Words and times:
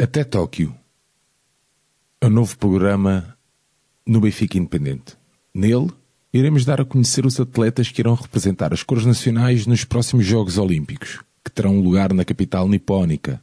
Até 0.00 0.22
Tóquio. 0.22 0.72
É 2.20 2.28
um 2.28 2.30
novo 2.30 2.56
programa 2.56 3.36
no 4.06 4.20
Benfica 4.20 4.56
Independente. 4.56 5.16
Nele, 5.52 5.90
iremos 6.32 6.64
dar 6.64 6.80
a 6.80 6.84
conhecer 6.84 7.26
os 7.26 7.40
atletas 7.40 7.90
que 7.90 8.00
irão 8.00 8.14
representar 8.14 8.72
as 8.72 8.84
cores 8.84 9.04
nacionais 9.04 9.66
nos 9.66 9.84
próximos 9.84 10.24
Jogos 10.24 10.56
Olímpicos, 10.56 11.20
que 11.44 11.50
terão 11.50 11.80
lugar 11.80 12.12
na 12.12 12.24
capital 12.24 12.68
nipónica. 12.68 13.42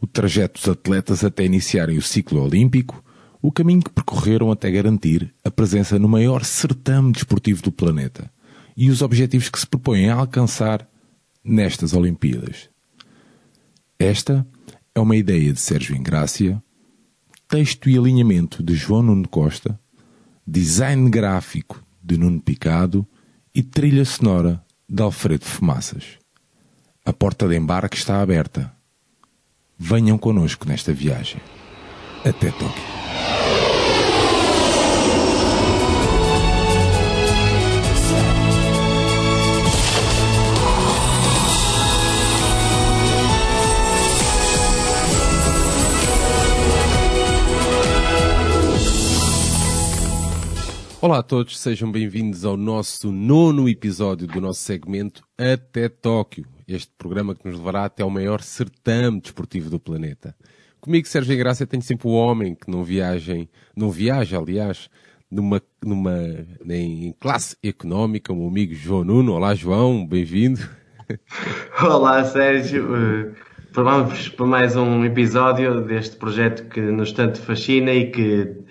O 0.00 0.06
trajeto 0.08 0.58
dos 0.58 0.68
atletas 0.68 1.22
até 1.22 1.44
iniciarem 1.44 1.96
o 1.96 2.02
ciclo 2.02 2.42
olímpico, 2.42 3.00
o 3.40 3.52
caminho 3.52 3.82
que 3.82 3.90
percorreram 3.90 4.50
até 4.50 4.72
garantir 4.72 5.32
a 5.44 5.50
presença 5.50 5.96
no 5.96 6.08
maior 6.08 6.44
certame 6.44 7.12
desportivo 7.12 7.62
do 7.62 7.70
planeta 7.70 8.28
e 8.76 8.90
os 8.90 9.00
objetivos 9.00 9.48
que 9.48 9.60
se 9.60 9.66
propõem 9.66 10.10
a 10.10 10.16
alcançar 10.16 10.88
nestas 11.44 11.92
Olimpíadas. 11.92 12.68
Esta 13.96 14.44
é 14.44 14.57
uma 15.00 15.16
ideia 15.16 15.52
de 15.52 15.60
Sérgio 15.60 15.96
Ingrácia, 15.96 16.62
texto 17.48 17.88
e 17.88 17.96
alinhamento 17.96 18.62
de 18.62 18.74
João 18.74 19.02
Nuno 19.02 19.28
Costa, 19.28 19.78
design 20.46 21.08
gráfico 21.10 21.82
de 22.02 22.18
Nuno 22.18 22.40
Picado 22.40 23.06
e 23.54 23.62
trilha 23.62 24.04
sonora 24.04 24.62
de 24.88 25.02
Alfredo 25.02 25.44
Fumaças. 25.44 26.18
A 27.04 27.12
porta 27.12 27.46
de 27.48 27.56
embarque 27.56 27.96
está 27.96 28.20
aberta. 28.20 28.72
Venham 29.78 30.18
connosco 30.18 30.66
nesta 30.66 30.92
viagem. 30.92 31.40
Até 32.24 32.50
Tóquio. 32.50 33.67
Olá 51.00 51.18
a 51.18 51.22
todos, 51.22 51.60
sejam 51.60 51.92
bem-vindos 51.92 52.44
ao 52.44 52.56
nosso 52.56 53.12
nono 53.12 53.68
episódio 53.68 54.26
do 54.26 54.40
nosso 54.40 54.62
segmento 54.62 55.22
Até 55.38 55.88
Tóquio, 55.88 56.44
este 56.66 56.92
programa 56.98 57.36
que 57.36 57.46
nos 57.46 57.56
levará 57.56 57.84
até 57.84 58.02
ao 58.02 58.10
maior 58.10 58.40
certame 58.40 59.20
desportivo 59.20 59.70
do 59.70 59.78
planeta. 59.78 60.34
Comigo, 60.80 61.06
Sérgio 61.06 61.38
Graça, 61.38 61.64
tenho 61.68 61.84
sempre 61.84 62.08
o 62.08 62.10
homem 62.10 62.52
que 62.52 62.68
não 62.68 62.82
viaja, 62.82 63.32
não 63.76 63.92
viaja, 63.92 64.38
aliás, 64.38 64.90
numa, 65.30 65.62
numa, 65.84 66.18
em 66.68 67.14
classe 67.20 67.56
económica, 67.62 68.32
o 68.32 68.36
meu 68.36 68.48
amigo 68.48 68.74
João 68.74 69.04
Nuno. 69.04 69.34
Olá, 69.34 69.54
João, 69.54 70.04
bem-vindo. 70.04 70.68
Olá, 71.80 72.24
Sérgio. 72.24 73.36
Vamos 73.70 74.30
para 74.30 74.46
mais 74.46 74.74
um 74.74 75.04
episódio 75.04 75.80
deste 75.82 76.16
projeto 76.16 76.68
que 76.68 76.80
nos 76.80 77.12
tanto 77.12 77.40
fascina 77.40 77.92
e 77.92 78.10
que 78.10 78.64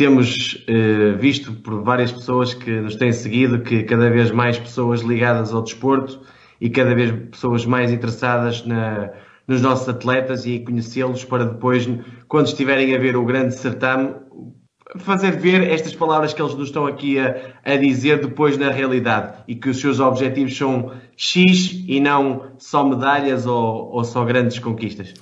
temos 0.00 0.54
uh, 0.66 1.18
visto 1.18 1.52
por 1.52 1.82
várias 1.82 2.10
pessoas 2.10 2.54
que 2.54 2.70
nos 2.70 2.96
têm 2.96 3.12
seguido 3.12 3.60
que 3.60 3.82
cada 3.82 4.08
vez 4.08 4.30
mais 4.30 4.58
pessoas 4.58 5.02
ligadas 5.02 5.52
ao 5.52 5.60
desporto 5.60 6.22
e 6.58 6.70
cada 6.70 6.94
vez 6.94 7.12
pessoas 7.30 7.66
mais 7.66 7.92
interessadas 7.92 8.64
na, 8.64 9.10
nos 9.46 9.60
nossos 9.60 9.86
atletas 9.90 10.46
e 10.46 10.58
conhecê-los 10.60 11.22
para 11.26 11.44
depois, 11.44 11.86
quando 12.28 12.46
estiverem 12.46 12.96
a 12.96 12.98
ver 12.98 13.14
o 13.14 13.26
grande 13.26 13.54
certame, 13.54 14.14
fazer 14.96 15.32
ver 15.32 15.70
estas 15.70 15.94
palavras 15.94 16.32
que 16.32 16.40
eles 16.40 16.54
nos 16.54 16.68
estão 16.68 16.86
aqui 16.86 17.18
a, 17.18 17.36
a 17.62 17.76
dizer 17.76 18.22
depois 18.22 18.56
na 18.56 18.70
realidade 18.70 19.34
e 19.46 19.54
que 19.54 19.68
os 19.68 19.82
seus 19.82 20.00
objetivos 20.00 20.56
são 20.56 20.92
X 21.14 21.84
e 21.86 22.00
não 22.00 22.52
só 22.56 22.88
medalhas 22.88 23.44
ou, 23.44 23.90
ou 23.92 24.02
só 24.02 24.24
grandes 24.24 24.58
conquistas. 24.60 25.12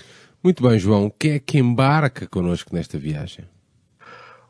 Muito 0.40 0.62
bem, 0.62 0.78
João. 0.78 1.12
Quem 1.18 1.32
é 1.32 1.38
que 1.40 1.58
embarca 1.58 2.28
connosco 2.28 2.72
nesta 2.72 2.96
viagem? 2.96 3.44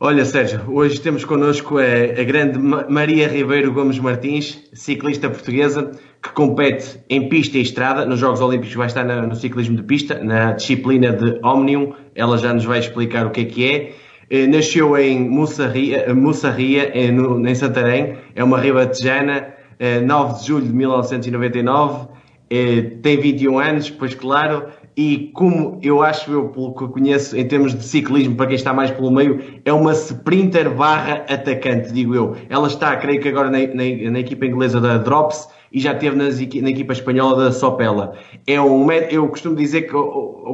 Olha, 0.00 0.24
Sérgio, 0.24 0.60
hoje 0.68 1.00
temos 1.00 1.24
connosco 1.24 1.76
a, 1.78 1.82
a, 1.82 2.22
grande 2.22 2.56
Maria 2.56 3.26
Ribeiro 3.26 3.72
Gomes 3.72 3.98
Martins, 3.98 4.62
ciclista 4.72 5.28
portuguesa, 5.28 5.90
que 6.22 6.30
compete 6.30 7.00
em 7.10 7.28
pista 7.28 7.58
e 7.58 7.62
estrada. 7.62 8.04
Nos 8.06 8.20
Jogos 8.20 8.40
Olímpicos 8.40 8.76
vai 8.76 8.86
estar 8.86 9.02
na, 9.02 9.22
no 9.22 9.34
ciclismo 9.34 9.76
de 9.76 9.82
pista, 9.82 10.22
na 10.22 10.52
disciplina 10.52 11.12
de 11.12 11.40
Omnium. 11.44 11.94
Ela 12.14 12.38
já 12.38 12.54
nos 12.54 12.64
vai 12.64 12.78
explicar 12.78 13.26
o 13.26 13.30
que 13.30 13.40
é 13.40 13.44
que 13.46 13.66
é. 13.66 13.92
Eh, 14.30 14.46
nasceu 14.46 14.96
em 14.96 15.28
Mussarria, 15.28 16.14
Mussarria 16.14 16.96
em, 16.96 17.48
em 17.48 17.54
Santarém, 17.56 18.18
é 18.36 18.44
uma 18.44 18.60
ribatejana, 18.60 19.48
eh, 19.80 19.98
9 19.98 20.38
de 20.38 20.46
julho 20.46 20.66
de 20.66 20.72
1999, 20.74 22.06
eh, 22.48 22.82
tem 23.02 23.18
21 23.18 23.58
anos, 23.58 23.90
pois 23.90 24.14
claro, 24.14 24.66
e 24.98 25.30
como 25.32 25.78
eu 25.80 26.02
acho 26.02 26.32
eu, 26.32 26.48
pelo 26.48 26.74
que 26.74 26.82
eu 26.82 26.88
conheço 26.88 27.36
em 27.36 27.46
termos 27.46 27.72
de 27.72 27.84
ciclismo, 27.84 28.34
para 28.34 28.48
quem 28.48 28.56
está 28.56 28.74
mais 28.74 28.90
pelo 28.90 29.12
meio, 29.12 29.38
é 29.64 29.72
uma 29.72 29.92
sprinter 29.92 30.74
barra 30.74 31.24
atacante, 31.28 31.92
digo 31.92 32.16
eu. 32.16 32.34
Ela 32.50 32.66
está, 32.66 32.96
creio 32.96 33.20
que 33.22 33.28
agora 33.28 33.48
na, 33.48 33.58
na, 33.58 34.10
na 34.10 34.18
equipa 34.18 34.44
inglesa 34.44 34.80
da 34.80 34.98
Drops 34.98 35.48
e 35.72 35.78
já 35.78 35.92
esteve 35.92 36.16
nas, 36.16 36.40
na 36.40 36.70
equipa 36.70 36.92
espanhola 36.92 37.44
da 37.44 37.52
Sopela. 37.52 38.14
É 38.44 38.60
um, 38.60 38.90
eu 38.90 39.28
costumo 39.28 39.54
dizer 39.54 39.82
que 39.82 39.92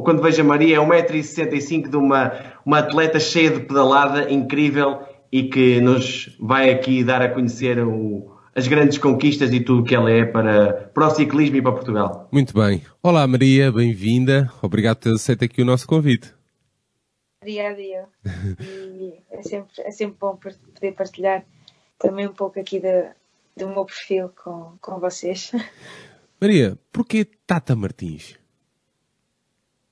quando 0.03 0.21
vejo 0.21 0.43
a 0.43 0.45
Maria 0.45 0.75
é 0.75 0.79
1,65m 0.79 1.89
de 1.89 1.97
uma, 1.97 2.31
uma 2.63 2.77
atleta 2.77 3.19
cheia 3.19 3.49
de 3.49 3.61
pedalada, 3.61 4.31
incrível 4.31 4.99
e 5.31 5.45
que 5.45 5.81
nos 5.81 6.37
vai 6.39 6.69
aqui 6.69 7.03
dar 7.03 7.19
a 7.19 7.29
conhecer 7.29 7.79
o, 7.79 8.34
as 8.55 8.67
grandes 8.69 8.97
conquistas 8.97 9.51
e 9.51 9.59
tudo 9.59 9.81
o 9.81 9.83
que 9.83 9.93
ela 9.93 10.09
é 10.09 10.23
para, 10.23 10.89
para 10.93 11.07
o 11.07 11.09
ciclismo 11.11 11.57
e 11.57 11.61
para 11.61 11.73
Portugal. 11.73 12.29
Muito 12.31 12.53
bem. 12.53 12.81
Olá 13.03 13.27
Maria, 13.27 13.69
bem-vinda. 13.69 14.49
Obrigado 14.61 14.95
por 14.95 15.03
ter 15.03 15.13
aceito 15.13 15.43
aqui 15.43 15.61
o 15.61 15.65
nosso 15.65 15.85
convite. 15.85 16.33
Obrigada 17.41 17.81
eu. 17.81 18.05
E 18.61 19.21
é 19.29 19.43
sempre, 19.43 19.81
é 19.81 19.91
sempre 19.91 20.15
bom 20.17 20.37
poder 20.37 20.93
partilhar 20.93 21.45
também 21.99 22.27
um 22.27 22.33
pouco 22.33 22.57
aqui 22.57 22.79
de, 22.79 23.09
do 23.57 23.67
meu 23.67 23.83
perfil 23.83 24.29
com, 24.29 24.77
com 24.79 24.99
vocês. 25.01 25.51
Maria, 26.39 26.79
porquê 26.93 27.25
Tata 27.25 27.75
Martins? 27.75 28.39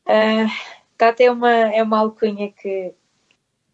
Uh, 0.08 0.50
Tata 0.98 1.22
é 1.22 1.30
uma, 1.30 1.52
é 1.52 1.84
uma 1.84 2.00
alcunha 2.00 2.50
que, 2.50 2.94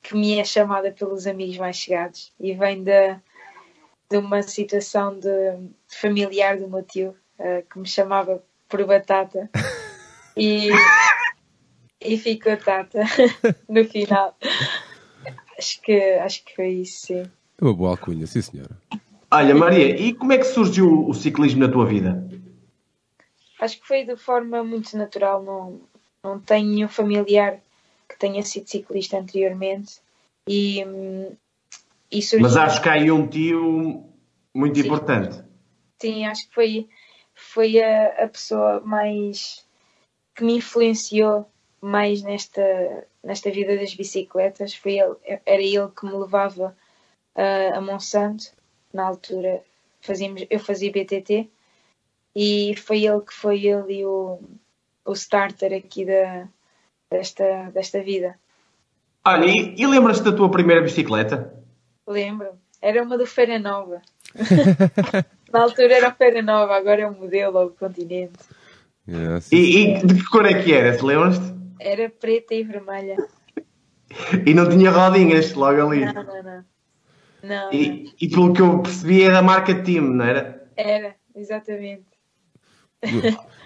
que 0.02 0.16
me 0.16 0.40
é 0.40 0.44
chamada 0.44 0.92
pelos 0.92 1.28
amigos 1.28 1.58
mais 1.58 1.78
chegados 1.78 2.34
e 2.40 2.54
vem 2.54 2.84
da 2.84 3.22
de 4.10 4.18
uma 4.18 4.42
situação 4.42 5.20
de 5.20 5.30
familiar 5.88 6.58
do 6.58 6.68
meu 6.68 6.84
tio 6.84 7.16
uh, 7.40 7.64
que 7.70 7.80
me 7.80 7.88
chamava 7.88 8.44
por 8.68 8.86
batata 8.86 9.50
e, 10.36 10.70
e 12.02 12.18
ficou 12.18 12.58
tata 12.58 13.02
no 13.70 13.86
final. 13.86 14.36
Acho 15.58 15.82
que, 15.82 15.94
acho 15.94 16.44
que 16.44 16.56
foi 16.56 16.70
isso, 16.70 17.08
sim. 17.08 17.22
É 17.22 17.64
uma 17.64 17.74
boa 17.74 17.92
alcunha, 17.92 18.26
sim 18.26 18.42
senhora. 18.42 18.72
Olha, 19.32 19.54
Maria, 19.54 19.96
e 20.00 20.14
como 20.14 20.34
é 20.34 20.38
que 20.38 20.46
surgiu 20.46 21.08
o 21.08 21.14
ciclismo 21.14 21.60
na 21.60 21.72
tua 21.72 21.86
vida? 21.86 22.28
Acho 23.60 23.80
que 23.80 23.88
foi 23.88 24.04
de 24.06 24.16
forma 24.16 24.64
muito 24.64 24.98
natural. 24.98 25.44
Não, 25.44 25.82
não 26.24 26.40
tenho 26.40 26.68
nenhum 26.68 26.88
familiar 26.88 27.60
que 28.08 28.18
tenha 28.18 28.42
sido 28.42 28.68
ciclista 28.68 29.20
anteriormente. 29.20 30.00
E, 30.48 30.84
hum, 30.86 31.32
Surgiu... 32.12 32.42
Mas 32.42 32.58
acho 32.58 32.82
que 32.82 32.90
há 32.90 32.94
aí 32.94 33.12
um 33.12 33.28
tio 33.28 34.06
muito 34.54 34.80
Sim. 34.80 34.86
importante. 34.86 35.44
Sim, 36.02 36.26
acho 36.26 36.48
que 36.48 36.54
foi, 36.54 36.90
foi 37.36 37.82
a, 37.82 38.24
a 38.24 38.28
pessoa 38.28 38.82
mais 38.82 39.66
que 40.36 40.44
me 40.44 40.58
influenciou 40.58 41.50
mais 41.82 42.22
nesta, 42.22 43.08
nesta 43.24 43.52
vida 43.52 43.78
das 43.78 43.94
bicicletas. 43.94 44.74
Foi 44.74 44.98
ele, 44.98 45.16
era 45.46 45.62
ele 45.62 45.90
que 45.90 46.06
me 46.06 46.14
levava 46.14 46.76
uh, 47.36 47.78
a 47.78 47.82
Monsanto. 47.82 48.52
Na 48.92 49.06
altura 49.06 49.62
fazíamos, 50.02 50.46
eu 50.50 50.60
fazia 50.60 50.92
BTT 50.92 51.48
e 52.36 52.76
foi 52.78 53.06
ele 53.06 53.22
que 53.22 53.34
foi 53.34 53.66
ele 53.66 54.06
o, 54.06 54.40
o 55.06 55.14
starter 55.14 55.74
aqui 55.74 56.06
da, 56.06 56.48
desta, 57.12 57.70
desta 57.72 58.02
vida. 58.02 58.40
Olha, 59.26 59.46
e, 59.46 59.76
e 59.78 59.86
lembras-te 59.86 60.24
da 60.24 60.32
tua 60.32 60.50
primeira 60.50 60.82
bicicleta? 60.82 61.59
Lembro. 62.10 62.50
Era 62.82 63.04
uma 63.04 63.20
do 63.20 63.28
Feira 63.28 63.60
Nova. 63.60 64.02
Na 65.54 65.62
altura 65.62 65.94
era 65.94 66.08
a 66.08 66.14
Feira 66.14 66.42
Nova, 66.42 66.76
agora 66.76 67.02
é 67.02 67.08
o 67.08 67.14
modelo 67.14 67.58
ou 67.60 67.68
o 67.68 67.70
continente. 67.70 68.40
Yeah, 69.08 69.40
e, 69.52 69.58
e, 69.58 70.06
de 70.06 70.16
que 70.16 70.26
cor 70.26 70.46
é 70.46 70.62
que 70.62 70.74
era? 70.74 70.98
Se 70.98 71.06
lembras-te? 71.06 71.54
Era 71.80 72.10
preta 72.10 72.54
e 72.56 72.64
vermelha. 72.64 73.16
e 74.46 74.54
não 74.54 74.68
tinha 74.68 74.92
rodinhas 74.92 75.54
logo 75.54 75.88
ali? 75.88 76.06
Não, 76.06 76.14
não, 76.14 76.44
não. 76.44 76.66
não, 77.44 77.74
e, 77.74 77.90
não. 77.90 78.12
e 78.22 78.28
pelo 78.28 78.54
que 78.54 78.62
eu 78.62 78.82
percebi 78.82 79.24
era 79.24 79.36
da 79.36 79.42
marca 79.42 79.74
Team, 79.84 80.06
não 80.06 80.26
era? 80.26 80.68
Era, 80.76 81.16
exatamente. 81.36 82.06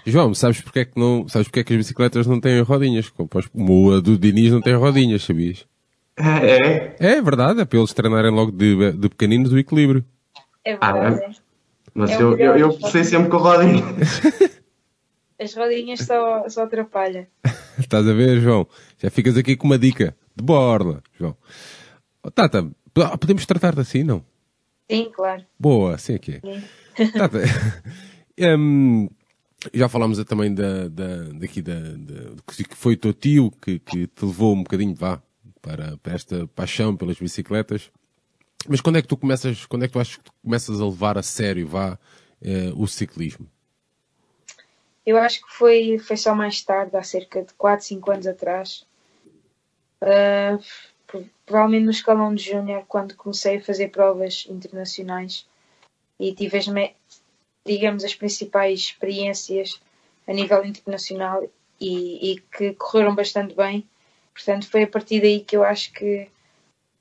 João, 0.06 0.34
sabes 0.34 0.62
porque 0.62 0.80
é 0.80 0.86
que 0.86 1.00
não, 1.00 1.28
sabes 1.28 1.48
porque 1.48 1.62
é 1.62 1.64
que 1.64 1.74
as 1.74 1.78
bicicletas 1.78 2.28
não 2.28 2.40
têm 2.40 2.62
rodinhas? 2.62 3.10
Como 3.10 3.92
a 3.92 4.00
do 4.00 4.18
Diniz 4.18 4.52
não 4.52 4.62
tem 4.62 4.76
rodinhas, 4.76 5.24
sabias? 5.24 5.66
É? 6.18 6.96
É 7.00 7.22
verdade, 7.22 7.62
é 7.62 7.66
para 7.66 7.80
eles 7.80 7.94
treinarem 7.94 8.32
logo 8.32 8.52
de, 8.52 8.92
de 8.94 9.10
pequeninos 9.10 9.52
o 9.52 9.58
equilíbrio. 9.58 10.06
É 10.64 10.72
verdade. 10.72 11.22
Ah, 11.26 11.34
mas 11.94 12.12
é 12.12 12.22
eu, 12.22 12.38
eu, 12.38 12.58
eu, 12.58 12.72
sei 12.90 13.04
sempre 13.04 13.30
com 13.30 13.38
rodinhas. 13.38 14.22
As 15.40 15.54
rodinhas 15.54 16.00
só, 16.00 16.48
só 16.48 16.64
atrapalham. 16.64 17.26
Estás 17.78 18.08
a 18.08 18.14
ver, 18.14 18.40
João? 18.40 18.68
Já 18.98 19.10
ficas 19.10 19.38
aqui 19.38 19.56
com 19.56 19.68
uma 19.68 19.78
dica 19.78 20.16
de 20.36 20.44
borla, 20.44 21.04
João. 21.20 21.36
Oh, 22.24 22.32
Tata, 22.32 22.70
podemos 23.20 23.46
tratar-te 23.46 23.82
assim, 23.82 24.04
não? 24.04 24.24
Sim, 24.90 25.12
claro. 25.14 25.44
Boa, 25.60 25.96
assim 25.96 26.14
é 26.14 26.20
que 26.20 26.32
é. 26.34 27.08
Tata, 27.18 27.40
um, 28.58 29.10
já 29.74 29.90
falámos 29.90 30.24
também 30.26 30.54
da, 30.54 30.88
da, 30.88 31.24
daqui 31.34 31.62
da, 31.62 31.80
da, 31.80 32.36
que 32.48 32.76
foi 32.76 32.94
o 32.94 32.98
teu 32.98 33.14
tio 33.14 33.52
que, 33.62 33.80
que 33.80 34.08
te 34.08 34.26
levou 34.26 34.54
um 34.54 34.64
bocadinho, 34.64 34.96
vá, 34.96 35.22
para, 35.64 35.98
para 35.98 36.14
esta 36.14 36.46
paixão 36.50 36.96
pelas 36.96 37.18
bicicletas. 37.18 37.90
Mas 38.68 38.82
quando 38.82 38.98
é 38.98 39.02
que 39.02 39.08
tu 39.08 39.18
começas, 39.18 39.66
quando 39.66 39.84
é 39.84 39.88
que 39.88 39.94
tu 39.94 40.00
achas 40.00 40.18
que 40.18 40.32
começas 40.44 40.80
a 40.80 40.86
levar 40.86 41.18
a 41.18 41.24
sério, 41.24 41.68
vá, 41.68 41.98
eh, 42.42 42.72
o 42.76 42.86
ciclismo? 42.86 43.48
Eu 45.06 45.18
acho 45.18 45.42
que 45.42 45.52
foi, 45.52 45.98
foi 45.98 46.16
só 46.16 46.36
mais 46.36 46.62
tarde, 46.62 46.96
há 46.96 47.04
cerca 47.04 47.42
de 47.42 47.54
4, 47.56 47.86
5 47.86 48.12
anos 48.12 48.28
atrás. 48.28 48.86
Uh, 50.02 50.64
provavelmente 51.46 51.86
no 51.86 51.92
escalão 51.92 52.34
de 52.34 52.44
júnior, 52.44 52.86
quando 52.88 53.16
comecei 53.16 53.58
a 53.58 53.62
fazer 53.62 53.90
provas 53.90 54.46
internacionais 54.50 55.48
e 56.20 56.34
tive 56.34 56.58
as, 56.58 56.66
digamos, 57.66 58.04
as 58.04 58.16
principais 58.16 58.80
experiências 58.80 59.82
a 60.28 60.34
nível 60.34 60.64
internacional 60.66 61.44
e, 61.80 62.32
e, 62.32 62.40
que 62.40 62.74
correram 62.74 63.14
bastante 63.14 63.56
bem. 63.56 63.88
Portanto, 64.34 64.68
foi 64.70 64.84
a 64.84 64.88
partir 64.88 65.22
daí 65.22 65.42
que 65.42 65.56
eu 65.56 65.64
acho 65.64 65.92
que 65.94 66.28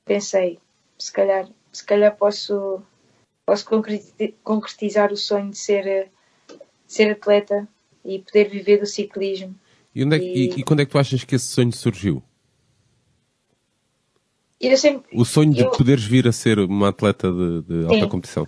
pensei, 0.05 0.58
se 0.99 1.12
calhar, 1.12 1.49
se 1.73 1.84
calhar 1.84 2.14
posso, 2.17 2.82
posso 3.46 3.64
concretizar 4.44 5.12
o 5.12 5.17
sonho 5.17 5.50
de 5.50 5.58
ser, 5.58 6.11
ser 6.87 7.12
atleta 7.12 7.67
e 8.05 8.19
poder 8.19 8.49
viver 8.49 8.79
do 8.79 8.87
ciclismo. 8.87 9.55
E, 9.94 10.05
onde 10.05 10.17
é 10.17 10.19
que, 10.19 10.25
e... 10.25 10.61
e, 10.61 10.62
quando 10.62 10.81
é 10.81 10.84
que 10.84 10.93
tu 10.93 10.99
achas 10.99 11.25
que 11.25 11.34
esse 11.34 11.46
sonho 11.46 11.73
surgiu? 11.73 12.23
Sempre, 14.76 15.11
o 15.19 15.25
sonho 15.25 15.52
de 15.52 15.62
eu... 15.62 15.70
poderes 15.70 16.05
vir 16.05 16.28
a 16.28 16.32
ser 16.32 16.58
uma 16.61 16.90
atleta 16.90 17.32
de, 17.32 17.62
de 17.62 17.87
alta 17.87 18.06
competição. 18.06 18.46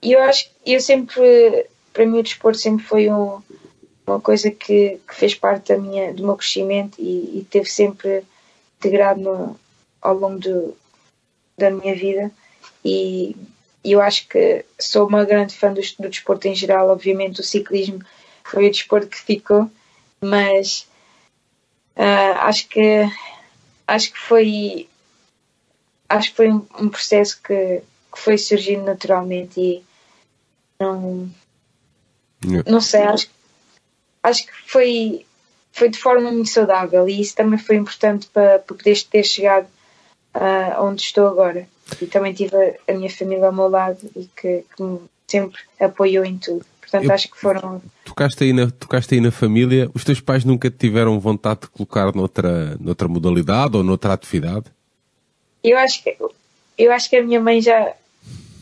Eu 0.00 0.22
acho 0.22 0.48
que 0.64 0.72
eu 0.72 0.80
sempre, 0.80 1.66
para 1.92 2.06
mim 2.06 2.18
o 2.18 2.22
desporto 2.22 2.58
sempre 2.58 2.84
foi 2.84 3.10
um, 3.10 3.42
uma 4.06 4.20
coisa 4.20 4.50
que, 4.50 5.00
que, 5.06 5.14
fez 5.14 5.34
parte 5.34 5.72
da 5.72 5.78
minha, 5.78 6.14
do 6.14 6.24
meu 6.24 6.36
crescimento 6.36 6.96
e, 6.98 7.40
e 7.40 7.46
teve 7.50 7.68
sempre 7.68 8.22
integrado 8.78 9.20
no, 9.20 9.60
ao 10.00 10.14
longo 10.14 10.38
do, 10.38 10.76
da 11.58 11.70
minha 11.70 11.94
vida 11.94 12.30
e, 12.84 13.36
eu 13.92 14.00
acho 14.00 14.26
que 14.26 14.64
sou 14.80 15.06
uma 15.06 15.24
grande 15.24 15.54
fã 15.54 15.72
do, 15.72 15.80
do 15.80 16.08
desporto 16.08 16.48
em 16.48 16.54
geral, 16.54 16.88
obviamente 16.88 17.40
o 17.40 17.44
ciclismo 17.44 18.00
foi 18.42 18.66
o 18.66 18.70
desporto 18.70 19.06
que 19.06 19.20
ficou, 19.20 19.70
mas 20.20 20.88
uh, 21.96 22.36
acho 22.40 22.68
que 22.68 23.08
acho 23.86 24.12
que 24.12 24.18
foi 24.18 24.88
acho 26.08 26.30
que 26.30 26.36
foi 26.36 26.50
um, 26.50 26.66
um 26.80 26.88
processo 26.88 27.40
que, 27.40 27.80
que 28.12 28.18
foi 28.18 28.36
surgindo 28.38 28.84
naturalmente 28.84 29.60
e 29.60 29.84
não. 30.78 31.30
Não 32.66 32.80
sei, 32.80 33.02
acho, 33.02 33.28
acho 34.26 34.46
que 34.46 34.52
foi, 34.66 35.26
foi 35.72 35.88
de 35.88 35.98
forma 35.98 36.30
muito 36.30 36.50
saudável 36.50 37.08
e 37.08 37.20
isso 37.20 37.34
também 37.34 37.58
foi 37.58 37.76
importante 37.76 38.28
para, 38.32 38.58
para 38.58 38.76
poder 38.76 39.00
ter 39.04 39.24
chegado 39.24 39.66
uh, 40.34 40.82
onde 40.82 41.02
estou 41.02 41.26
agora. 41.26 41.66
E 42.00 42.06
também 42.06 42.32
tive 42.32 42.56
a, 42.56 42.92
a, 42.92 42.94
minha 42.94 43.10
família 43.10 43.46
ao 43.46 43.52
meu 43.52 43.68
lado 43.68 43.98
e 44.16 44.28
que, 44.36 44.64
que 44.74 44.82
me 44.82 45.00
sempre 45.26 45.60
apoiou 45.80 46.24
em 46.24 46.36
tudo. 46.36 46.64
Portanto, 46.80 47.04
Eu, 47.04 47.12
acho 47.12 47.30
que 47.30 47.36
foram. 47.36 47.82
Tocaste 48.04 48.44
aí, 48.44 48.52
na, 48.52 48.70
tocaste 48.70 49.14
aí 49.14 49.20
na 49.20 49.30
família. 49.30 49.90
Os 49.92 50.04
teus 50.04 50.20
pais 50.20 50.44
nunca 50.44 50.70
tiveram 50.70 51.18
vontade 51.18 51.60
de 51.62 51.68
colocar 51.68 52.14
noutra, 52.14 52.76
noutra 52.78 53.08
modalidade 53.08 53.76
ou 53.76 53.82
noutra 53.82 54.12
atividade? 54.12 54.66
Eu 55.62 55.76
acho 55.78 56.02
que, 56.02 56.16
eu 56.78 56.92
acho 56.92 57.10
que 57.10 57.16
a 57.16 57.24
minha 57.24 57.40
mãe 57.40 57.60
já, 57.60 57.92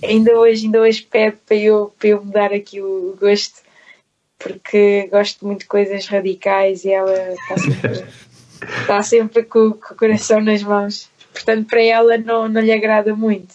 ainda 0.03 0.39
hoje, 0.39 0.65
ainda 0.65 0.81
hoje 0.81 1.03
pede 1.03 1.37
para 1.47 1.57
eu, 1.57 1.93
para 1.99 2.09
eu 2.09 2.25
mudar 2.25 2.53
aqui 2.53 2.81
o 2.81 3.15
gosto, 3.21 3.61
porque 4.39 5.09
gosto 5.09 5.47
muito 5.47 5.61
de 5.61 5.67
coisas 5.67 6.07
radicais 6.07 6.85
e 6.85 6.93
ela 6.93 7.33
está 7.33 7.59
sempre, 7.59 8.07
está 8.81 9.03
sempre 9.05 9.43
com, 9.45 9.73
com, 9.73 9.95
o 9.95 9.97
coração 9.97 10.41
nas 10.41 10.63
mãos. 10.63 11.11
Portanto, 11.33 11.67
para 11.69 11.83
ela 11.83 12.17
não, 12.17 12.49
não 12.49 12.61
lhe 12.61 12.73
agrada 12.73 13.15
muito. 13.15 13.55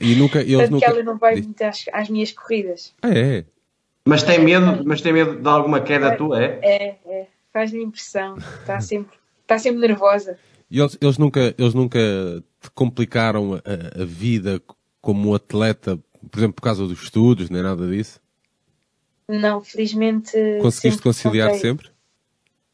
E 0.00 0.14
nunca, 0.14 0.40
eles 0.40 0.54
Portanto, 0.54 0.72
nunca... 0.72 0.86
ela 0.86 1.02
não 1.02 1.18
vai 1.18 1.36
muito 1.36 1.62
às, 1.62 1.84
às 1.92 2.08
minhas 2.08 2.32
corridas. 2.32 2.94
Ah, 3.02 3.10
é? 3.10 3.44
Mas 4.04 4.22
tem 4.22 4.38
medo, 4.38 4.82
mas 4.84 5.00
tem 5.00 5.12
medo 5.12 5.36
de 5.36 5.48
alguma 5.48 5.80
queda 5.80 6.08
é, 6.08 6.16
tua, 6.16 6.42
é? 6.42 6.58
É, 6.62 6.98
é. 7.06 7.26
Faz-lhe 7.52 7.82
impressão. 7.82 8.38
Está 8.38 8.80
sempre, 8.80 9.16
está 9.42 9.58
sempre 9.58 9.80
nervosa. 9.80 10.38
E 10.70 10.80
eles, 10.80 10.96
eles, 11.00 11.18
nunca, 11.18 11.54
eles 11.58 11.74
nunca 11.74 11.98
te 12.60 12.70
complicaram 12.74 13.54
a, 13.56 14.02
a 14.02 14.04
vida 14.06 14.60
como 15.02 15.34
atleta, 15.34 15.98
por 16.30 16.38
exemplo, 16.38 16.54
por 16.54 16.62
causa 16.62 16.86
dos 16.86 17.02
estudos, 17.02 17.50
nem 17.50 17.62
nada 17.62 17.86
disso? 17.86 18.21
Não, 19.32 19.64
felizmente. 19.64 20.32
Conseguiste 20.60 21.00
conciliar 21.00 21.48
contei. 21.48 21.60
sempre? 21.60 21.90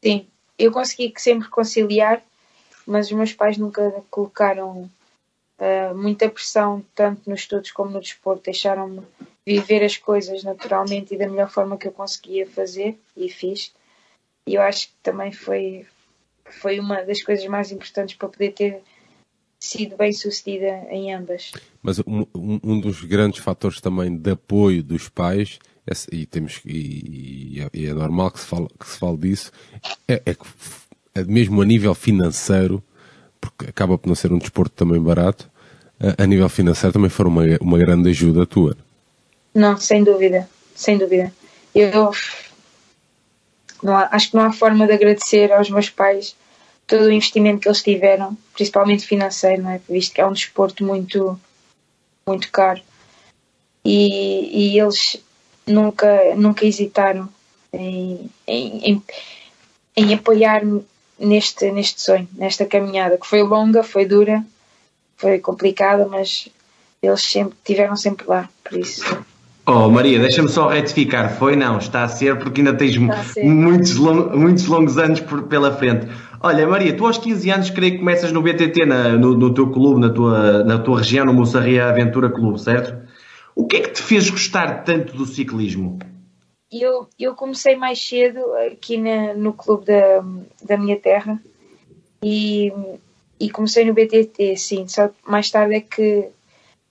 Sim, 0.03 0.27
eu 0.57 0.71
consegui 0.71 1.13
sempre 1.17 1.47
conciliar, 1.47 2.21
mas 2.85 3.07
os 3.07 3.13
meus 3.13 3.31
pais 3.31 3.57
nunca 3.57 4.03
colocaram 4.09 4.89
uh, 5.57 5.95
muita 5.95 6.29
pressão, 6.29 6.83
tanto 6.93 7.29
nos 7.29 7.41
estudos 7.41 7.71
como 7.71 7.91
no 7.91 8.01
desporto. 8.01 8.43
Deixaram-me 8.43 9.01
viver 9.45 9.83
as 9.83 9.95
coisas 9.95 10.43
naturalmente 10.43 11.13
e 11.13 11.17
da 11.17 11.29
melhor 11.29 11.49
forma 11.49 11.77
que 11.77 11.87
eu 11.87 11.93
conseguia 11.93 12.45
fazer 12.45 12.99
e 13.15 13.29
fiz. 13.29 13.73
E 14.45 14.55
eu 14.55 14.61
acho 14.61 14.87
que 14.87 14.93
também 15.01 15.31
foi, 15.31 15.85
foi 16.43 16.79
uma 16.79 17.03
das 17.03 17.23
coisas 17.23 17.45
mais 17.45 17.71
importantes 17.71 18.15
para 18.15 18.27
poder 18.27 18.51
ter 18.51 18.81
sido 19.59 19.95
bem 19.95 20.11
sucedida 20.13 20.87
em 20.89 21.13
ambas. 21.13 21.51
Mas 21.81 21.99
um, 21.99 22.25
um, 22.35 22.79
dos 22.79 23.01
grandes 23.03 23.41
fatores 23.41 23.81
também 23.81 24.15
de 24.15 24.31
apoio 24.31 24.81
dos 24.81 25.09
pais, 25.09 25.59
e, 26.11 26.25
temos, 26.25 26.61
e, 26.65 27.63
e, 27.73 27.85
é, 27.87 27.93
normal 27.93 28.31
que 28.31 28.39
se 28.39 28.45
fale, 28.45 28.67
que 28.79 28.87
se 28.87 28.97
fale 28.97 29.17
disso, 29.17 29.51
é, 30.07 30.21
é 30.25 30.33
que 30.33 30.45
é 31.15 31.23
mesmo 31.23 31.61
a 31.61 31.65
nível 31.65 31.93
financeiro, 31.95 32.83
porque 33.39 33.65
acaba 33.65 33.97
por 33.97 34.07
não 34.07 34.15
ser 34.15 34.31
um 34.31 34.37
desporto 34.37 34.75
também 34.75 35.01
barato, 35.01 35.49
a, 35.99 36.23
a 36.23 36.25
nível 36.27 36.49
financeiro 36.49 36.93
também 36.93 37.09
foi 37.09 37.25
uma, 37.25 37.43
uma 37.61 37.77
grande 37.77 38.09
ajuda 38.09 38.45
tua. 38.45 38.77
Não, 39.53 39.77
sem 39.77 40.03
dúvida, 40.03 40.49
sem 40.75 40.97
dúvida. 40.97 41.33
Eu 41.73 42.11
há, 43.85 44.15
acho 44.15 44.31
que 44.31 44.35
não 44.37 44.43
há 44.43 44.53
forma 44.53 44.85
de 44.85 44.93
agradecer 44.93 45.51
aos 45.51 45.69
meus 45.69 45.89
pais 45.89 46.35
todo 46.85 47.05
o 47.05 47.11
investimento 47.11 47.61
que 47.61 47.67
eles 47.67 47.83
tiveram, 47.83 48.37
principalmente 48.53 49.05
financeiro, 49.05 49.61
não 49.61 49.71
é? 49.71 49.81
visto 49.87 50.13
que 50.13 50.21
é 50.21 50.25
um 50.25 50.33
desporto 50.33 50.83
muito, 50.83 51.39
muito 52.25 52.51
caro. 52.51 52.81
E, 53.85 54.73
e 54.73 54.79
eles 54.79 55.21
nunca, 55.69 56.35
nunca 56.35 56.65
hesitaram 56.65 57.29
em, 57.71 58.29
em, 58.47 58.91
em, 58.91 59.03
em 59.95 60.13
apoiar-me 60.13 60.83
neste, 61.19 61.71
neste 61.71 62.01
sonho, 62.01 62.27
nesta 62.35 62.65
caminhada, 62.65 63.17
que 63.17 63.27
foi 63.27 63.43
longa, 63.43 63.83
foi 63.83 64.05
dura, 64.05 64.43
foi 65.17 65.39
complicada, 65.39 66.07
mas 66.07 66.49
eles 67.01 67.21
sempre 67.21 67.57
tiveram 67.63 67.95
sempre 67.95 68.25
lá, 68.27 68.49
por 68.63 68.77
isso. 68.77 69.03
Oh 69.65 69.87
Maria, 69.87 70.19
deixa-me 70.19 70.49
só 70.49 70.67
retificar, 70.69 71.37
foi 71.37 71.55
não, 71.55 71.77
está 71.77 72.03
a 72.03 72.07
ser 72.07 72.39
porque 72.39 72.61
ainda 72.61 72.73
tens 72.73 72.97
muitos, 72.97 73.95
long, 73.97 74.35
muitos 74.35 74.65
longos 74.65 74.97
anos 74.97 75.19
por, 75.19 75.43
pela 75.43 75.71
frente. 75.71 76.07
Olha, 76.41 76.65
Maria, 76.65 76.95
tu 76.95 77.05
aos 77.05 77.17
15 77.19 77.49
anos 77.51 77.69
creio 77.69 77.93
que 77.93 77.97
começas 77.99 78.31
no 78.31 78.41
BTT, 78.41 78.85
na, 78.85 79.09
no, 79.09 79.37
no, 79.37 79.53
teu 79.53 79.69
clube, 79.69 79.99
na 79.99 80.09
tua, 80.09 80.63
na 80.63 80.79
tua 80.79 80.99
região, 80.99 81.25
no 81.25 81.33
Moçarria 81.33 81.87
Aventura 81.87 82.29
Clube, 82.29 82.59
certo? 82.59 83.08
O 83.59 83.67
que 83.67 83.75
é 83.75 83.81
que 83.81 83.91
te 83.91 84.01
fez 84.01 84.29
gostar 84.29 84.85
tanto 84.85 85.17
do 85.17 85.25
ciclismo? 85.25 85.99
Eu, 86.71 87.09
eu 87.19 87.35
comecei 87.35 87.75
mais 87.75 87.99
cedo 87.99 88.39
aqui 88.55 88.95
na, 88.95 89.33
no 89.33 89.51
clube 89.51 89.83
da, 89.83 90.23
da 90.63 90.77
minha 90.77 90.97
terra 90.97 91.37
e, 92.23 92.71
e 93.37 93.49
comecei 93.49 93.83
no 93.83 93.93
BTT, 93.93 94.55
sim. 94.55 94.87
Só 94.87 95.09
mais 95.27 95.51
tarde 95.51 95.75
é 95.75 95.81
que, 95.81 96.29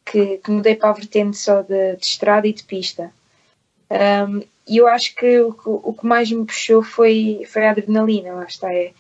que, 0.05 0.37
que 0.37 0.51
mudei 0.51 0.77
para 0.77 0.91
a 0.91 0.93
vertente 0.93 1.39
só 1.39 1.63
de, 1.63 1.97
de 1.97 2.05
estrada 2.05 2.47
e 2.47 2.53
de 2.53 2.63
pista. 2.65 3.11
Um, 3.91 4.43
e 4.69 4.77
eu 4.77 4.87
acho 4.89 5.15
que 5.15 5.41
o, 5.41 5.57
o 5.65 5.95
que 5.95 6.05
mais 6.05 6.31
me 6.31 6.45
puxou 6.45 6.83
foi, 6.83 7.47
foi 7.49 7.65
a 7.65 7.71
adrenalina, 7.71 8.35
lá 8.35 8.45
está. 8.45 8.71
É, 8.71 8.93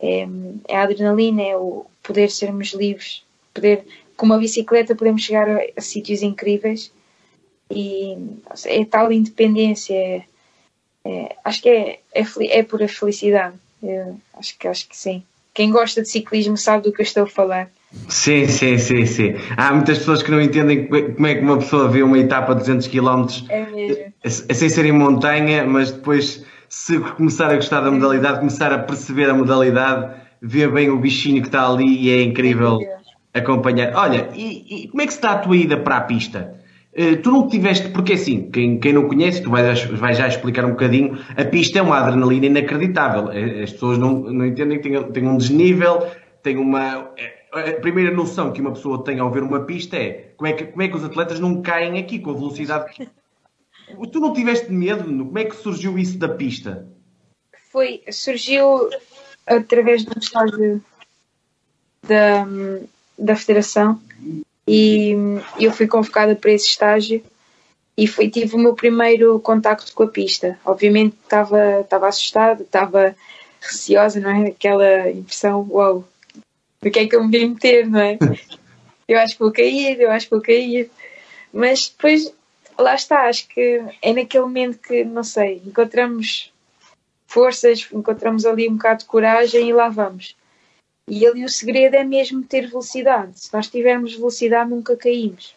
é, 0.00 0.26
é 0.66 0.74
a 0.74 0.84
adrenalina, 0.84 1.42
é 1.42 1.54
o 1.54 1.84
poder 2.02 2.30
sermos 2.30 2.68
livres, 2.68 3.22
poder, 3.52 3.84
com 4.16 4.24
uma 4.24 4.38
bicicleta 4.38 4.94
podemos 4.94 5.20
chegar 5.20 5.50
a, 5.50 5.60
a 5.76 5.82
sítios 5.82 6.22
incríveis 6.22 6.90
e 7.70 8.16
é 8.66 8.84
tal 8.84 9.12
independência, 9.12 9.94
é, 9.94 10.22
é, 11.04 11.36
acho 11.44 11.62
que 11.62 11.68
é, 11.68 12.00
é, 12.14 12.24
é 12.58 12.62
pura 12.62 12.88
felicidade. 12.88 13.54
Eu 13.82 14.18
acho 14.38 14.58
que 14.58 14.68
acho 14.68 14.88
que 14.88 14.96
sim. 14.96 15.22
Quem 15.54 15.70
gosta 15.70 16.02
de 16.02 16.08
ciclismo 16.08 16.56
sabe 16.56 16.84
do 16.84 16.92
que 16.92 17.00
eu 17.00 17.04
estou 17.04 17.22
a 17.24 17.26
falar. 17.26 17.70
Sim, 18.08 18.46
sim, 18.46 18.78
sim, 18.78 19.04
sim. 19.04 19.34
Há 19.56 19.72
muitas 19.72 19.98
pessoas 19.98 20.22
que 20.22 20.30
não 20.30 20.40
entendem 20.40 20.86
como 20.86 21.26
é 21.26 21.34
que 21.34 21.40
uma 21.40 21.58
pessoa 21.58 21.88
vê 21.88 22.02
uma 22.02 22.18
etapa 22.18 22.54
de 22.54 22.60
200 22.60 22.86
km 22.86 23.26
É 23.48 23.66
mesmo. 23.66 24.12
sem 24.24 24.68
ser 24.68 24.84
em 24.84 24.92
montanha, 24.92 25.64
mas 25.64 25.90
depois, 25.90 26.44
se 26.68 27.00
começar 27.00 27.50
a 27.50 27.56
gostar 27.56 27.80
da 27.80 27.90
modalidade, 27.90 28.38
começar 28.38 28.72
a 28.72 28.78
perceber 28.78 29.28
a 29.28 29.34
modalidade, 29.34 30.14
vê 30.40 30.68
bem 30.68 30.88
o 30.90 30.98
bichinho 30.98 31.42
que 31.42 31.48
está 31.48 31.68
ali 31.68 32.04
e 32.04 32.10
é 32.10 32.22
incrível 32.22 32.78
acompanhar. 33.34 33.92
Olha, 33.94 34.28
e, 34.34 34.84
e 34.84 34.88
como 34.88 35.02
é 35.02 35.06
que 35.06 35.12
se 35.12 35.18
está 35.18 35.32
a 35.32 35.38
tua 35.38 35.56
ida 35.56 35.76
para 35.76 35.96
a 35.96 36.00
pista? 36.02 36.59
Uh, 36.92 37.22
tu 37.22 37.30
não 37.30 37.48
tiveste, 37.48 37.88
porque 37.90 38.14
assim, 38.14 38.50
quem, 38.50 38.80
quem 38.80 38.92
não 38.92 39.06
conhece, 39.06 39.42
tu 39.42 39.50
vais, 39.50 39.84
vais 39.84 40.18
já 40.18 40.26
explicar 40.26 40.64
um 40.64 40.70
bocadinho, 40.70 41.18
a 41.36 41.44
pista 41.44 41.78
é 41.78 41.82
uma 41.82 41.98
adrenalina 41.98 42.46
inacreditável. 42.46 43.30
Eh, 43.30 43.62
as 43.62 43.72
pessoas 43.72 43.96
não, 43.96 44.18
não 44.18 44.44
entendem 44.44 44.80
que 44.80 44.88
tem, 44.88 45.12
tem 45.12 45.28
um 45.28 45.36
desnível, 45.36 46.04
tem 46.42 46.56
uma. 46.56 47.12
A 47.52 47.80
primeira 47.80 48.12
noção 48.12 48.52
que 48.52 48.60
uma 48.60 48.72
pessoa 48.72 49.04
tem 49.04 49.18
ao 49.20 49.30
ver 49.30 49.42
uma 49.42 49.60
pista 49.60 49.96
é 49.96 50.32
como 50.36 50.48
é 50.48 50.52
que, 50.52 50.64
como 50.64 50.82
é 50.82 50.88
que 50.88 50.96
os 50.96 51.04
atletas 51.04 51.38
não 51.38 51.62
caem 51.62 51.98
aqui 51.98 52.18
com 52.18 52.30
a 52.30 52.34
velocidade 52.34 52.92
que. 52.92 53.08
Tu 54.12 54.20
não 54.20 54.32
tiveste 54.32 54.70
medo? 54.70 55.02
Como 55.02 55.36
é 55.36 55.44
que 55.44 55.56
surgiu 55.56 55.98
isso 55.98 56.16
da 56.16 56.28
pista? 56.28 56.86
Foi, 57.72 58.00
surgiu 58.12 58.88
através 59.44 60.04
do 60.04 60.16
estágio 60.16 60.80
da, 62.06 62.46
da 63.18 63.34
federação 63.34 64.00
e 64.72 65.16
eu 65.58 65.72
fui 65.72 65.88
convocada 65.88 66.36
para 66.36 66.52
esse 66.52 66.68
estágio 66.68 67.20
e 67.96 68.06
foi, 68.06 68.30
tive 68.30 68.54
o 68.54 68.58
meu 68.58 68.72
primeiro 68.72 69.40
contacto 69.40 69.92
com 69.92 70.04
a 70.04 70.06
pista. 70.06 70.56
Obviamente 70.64 71.16
estava, 71.24 71.80
estava 71.80 72.06
assustada, 72.06 72.62
estava 72.62 73.16
receosa, 73.60 74.20
não 74.20 74.30
é? 74.30 74.50
Aquela 74.50 75.10
impressão, 75.10 75.66
uau, 75.68 76.04
do 76.80 76.88
que 76.88 77.00
é 77.00 77.06
que 77.08 77.16
eu 77.16 77.24
me 77.24 77.36
vim 77.36 77.48
meter, 77.48 77.88
não 77.88 77.98
é? 77.98 78.16
Eu 79.08 79.18
acho 79.18 79.34
que 79.34 79.40
vou 79.40 79.50
cair, 79.50 80.00
eu 80.00 80.08
acho 80.08 80.26
que 80.26 80.30
vou 80.30 80.40
cair. 80.40 80.88
Mas 81.52 81.88
depois, 81.88 82.32
lá 82.78 82.94
está, 82.94 83.22
acho 83.22 83.48
que 83.48 83.82
é 84.00 84.12
naquele 84.12 84.44
momento 84.44 84.78
que, 84.78 85.02
não 85.02 85.24
sei, 85.24 85.60
encontramos 85.66 86.52
forças, 87.26 87.88
encontramos 87.92 88.46
ali 88.46 88.68
um 88.68 88.76
bocado 88.76 89.00
de 89.00 89.06
coragem 89.06 89.68
e 89.68 89.72
lá 89.72 89.88
vamos. 89.88 90.36
E 91.10 91.26
ali 91.26 91.44
o 91.44 91.48
segredo 91.48 91.96
é 91.96 92.04
mesmo 92.04 92.44
ter 92.44 92.68
velocidade. 92.68 93.40
Se 93.40 93.52
nós 93.52 93.66
tivermos 93.66 94.14
velocidade, 94.14 94.70
nunca 94.70 94.96
caímos. 94.96 95.56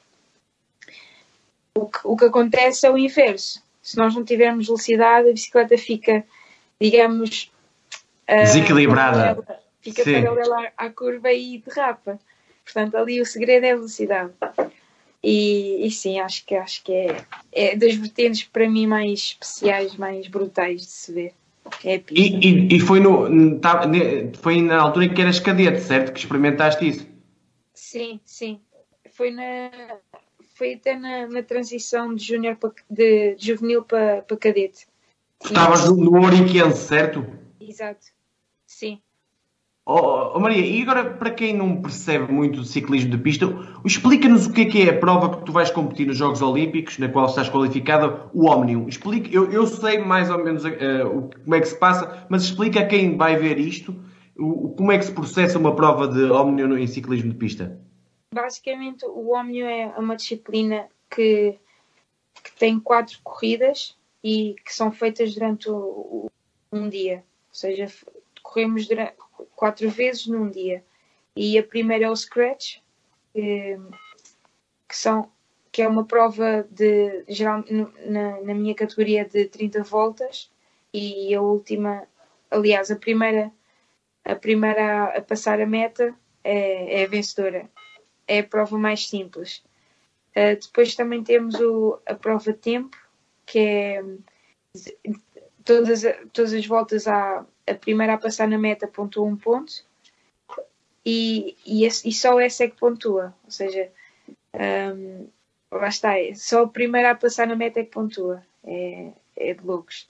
O 1.75 1.85
que, 1.85 1.99
o 2.03 2.17
que 2.17 2.25
acontece 2.25 2.87
é 2.87 2.91
o 2.91 2.97
inverso. 2.97 3.61
Se 3.79 3.95
nós 3.95 4.15
não 4.15 4.25
tivermos 4.25 4.65
velocidade, 4.65 5.29
a 5.29 5.31
bicicleta 5.31 5.77
fica, 5.77 6.25
digamos, 6.81 7.51
desequilibrada. 8.27 9.39
Uh, 9.39 9.53
fica 9.79 10.03
Sim. 10.03 10.23
paralela 10.23 10.71
à 10.75 10.89
curva 10.89 11.31
e 11.31 11.59
derrapa. 11.59 12.19
Portanto, 12.65 12.97
ali 12.97 13.21
o 13.21 13.25
segredo 13.25 13.65
é 13.65 13.73
a 13.73 13.75
velocidade. 13.75 14.33
E, 15.23 15.85
e 15.85 15.91
sim, 15.91 16.19
acho 16.19 16.43
que, 16.47 16.55
acho 16.55 16.83
que 16.83 16.91
é, 16.91 17.25
é 17.51 17.75
das 17.75 17.93
vertentes 17.93 18.43
para 18.43 18.67
mim 18.67 18.87
mais 18.87 19.19
especiais, 19.19 19.95
mais 19.95 20.27
brutais 20.27 20.81
de 20.81 20.91
se 20.91 21.13
ver. 21.13 21.33
É 21.83 22.01
e, 22.11 22.47
e, 22.47 22.75
e, 22.75 22.79
foi, 22.79 22.99
no, 22.99 23.59
tá, 23.59 23.83
foi 24.41 24.61
na 24.61 24.81
altura 24.81 25.05
em 25.05 25.13
que 25.13 25.21
eras 25.21 25.39
cadete, 25.39 25.81
certo? 25.81 26.11
Que 26.11 26.19
experimentaste 26.19 26.87
isso? 26.87 27.07
Sim, 27.73 28.19
sim. 28.25 28.59
Foi, 29.11 29.31
na, 29.31 29.97
foi 30.55 30.73
até 30.73 30.97
na, 30.97 31.27
na 31.27 31.43
transição 31.43 32.13
de, 32.13 32.25
junior 32.25 32.55
para, 32.57 32.71
de 32.89 33.35
juvenil 33.37 33.83
para, 33.83 34.21
para 34.21 34.37
cadete. 34.37 34.87
Estavas 35.43 35.89
no, 35.89 35.95
no 35.95 36.25
Oriquense, 36.25 36.87
certo? 36.87 37.25
Exato, 37.59 38.07
sim. 38.65 39.01
Oh, 39.85 40.31
oh, 40.33 40.39
Maria, 40.39 40.65
e 40.65 40.81
agora 40.81 41.13
para 41.13 41.29
quem 41.31 41.53
não 41.53 41.81
percebe 41.81 42.31
muito 42.31 42.61
de 42.61 42.67
ciclismo 42.69 43.11
de 43.11 43.17
pista, 43.17 43.45
explica-nos 43.83 44.47
o 44.47 44.53
que 44.53 44.61
é 44.61 44.65
que 44.65 44.81
é 44.83 44.91
a 44.91 44.97
prova 44.97 45.35
que 45.35 45.45
tu 45.45 45.51
vais 45.51 45.69
competir 45.69 46.07
nos 46.07 46.17
Jogos 46.17 46.41
Olímpicos, 46.41 46.97
na 46.97 47.09
qual 47.09 47.25
estás 47.25 47.49
qualificada, 47.49 48.29
o 48.33 48.45
Omnium. 48.45 48.87
Explica, 48.87 49.29
eu, 49.29 49.51
eu 49.51 49.67
sei 49.67 49.97
mais 49.97 50.29
ou 50.29 50.41
menos 50.41 50.63
uh, 50.63 51.29
como 51.43 51.55
é 51.55 51.59
que 51.59 51.67
se 51.67 51.77
passa, 51.77 52.25
mas 52.29 52.43
explica 52.43 52.79
a 52.79 52.85
quem 52.85 53.17
vai 53.17 53.35
ver 53.35 53.59
isto 53.59 53.93
o, 54.37 54.69
como 54.69 54.89
é 54.89 54.97
que 54.97 55.03
se 55.03 55.11
processa 55.11 55.59
uma 55.59 55.75
prova 55.75 56.07
de 56.07 56.31
Omnium 56.31 56.77
em 56.77 56.87
ciclismo 56.87 57.31
de 57.31 57.37
pista. 57.37 57.77
Basicamente, 58.33 59.05
o 59.05 59.35
Omnium 59.35 59.67
é 59.67 59.87
uma 59.97 60.15
disciplina 60.15 60.87
que, 61.09 61.57
que 62.41 62.51
tem 62.57 62.79
quatro 62.79 63.19
corridas 63.21 63.97
e 64.23 64.55
que 64.65 64.73
são 64.73 64.93
feitas 64.93 65.33
durante 65.33 65.69
o, 65.69 65.75
o, 65.75 66.31
um 66.71 66.87
dia. 66.87 67.17
Ou 67.17 67.55
seja, 67.55 67.87
corremos 68.41 68.87
durante 68.87 69.13
quatro 69.63 69.89
vezes 69.89 70.27
num 70.27 70.49
dia. 70.49 70.83
E 71.33 71.57
a 71.57 71.63
primeira 71.63 72.03
é 72.03 72.09
o 72.09 72.15
Scratch, 72.17 72.79
que, 73.31 73.79
que 74.89 74.97
são, 74.97 75.31
que 75.71 75.81
é 75.81 75.87
uma 75.87 76.03
prova 76.03 76.67
de 76.69 77.23
geral, 77.29 77.63
na, 78.05 78.41
na 78.41 78.53
minha 78.53 78.75
categoria 78.75 79.23
de 79.23 79.45
30 79.45 79.81
voltas 79.83 80.51
e 80.93 81.33
a 81.33 81.41
última, 81.41 82.05
aliás, 82.51 82.91
a 82.91 82.97
primeira, 82.97 83.53
a 84.25 84.35
primeira 84.35 85.17
a, 85.17 85.21
passar 85.21 85.61
a 85.61 85.65
meta 85.65 86.13
é, 86.43 86.99
é, 86.99 87.05
a 87.05 87.07
vencedora. 87.07 87.69
É 88.27 88.39
a 88.39 88.43
prova 88.43 88.77
mais 88.77 89.07
simples. 89.07 89.63
Uh, 90.35 90.59
depois 90.61 90.93
também 90.93 91.23
temos 91.23 91.55
o, 91.55 92.01
a 92.05 92.15
prova 92.15 92.51
tempo, 92.51 92.97
que 93.45 93.59
é 93.59 94.03
todas, 95.63 96.03
todas 96.33 96.53
as 96.53 96.65
voltas 96.67 97.07
há 97.07 97.45
a 97.67 97.73
primeira 97.73 98.13
a 98.13 98.17
passar 98.17 98.47
na 98.47 98.57
meta 98.57 98.87
pontua 98.87 99.25
um 99.25 99.35
ponto 99.35 99.83
e, 101.05 101.55
e, 101.65 101.85
e 101.85 102.13
só 102.13 102.39
essa 102.39 102.63
é 102.63 102.67
que 102.69 102.77
pontua. 102.77 103.33
Ou 103.43 103.51
seja, 103.51 103.89
um, 104.95 105.27
lá 105.71 105.87
está, 105.87 106.17
é 106.17 106.33
só 106.33 106.63
a 106.63 106.67
primeira 106.67 107.11
a 107.11 107.15
passar 107.15 107.47
na 107.47 107.55
meta 107.55 107.79
é 107.79 107.83
que 107.83 107.91
pontua. 107.91 108.43
É, 108.63 109.09
é 109.35 109.53
de 109.53 109.65
loucos. 109.65 110.07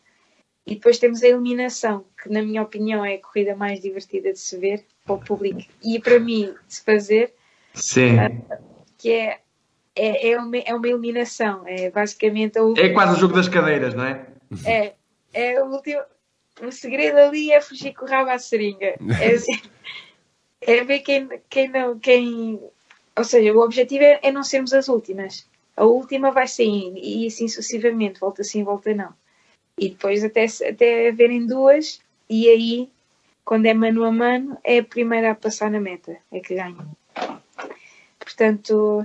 E 0.65 0.75
depois 0.75 0.97
temos 0.97 1.23
a 1.23 1.27
eliminação, 1.27 2.05
que 2.21 2.29
na 2.29 2.41
minha 2.41 2.61
opinião 2.61 3.03
é 3.03 3.15
a 3.15 3.21
corrida 3.21 3.55
mais 3.55 3.81
divertida 3.81 4.31
de 4.31 4.39
se 4.39 4.57
ver 4.57 4.85
para 5.03 5.15
o 5.15 5.19
público 5.19 5.61
e 5.83 5.99
para 5.99 6.19
mim 6.19 6.53
de 6.67 6.73
se 6.73 6.83
fazer. 6.83 7.33
Sim. 7.73 8.15
Uh, 8.15 8.57
que 8.97 9.11
é, 9.11 9.39
é, 9.95 10.31
é, 10.31 10.39
uma, 10.39 10.57
é 10.57 10.73
uma 10.73 10.87
eliminação. 10.87 11.63
É 11.67 11.89
basicamente. 11.89 12.57
A 12.57 12.63
última... 12.63 12.87
É 12.87 12.93
quase 12.93 13.17
o 13.17 13.19
jogo 13.19 13.33
das 13.33 13.49
cadeiras, 13.49 13.93
não 13.93 14.05
é? 14.05 14.25
É. 14.65 14.93
É 15.33 15.61
o 15.63 15.65
último 15.65 15.99
o 16.61 16.71
segredo 16.71 17.17
ali 17.17 17.51
é 17.51 17.61
fugir 17.61 17.93
com 17.93 18.05
o 18.05 18.07
rabo 18.07 18.29
à 18.29 18.37
seringa. 18.37 18.95
É, 19.21 19.33
assim, 19.33 19.59
é 20.61 20.83
ver 20.83 20.99
quem, 20.99 21.29
quem 21.49 21.69
não. 21.69 21.97
Quem, 21.99 22.59
ou 23.15 23.23
seja, 23.23 23.53
o 23.53 23.59
objetivo 23.59 24.03
é, 24.03 24.19
é 24.21 24.31
não 24.31 24.43
sermos 24.43 24.73
as 24.73 24.87
últimas. 24.87 25.47
A 25.75 25.85
última 25.85 26.31
vai 26.31 26.47
sair 26.47 26.93
e 26.95 27.27
assim 27.27 27.47
sucessivamente, 27.47 28.19
volta 28.19 28.43
sim, 28.43 28.63
volta 28.63 28.93
não. 28.93 29.13
E 29.77 29.89
depois 29.89 30.23
até, 30.23 30.45
até 30.69 31.09
haverem 31.09 31.47
duas, 31.47 31.99
e 32.29 32.47
aí, 32.47 32.89
quando 33.43 33.65
é 33.65 33.73
mano 33.73 34.03
a 34.03 34.11
mano, 34.11 34.57
é 34.63 34.77
a 34.77 34.83
primeira 34.83 35.31
a 35.31 35.35
passar 35.35 35.71
na 35.71 35.79
meta, 35.79 36.15
é 36.31 36.39
que 36.39 36.53
ganha. 36.53 36.87
Portanto, 38.19 39.03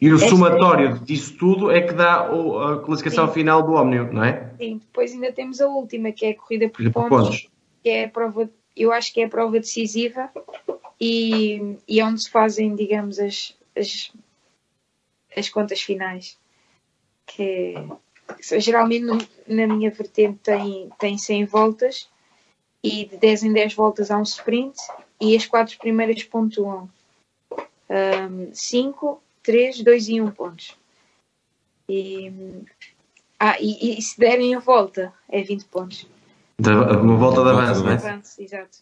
e 0.00 0.10
o 0.10 0.18
somatório 0.18 0.98
disso 0.98 1.36
tudo 1.38 1.70
é 1.70 1.80
que 1.80 1.94
dá 1.94 2.26
a 2.26 2.78
classificação 2.84 3.28
Sim. 3.28 3.34
final 3.34 3.62
do 3.62 3.72
Omnium, 3.72 4.12
não 4.12 4.24
é? 4.24 4.52
Sim, 4.58 4.78
depois 4.78 5.12
ainda 5.12 5.32
temos 5.32 5.60
a 5.60 5.68
última, 5.68 6.12
que 6.12 6.26
é 6.26 6.30
a 6.30 6.34
corrida 6.34 6.68
por, 6.68 6.92
pontos, 6.92 7.08
pontos, 7.08 7.48
que 7.82 7.88
é 7.88 8.04
a 8.04 8.08
prova, 8.08 8.50
eu 8.76 8.92
acho 8.92 9.12
que 9.12 9.22
é 9.22 9.24
a 9.24 9.28
prova 9.28 9.58
decisiva 9.58 10.30
e, 11.00 11.76
e 11.88 12.00
é 12.00 12.04
onde 12.04 12.22
se 12.22 12.30
fazem, 12.30 12.74
digamos, 12.74 13.18
as, 13.18 13.56
as, 13.74 14.12
as 15.34 15.48
contas 15.48 15.80
finais. 15.80 16.38
Que 17.24 17.74
geralmente 18.58 19.28
na 19.48 19.66
minha 19.66 19.90
vertente 19.90 20.38
tem, 20.42 20.90
tem 20.98 21.16
100 21.16 21.46
voltas 21.46 22.08
e 22.82 23.06
de 23.06 23.16
10 23.16 23.44
em 23.44 23.52
10 23.52 23.74
voltas 23.74 24.10
há 24.10 24.18
um 24.18 24.22
sprint 24.22 24.76
e 25.20 25.34
as 25.34 25.46
quatro 25.46 25.78
primeiras 25.78 26.22
pontuam 26.22 26.88
5, 28.52 29.06
um, 29.06 29.18
3, 29.46 29.82
2 29.84 30.08
e 30.08 30.20
1 30.20 30.30
pontos. 30.32 30.76
E, 31.88 32.32
ah, 33.38 33.56
e, 33.60 33.96
e, 33.96 34.02
se 34.02 34.18
derem 34.18 34.56
a 34.56 34.58
volta, 34.58 35.12
é 35.28 35.40
20 35.40 35.64
pontos. 35.66 36.04
Uma 36.58 37.16
volta 37.16 37.44
de 37.44 37.50
avanço, 37.50 37.84
não 37.84 37.90
é? 37.90 37.94
Avanço, 37.94 38.42
exato. 38.42 38.78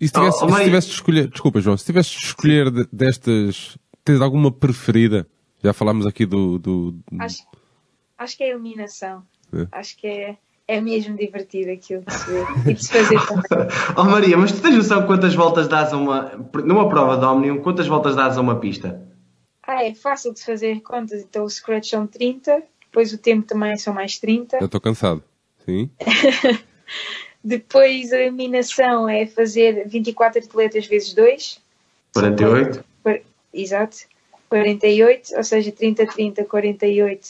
E 0.00 0.06
se 0.06 0.14
tivesse, 0.14 0.38
oh, 0.44 0.46
oh, 0.46 0.54
se 0.54 0.64
tivesse 0.64 0.86
de 0.86 0.94
escolher, 0.94 1.28
desculpa 1.28 1.60
João, 1.60 1.76
se 1.76 1.84
tivesse 1.84 2.10
de 2.10 2.24
escolher 2.24 2.70
de, 2.70 2.88
destas, 2.92 3.76
tens 4.04 4.20
alguma 4.20 4.52
preferida? 4.52 5.26
Já 5.62 5.72
falámos 5.72 6.06
aqui 6.06 6.24
do. 6.24 6.58
do... 6.58 6.94
Acho, 7.18 7.42
acho 8.16 8.36
que 8.36 8.44
é 8.44 8.46
a 8.46 8.50
iluminação. 8.50 9.24
É. 9.52 9.66
Acho 9.72 9.96
que 9.96 10.06
é, 10.06 10.38
é 10.68 10.80
mesmo 10.80 11.16
divertido 11.16 11.72
aquilo 11.72 12.02
de 12.06 12.14
se 12.14 12.30
ver 12.30 12.46
e 12.66 12.74
de 12.74 12.86
se 12.86 12.92
fazer 12.92 13.20
também. 13.26 13.68
oh 13.96 14.04
Maria, 14.04 14.38
mas 14.38 14.52
tu 14.52 14.62
tens 14.62 14.76
noção 14.76 15.04
quantas 15.04 15.34
voltas 15.34 15.66
dás 15.68 15.92
a 15.92 15.96
uma. 15.96 16.32
numa 16.64 16.88
prova 16.88 17.18
de 17.18 17.24
Omnium, 17.26 17.60
quantas 17.60 17.88
voltas 17.88 18.14
dás 18.14 18.38
a 18.38 18.40
uma 18.40 18.60
pista? 18.60 19.09
Ah, 19.70 19.84
é 19.84 19.94
fácil 19.94 20.34
de 20.34 20.42
fazer 20.42 20.80
contas. 20.80 21.22
Então 21.22 21.44
o 21.44 21.48
Scratch 21.48 21.90
são 21.90 22.04
30, 22.04 22.60
depois 22.86 23.12
o 23.12 23.18
tempo 23.18 23.46
também 23.46 23.76
são 23.76 23.94
mais 23.94 24.18
30. 24.18 24.56
Eu 24.56 24.66
estou 24.66 24.80
cansado. 24.80 25.22
Sim. 25.64 25.88
depois 27.44 28.12
a 28.12 28.18
eliminação 28.18 29.08
é 29.08 29.26
fazer 29.26 29.86
24 29.86 30.42
atletas 30.44 30.86
vezes 30.86 31.14
2 31.14 31.60
48. 32.12 32.84
Exato. 33.54 33.98
48, 34.48 35.36
ou 35.36 35.44
seja, 35.44 35.70
30, 35.70 36.06
30, 36.06 36.44
48 36.44 37.28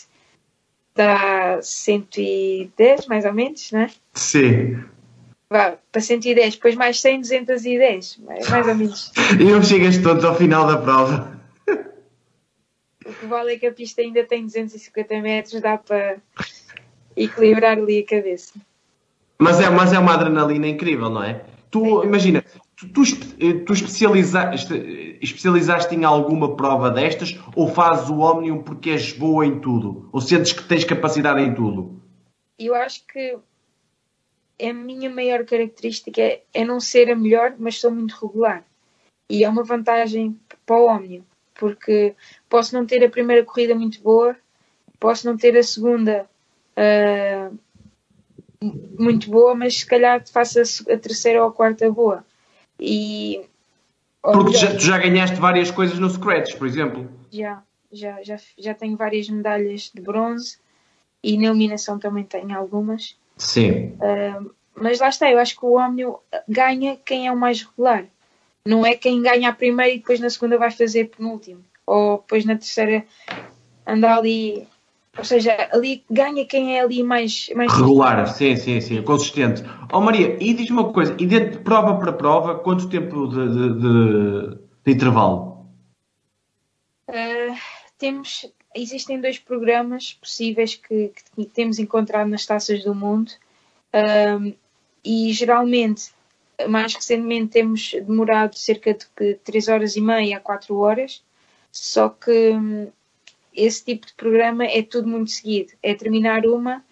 dá 0.94 1.58
110, 1.62 3.06
mais 3.06 3.26
ou 3.26 3.34
menos, 3.34 3.70
não 3.70 3.80
é? 3.80 3.90
Sim. 4.14 4.82
Vá, 5.50 5.76
para 5.92 6.00
110, 6.00 6.54
depois 6.54 6.74
mais 6.74 7.00
100, 7.02 7.20
210, 7.20 8.18
mais, 8.24 8.48
mais 8.48 8.66
ou 8.66 8.74
menos. 8.74 9.12
E 9.38 9.44
não 9.44 9.62
chegas 9.62 9.98
todo 9.98 10.26
ao 10.26 10.34
final 10.34 10.66
da 10.66 10.78
prova. 10.78 11.39
O 13.10 13.12
que 13.12 13.26
vale 13.26 13.54
é 13.54 13.58
que 13.58 13.66
a 13.66 13.72
pista 13.72 14.02
ainda 14.02 14.22
tem 14.22 14.44
250 14.44 15.20
metros, 15.20 15.60
dá 15.60 15.76
para 15.76 16.18
equilibrar 17.16 17.76
ali 17.76 17.98
a 17.98 18.06
cabeça. 18.06 18.54
Mas 19.36 19.58
é, 19.58 19.68
mas 19.68 19.92
é 19.92 19.98
uma 19.98 20.14
adrenalina 20.14 20.68
incrível, 20.68 21.10
não 21.10 21.24
é? 21.24 21.44
Tu, 21.72 22.04
imagina, 22.04 22.44
tu, 22.76 22.88
tu, 22.88 23.02
tu 23.66 23.72
especializaste, 23.72 25.18
especializaste 25.20 25.92
em 25.92 26.04
alguma 26.04 26.54
prova 26.54 26.88
destas 26.88 27.36
ou 27.56 27.66
fazes 27.66 28.08
o 28.08 28.20
Omnium 28.20 28.62
porque 28.62 28.90
és 28.90 29.12
boa 29.12 29.44
em 29.44 29.58
tudo? 29.58 30.08
Ou 30.12 30.20
sentes 30.20 30.52
que 30.52 30.62
tens 30.62 30.84
capacidade 30.84 31.40
em 31.40 31.52
tudo? 31.52 32.00
Eu 32.56 32.76
acho 32.76 33.04
que 33.08 33.36
a 34.62 34.72
minha 34.72 35.10
maior 35.10 35.44
característica 35.44 36.22
é, 36.22 36.42
é 36.54 36.64
não 36.64 36.78
ser 36.78 37.10
a 37.10 37.16
melhor, 37.16 37.54
mas 37.58 37.80
sou 37.80 37.90
muito 37.90 38.12
regular. 38.24 38.64
E 39.28 39.42
é 39.42 39.48
uma 39.48 39.64
vantagem 39.64 40.38
para 40.64 40.76
o 40.76 40.86
Omnium, 40.86 41.24
porque 41.60 42.14
posso 42.48 42.74
não 42.74 42.86
ter 42.86 43.04
a 43.04 43.10
primeira 43.10 43.44
corrida 43.44 43.74
muito 43.74 44.00
boa, 44.00 44.34
posso 44.98 45.26
não 45.26 45.36
ter 45.36 45.56
a 45.56 45.62
segunda 45.62 46.26
uh, 46.74 47.58
muito 48.98 49.30
boa, 49.30 49.54
mas 49.54 49.80
se 49.80 49.86
calhar 49.86 50.26
faço 50.26 50.58
a, 50.58 50.94
a 50.94 50.98
terceira 50.98 51.42
ou 51.42 51.50
a 51.50 51.52
quarta 51.52 51.88
boa. 51.90 52.24
E, 52.80 53.42
Porque 54.22 54.56
já, 54.56 54.74
tu 54.74 54.80
já 54.80 54.98
ganhaste 54.98 55.36
várias 55.36 55.70
coisas 55.70 55.98
no 55.98 56.08
Scratch, 56.08 56.56
por 56.56 56.66
exemplo. 56.66 57.06
Já, 57.30 57.62
já, 57.92 58.22
já, 58.22 58.36
já 58.58 58.74
tenho 58.74 58.96
várias 58.96 59.28
medalhas 59.28 59.90
de 59.94 60.00
bronze 60.00 60.58
e 61.22 61.36
na 61.36 61.48
eliminação 61.48 61.98
também 61.98 62.24
tenho 62.24 62.56
algumas. 62.56 63.16
Sim. 63.36 63.98
Uh, 64.00 64.50
mas 64.74 64.98
lá 64.98 65.10
está, 65.10 65.30
eu 65.30 65.38
acho 65.38 65.58
que 65.58 65.66
o 65.66 65.78
Omnio 65.78 66.20
ganha 66.48 66.96
quem 67.04 67.26
é 67.26 67.32
o 67.32 67.36
mais 67.36 67.62
regular. 67.62 68.06
Não 68.66 68.84
é 68.84 68.94
quem 68.94 69.22
ganha 69.22 69.48
a 69.48 69.54
primeira 69.54 69.92
e 69.92 69.98
depois 69.98 70.20
na 70.20 70.30
segunda 70.30 70.58
vai 70.58 70.70
fazer 70.70 71.10
penúltimo. 71.10 71.64
Ou 71.86 72.18
depois 72.18 72.44
na 72.44 72.56
terceira 72.56 73.04
anda 73.86 74.16
ali 74.16 74.66
ou 75.18 75.24
seja, 75.24 75.68
ali 75.72 76.04
ganha 76.08 76.46
quem 76.46 76.76
é 76.76 76.80
ali 76.80 77.02
mais. 77.02 77.50
mais 77.54 77.72
Regular, 77.72 78.26
sim, 78.28 78.56
sim, 78.56 78.80
sim, 78.80 79.02
consistente. 79.02 79.62
Oh 79.92 80.00
Maria, 80.00 80.36
e 80.40 80.54
diz-me 80.54 80.78
uma 80.78 80.92
coisa, 80.92 81.14
e 81.18 81.26
de 81.26 81.58
prova 81.58 81.98
para 81.98 82.12
prova, 82.12 82.58
quanto 82.58 82.88
tempo 82.88 83.26
de, 83.26 83.48
de, 83.48 83.80
de, 83.80 84.58
de 84.84 84.92
intervalo? 84.92 85.66
Uh, 87.08 87.56
temos, 87.98 88.50
existem 88.74 89.20
dois 89.20 89.38
programas 89.38 90.14
possíveis 90.14 90.76
que, 90.76 91.12
que, 91.36 91.44
temos 91.44 91.80
encontrado 91.80 92.28
nas 92.28 92.46
taças 92.46 92.84
do 92.84 92.94
mundo 92.94 93.32
uh, 93.92 94.54
e 95.04 95.32
geralmente, 95.32 96.12
mais 96.68 96.94
recentemente, 96.94 97.52
temos 97.52 97.92
demorado 97.92 98.56
cerca 98.56 98.94
de 98.94 99.34
3 99.44 99.68
horas 99.68 99.96
e 99.96 100.00
meia 100.00 100.36
a 100.36 100.40
4 100.40 100.76
horas, 100.76 101.22
só 101.72 102.08
que 102.08 102.50
hum, 102.50 102.88
esse 103.54 103.84
tipo 103.84 104.06
de 104.06 104.14
programa 104.14 104.64
é 104.64 104.82
tudo 104.82 105.08
muito 105.08 105.30
seguido. 105.30 105.72
É 105.82 105.94
terminar 105.94 106.46
uma, 106.46 106.84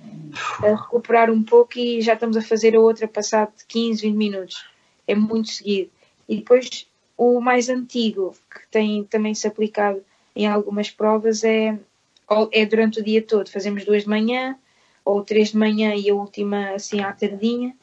recuperar 0.60 1.30
um 1.30 1.42
pouco 1.42 1.78
e 1.78 2.00
já 2.00 2.14
estamos 2.14 2.36
a 2.36 2.42
fazer 2.42 2.74
a 2.74 2.80
outra 2.80 3.06
passado 3.06 3.52
de 3.56 3.64
15, 3.66 4.02
20 4.02 4.16
minutos. 4.16 4.64
É 5.06 5.14
muito 5.14 5.48
seguido. 5.48 5.90
E 6.28 6.36
depois 6.36 6.86
o 7.16 7.40
mais 7.40 7.68
antigo, 7.68 8.34
que 8.50 8.68
tem 8.70 9.04
também 9.04 9.34
se 9.34 9.46
aplicado 9.46 10.02
em 10.34 10.46
algumas 10.46 10.90
provas, 10.90 11.42
é, 11.42 11.78
é 12.52 12.66
durante 12.66 13.00
o 13.00 13.04
dia 13.04 13.22
todo. 13.22 13.50
Fazemos 13.50 13.84
duas 13.84 14.02
de 14.02 14.08
manhã, 14.08 14.56
ou 15.04 15.24
três 15.24 15.52
de 15.52 15.56
manhã 15.56 15.94
e 15.94 16.10
a 16.10 16.14
última 16.14 16.70
assim 16.74 17.00
à 17.00 17.12
tardinha. 17.12 17.74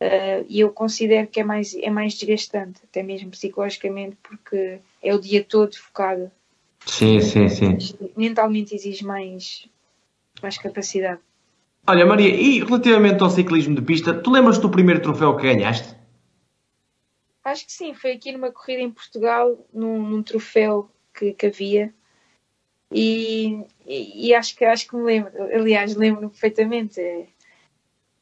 Uh, 0.00 0.46
e 0.48 0.60
eu 0.60 0.70
considero 0.70 1.26
que 1.26 1.40
é 1.40 1.44
mais, 1.44 1.74
é 1.74 1.90
mais 1.90 2.14
desgastante, 2.14 2.80
até 2.84 3.02
mesmo 3.02 3.30
psicologicamente, 3.30 4.16
porque 4.22 4.78
é 5.02 5.12
o 5.12 5.18
dia 5.18 5.42
todo 5.42 5.76
focado 5.76 6.30
Sim, 6.88 7.20
sim, 7.20 7.48
sim. 7.48 7.76
Mentalmente 8.16 8.74
exige 8.74 9.04
mais, 9.04 9.68
mais 10.42 10.56
capacidade. 10.56 11.20
Olha, 11.86 12.06
Maria, 12.06 12.28
e 12.28 12.60
relativamente 12.60 13.22
ao 13.22 13.30
ciclismo 13.30 13.74
de 13.74 13.82
pista, 13.82 14.14
tu 14.14 14.30
lembras 14.30 14.58
do 14.58 14.70
primeiro 14.70 15.00
troféu 15.00 15.36
que 15.36 15.42
ganhaste? 15.42 15.96
Acho 17.44 17.66
que 17.66 17.72
sim, 17.72 17.94
foi 17.94 18.12
aqui 18.12 18.32
numa 18.32 18.50
corrida 18.50 18.82
em 18.82 18.90
Portugal, 18.90 19.58
num, 19.72 20.02
num 20.02 20.22
troféu 20.22 20.90
que, 21.14 21.32
que 21.32 21.46
havia. 21.46 21.94
E, 22.90 23.64
e, 23.86 24.28
e, 24.28 24.34
acho 24.34 24.56
que 24.56 24.64
acho 24.64 24.88
que 24.88 24.96
me 24.96 25.02
lembro, 25.02 25.30
aliás, 25.54 25.94
lembro-me 25.94 26.30
perfeitamente. 26.30 27.00
É, 27.00 27.26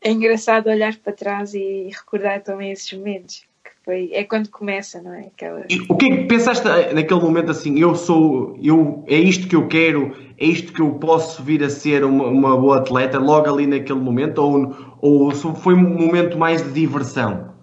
é 0.06 0.10
engraçado 0.12 0.68
olhar 0.68 0.94
para 0.96 1.12
trás 1.12 1.52
e 1.52 1.90
recordar 1.92 2.40
também 2.40 2.70
esses 2.70 2.92
momentos. 2.92 3.44
Foi, 3.84 4.10
é 4.12 4.22
quando 4.22 4.48
começa, 4.48 5.02
não 5.02 5.12
é? 5.12 5.26
Aquela... 5.26 5.66
o 5.88 5.96
que 5.96 6.06
é 6.06 6.16
que 6.16 6.24
pensaste 6.24 6.64
naquele 6.64 7.20
momento 7.20 7.50
assim? 7.50 7.78
Eu 7.78 7.94
sou, 7.96 8.56
eu, 8.62 9.04
é 9.08 9.16
isto 9.16 9.48
que 9.48 9.56
eu 9.56 9.66
quero, 9.66 10.16
é 10.38 10.44
isto 10.44 10.72
que 10.72 10.80
eu 10.80 10.94
posso 10.94 11.42
vir 11.42 11.62
a 11.62 11.70
ser 11.70 12.04
uma, 12.04 12.26
uma 12.26 12.56
boa 12.56 12.78
atleta 12.78 13.18
logo 13.18 13.52
ali 13.52 13.66
naquele 13.66 13.98
momento? 13.98 14.38
Ou, 14.38 14.74
ou 15.00 15.30
foi 15.32 15.74
um 15.74 15.82
momento 15.82 16.38
mais 16.38 16.62
de 16.62 16.72
diversão? 16.72 17.54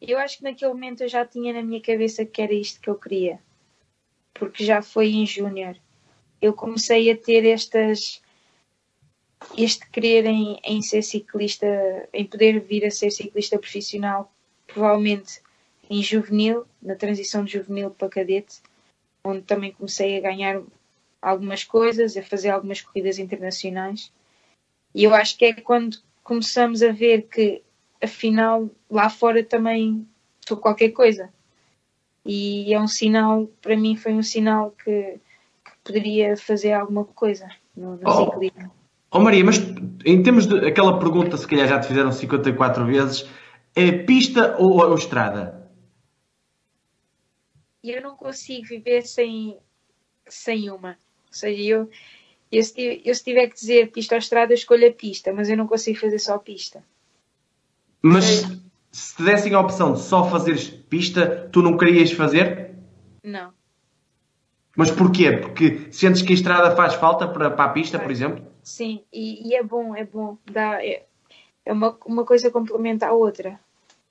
Eu 0.00 0.18
acho 0.18 0.38
que 0.38 0.44
naquele 0.44 0.72
momento 0.72 1.02
eu 1.02 1.08
já 1.08 1.24
tinha 1.24 1.52
na 1.52 1.62
minha 1.62 1.80
cabeça 1.80 2.24
que 2.24 2.40
era 2.40 2.52
isto 2.52 2.80
que 2.80 2.90
eu 2.90 2.94
queria, 2.94 3.38
porque 4.32 4.64
já 4.64 4.80
foi 4.80 5.10
em 5.10 5.26
Júnior. 5.26 5.76
Eu 6.40 6.52
comecei 6.52 7.10
a 7.10 7.16
ter 7.16 7.46
estas 7.46 8.20
este 9.56 9.88
querer 9.90 10.26
em, 10.26 10.58
em 10.64 10.82
ser 10.82 11.02
ciclista, 11.02 11.66
em 12.12 12.24
poder 12.24 12.60
vir 12.60 12.84
a 12.84 12.90
ser 12.90 13.10
ciclista 13.10 13.58
profissional, 13.58 14.32
provavelmente 14.66 15.40
em 15.88 16.02
juvenil, 16.02 16.64
na 16.82 16.94
transição 16.94 17.44
de 17.44 17.52
juvenil 17.52 17.90
para 17.90 18.08
cadete, 18.08 18.60
onde 19.24 19.42
também 19.42 19.72
comecei 19.72 20.16
a 20.16 20.20
ganhar 20.20 20.62
algumas 21.20 21.64
coisas, 21.64 22.16
a 22.16 22.22
fazer 22.22 22.50
algumas 22.50 22.80
corridas 22.80 23.18
internacionais. 23.18 24.12
E 24.94 25.04
eu 25.04 25.14
acho 25.14 25.36
que 25.36 25.44
é 25.46 25.52
quando 25.54 25.98
começamos 26.22 26.82
a 26.82 26.92
ver 26.92 27.22
que, 27.22 27.62
afinal, 28.02 28.70
lá 28.90 29.08
fora 29.08 29.42
também 29.42 30.06
sou 30.46 30.56
qualquer 30.56 30.90
coisa. 30.90 31.32
E 32.24 32.72
é 32.72 32.80
um 32.80 32.88
sinal, 32.88 33.46
para 33.60 33.76
mim, 33.76 33.96
foi 33.96 34.12
um 34.12 34.22
sinal 34.22 34.70
que, 34.72 35.18
que 35.64 35.72
poderia 35.82 36.36
fazer 36.36 36.72
alguma 36.72 37.04
coisa 37.04 37.48
no, 37.76 37.96
no 37.96 38.08
oh. 38.08 38.24
ciclismo. 38.24 38.83
Oh 39.16 39.20
Maria, 39.20 39.44
mas 39.44 39.58
em 40.04 40.22
termos 40.24 40.44
de 40.44 40.66
aquela 40.66 40.98
pergunta, 40.98 41.36
se 41.36 41.46
calhar 41.46 41.68
já 41.68 41.78
te 41.78 41.86
fizeram 41.86 42.10
54 42.10 42.84
vezes, 42.84 43.30
é 43.72 43.92
pista 43.92 44.56
ou, 44.58 44.80
ou 44.80 44.94
estrada? 44.96 45.64
eu 47.84 48.02
não 48.02 48.16
consigo 48.16 48.66
viver 48.66 49.02
sem, 49.02 49.56
sem 50.26 50.68
uma. 50.68 50.90
Ou 51.28 51.32
seja, 51.32 51.62
eu, 51.62 51.90
eu, 52.50 52.62
se, 52.62 53.02
eu 53.04 53.14
se 53.14 53.22
tiver 53.22 53.46
que 53.46 53.54
dizer 53.54 53.92
pista 53.92 54.16
ou 54.16 54.18
estrada, 54.18 54.52
eu 54.52 54.56
escolho 54.56 54.88
a 54.88 54.92
pista, 54.92 55.32
mas 55.32 55.48
eu 55.48 55.56
não 55.56 55.68
consigo 55.68 56.00
fazer 56.00 56.18
só 56.18 56.36
pista. 56.38 56.82
Mas 58.02 58.42
se 58.90 59.16
te 59.16 59.22
dessem 59.22 59.54
a 59.54 59.60
opção 59.60 59.92
de 59.92 60.00
só 60.00 60.28
fazeres 60.28 60.68
pista, 60.68 61.48
tu 61.52 61.62
não 61.62 61.76
querias 61.76 62.10
fazer? 62.10 62.74
Não. 63.22 63.52
Mas 64.76 64.90
porquê? 64.90 65.30
Porque 65.36 65.92
sentes 65.92 66.22
que 66.22 66.32
a 66.32 66.34
estrada 66.34 66.74
faz 66.74 66.94
falta 66.94 67.28
para, 67.28 67.50
para 67.50 67.64
a 67.66 67.68
pista, 67.68 67.96
por 67.96 68.10
exemplo? 68.10 68.53
Sim, 68.64 69.04
e, 69.12 69.46
e, 69.46 69.54
é 69.54 69.62
bom, 69.62 69.94
é 69.94 70.04
bom. 70.04 70.38
Dá, 70.50 70.82
é, 70.82 71.04
é 71.66 71.72
uma, 71.72 71.96
uma 72.06 72.24
coisa 72.24 72.50
complementa 72.50 73.06
a 73.06 73.12
outra. 73.12 73.60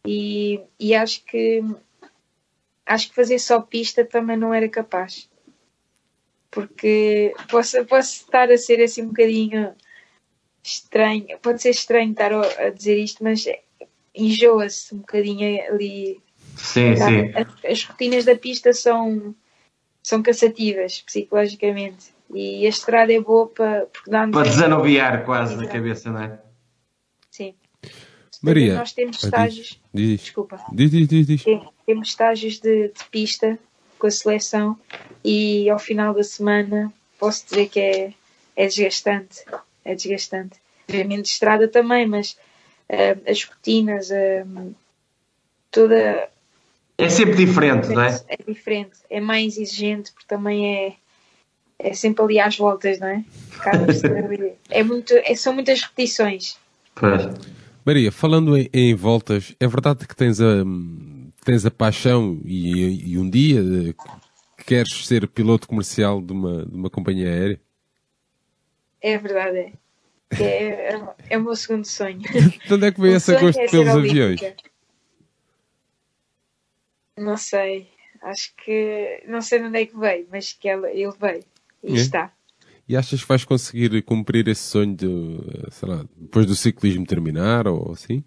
E, 0.05 0.61
e 0.79 0.93
acho 0.93 1.25
que 1.25 1.63
acho 2.85 3.09
que 3.09 3.15
fazer 3.15 3.39
só 3.39 3.59
pista 3.59 4.05
também 4.05 4.37
não 4.37 4.53
era 4.53 4.69
capaz. 4.69 5.27
Porque 6.51 7.33
posso, 7.49 7.83
posso 7.85 8.21
estar 8.21 8.51
a 8.51 8.57
ser 8.57 8.79
assim 8.81 9.01
um 9.01 9.07
bocadinho 9.07 9.73
estranho, 10.63 11.39
pode 11.39 11.61
ser 11.61 11.71
estranho 11.71 12.11
estar 12.11 12.31
a 12.31 12.69
dizer 12.69 12.97
isto, 12.97 13.23
mas 13.23 13.45
enjoa-se 14.13 14.93
um 14.93 14.99
bocadinho 14.99 15.63
ali. 15.63 16.21
Sim, 16.55 16.93
tá? 16.93 17.07
sim. 17.07 17.31
As, 17.33 17.71
as 17.71 17.83
rotinas 17.85 18.25
da 18.25 18.35
pista 18.35 18.71
são, 18.71 19.33
são 20.03 20.21
cansativas 20.21 21.01
psicologicamente 21.01 22.13
e 22.33 22.65
a 22.65 22.69
estrada 22.69 23.13
é 23.13 23.19
boa 23.19 23.47
para, 23.47 23.85
porque 23.87 24.09
dá 24.09 24.27
Para 24.27 24.49
desanuviar 24.49 25.25
quase 25.25 25.55
na 25.55 25.67
cabeça, 25.67 26.11
não 26.11 26.21
é? 26.21 26.39
Sim. 27.29 27.55
Maria. 28.41 28.75
Nós 28.75 28.91
temos 28.91 29.23
estágios. 29.23 29.81
Diz. 29.93 30.21
Desculpa. 30.21 30.59
Diz, 30.71 30.91
diz, 30.91 31.07
diz. 31.07 31.25
diz. 31.25 31.43
Temos 31.85 32.09
estágios 32.09 32.59
de, 32.59 32.89
de, 32.89 33.05
pista 33.09 33.57
com 33.97 34.07
a 34.07 34.11
seleção 34.11 34.77
e 35.23 35.69
ao 35.69 35.79
final 35.79 36.13
da 36.13 36.23
semana 36.23 36.91
posso 37.17 37.45
dizer 37.45 37.69
que 37.69 37.79
é, 37.79 38.13
é 38.55 38.67
desgastante. 38.67 39.45
É 39.85 39.95
desgastante. 39.95 40.59
Obviamente 40.89 41.23
de 41.23 41.29
estrada 41.29 41.67
também, 41.67 42.05
mas 42.05 42.37
uh, 42.89 43.29
as 43.29 43.43
rotinas, 43.43 44.09
uh, 44.09 44.75
toda. 45.71 46.29
É 46.97 47.09
sempre 47.09 47.35
diferente, 47.35 47.89
não 47.89 48.03
é? 48.03 48.21
É 48.27 48.37
diferente, 48.45 48.99
é 49.09 49.19
mais 49.19 49.57
exigente, 49.57 50.11
porque 50.11 50.27
também 50.27 50.75
é, 50.75 50.93
é 51.83 51.93
sempre 51.93 52.23
ali 52.23 52.39
às 52.39 52.57
voltas, 52.57 52.99
não 52.99 53.07
é? 53.07 53.23
é 54.69 54.83
muito, 54.83 55.13
é, 55.13 55.35
são 55.35 55.53
muitas 55.53 55.81
repetições. 55.81 56.57
Pois. 56.95 57.27
Maria, 57.85 58.11
falando 58.11 58.57
em, 58.57 58.69
em, 58.73 58.95
voltas, 58.95 59.53
é 59.59 59.67
verdade 59.67 60.07
que 60.07 60.15
tens 60.15 60.39
a, 60.39 60.63
tens 61.43 61.65
a 61.65 61.71
paixão 61.71 62.39
e, 62.45 63.11
e 63.11 63.17
um 63.17 63.29
dia 63.29 63.61
queres 64.65 65.05
ser 65.05 65.27
piloto 65.27 65.67
comercial 65.67 66.21
de 66.21 66.31
uma, 66.31 66.65
de 66.65 66.75
uma 66.75 66.89
companhia 66.89 67.29
aérea? 67.29 67.61
É 69.01 69.17
verdade, 69.17 69.57
é. 69.57 69.73
É, 70.39 70.99
é, 71.29 71.37
o 71.37 71.43
meu 71.43 71.55
segundo 71.55 71.85
sonho. 71.85 72.19
De 72.65 72.73
onde 72.73 72.87
é 72.87 72.91
que 72.91 72.99
veio 72.99 73.15
essa 73.15 73.39
gosto 73.39 73.59
é 73.59 73.67
pelos 73.67 73.89
aviões? 73.89 74.41
Não 77.17 77.37
sei. 77.37 77.89
Acho 78.21 78.51
que. 78.55 79.23
Não 79.27 79.41
sei 79.41 79.59
de 79.59 79.65
onde 79.65 79.81
é 79.81 79.85
que 79.85 79.95
veio, 79.95 80.27
mas 80.31 80.53
que 80.53 80.67
ela, 80.67 80.89
ele 80.89 81.13
veio. 81.19 81.43
E 81.83 81.93
é? 81.93 81.95
está. 81.95 82.33
E 82.87 82.97
achas 82.97 83.21
que 83.21 83.27
vais 83.27 83.45
conseguir 83.45 84.01
cumprir 84.03 84.47
esse 84.47 84.61
sonho 84.61 84.95
de, 84.95 85.39
sei 85.71 85.89
lá, 85.89 86.05
depois 86.17 86.45
do 86.45 86.55
ciclismo 86.55 87.05
terminar 87.05 87.67
ou 87.67 87.93
assim? 87.93 88.23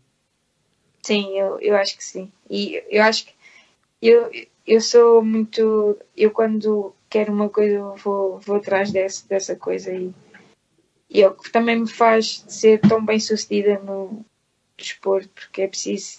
Sim, 1.02 1.38
eu, 1.38 1.60
eu 1.60 1.76
acho 1.76 1.96
que 1.96 2.04
sim. 2.04 2.32
E 2.50 2.82
eu 2.90 3.02
acho 3.02 3.26
que 3.26 3.32
eu, 4.00 4.30
eu 4.66 4.80
sou 4.80 5.22
muito. 5.22 5.98
Eu 6.16 6.30
quando 6.30 6.94
quero 7.08 7.32
uma 7.32 7.48
coisa 7.48 7.94
vou, 8.02 8.40
vou 8.40 8.56
atrás 8.56 8.90
dessa, 8.90 9.26
dessa 9.28 9.56
coisa 9.56 9.92
e, 9.92 10.12
e 11.08 11.22
é 11.22 11.28
o 11.28 11.34
que 11.34 11.50
também 11.50 11.80
me 11.80 11.88
faz 11.88 12.44
ser 12.48 12.80
tão 12.80 13.04
bem 13.04 13.20
sucedida 13.20 13.78
no 13.78 14.24
desporto, 14.76 15.28
porque 15.34 15.62
é 15.62 15.68
preciso 15.68 16.18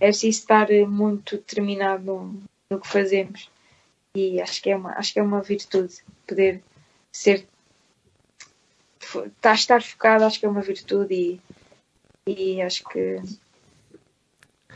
é 0.00 0.06
preciso 0.06 0.38
estar 0.38 0.68
muito 0.88 1.36
determinado 1.36 2.04
no, 2.04 2.42
no 2.70 2.80
que 2.80 2.88
fazemos 2.88 3.50
e 4.18 4.40
acho 4.40 4.62
que 4.62 4.70
é 4.70 4.76
uma 4.76 4.90
acho 4.92 5.12
que 5.12 5.20
é 5.20 5.22
uma 5.22 5.40
virtude 5.40 5.94
poder 6.26 6.62
ser 7.12 7.46
estar, 9.26 9.54
estar 9.54 9.82
focado 9.82 10.24
acho 10.24 10.40
que 10.40 10.46
é 10.46 10.48
uma 10.48 10.60
virtude 10.60 11.14
e, 11.14 11.40
e 12.26 12.62
acho 12.62 12.84
que 12.84 13.20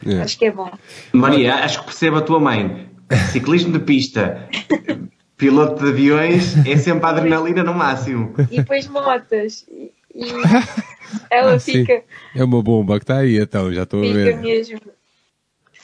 é. 0.06 0.20
acho 0.20 0.38
que 0.38 0.46
é 0.46 0.50
bom. 0.50 0.70
Maria 1.12 1.56
acho 1.56 1.80
que 1.80 1.86
percebo 1.86 2.16
a 2.16 2.22
tua 2.22 2.40
mãe. 2.40 2.90
Ciclismo 3.30 3.72
de 3.72 3.80
pista 3.80 4.48
piloto 5.36 5.82
de 5.82 5.90
aviões 5.90 6.56
é 6.66 6.76
sempre 6.76 7.04
a 7.04 7.08
adrenalina 7.10 7.62
no 7.62 7.74
máximo. 7.74 8.32
E 8.50 8.58
depois 8.58 8.86
motas. 8.86 9.66
E, 9.68 9.92
e 10.14 10.28
ela 11.30 11.54
ah, 11.54 11.60
fica 11.60 12.04
é 12.34 12.44
uma 12.44 12.62
bomba 12.62 12.98
que 12.98 13.04
está 13.04 13.18
aí 13.18 13.38
então 13.38 13.72
já 13.72 13.82
estou 13.82 14.00
a 14.00 14.12
ver. 14.12 14.36
mesmo. 14.38 14.80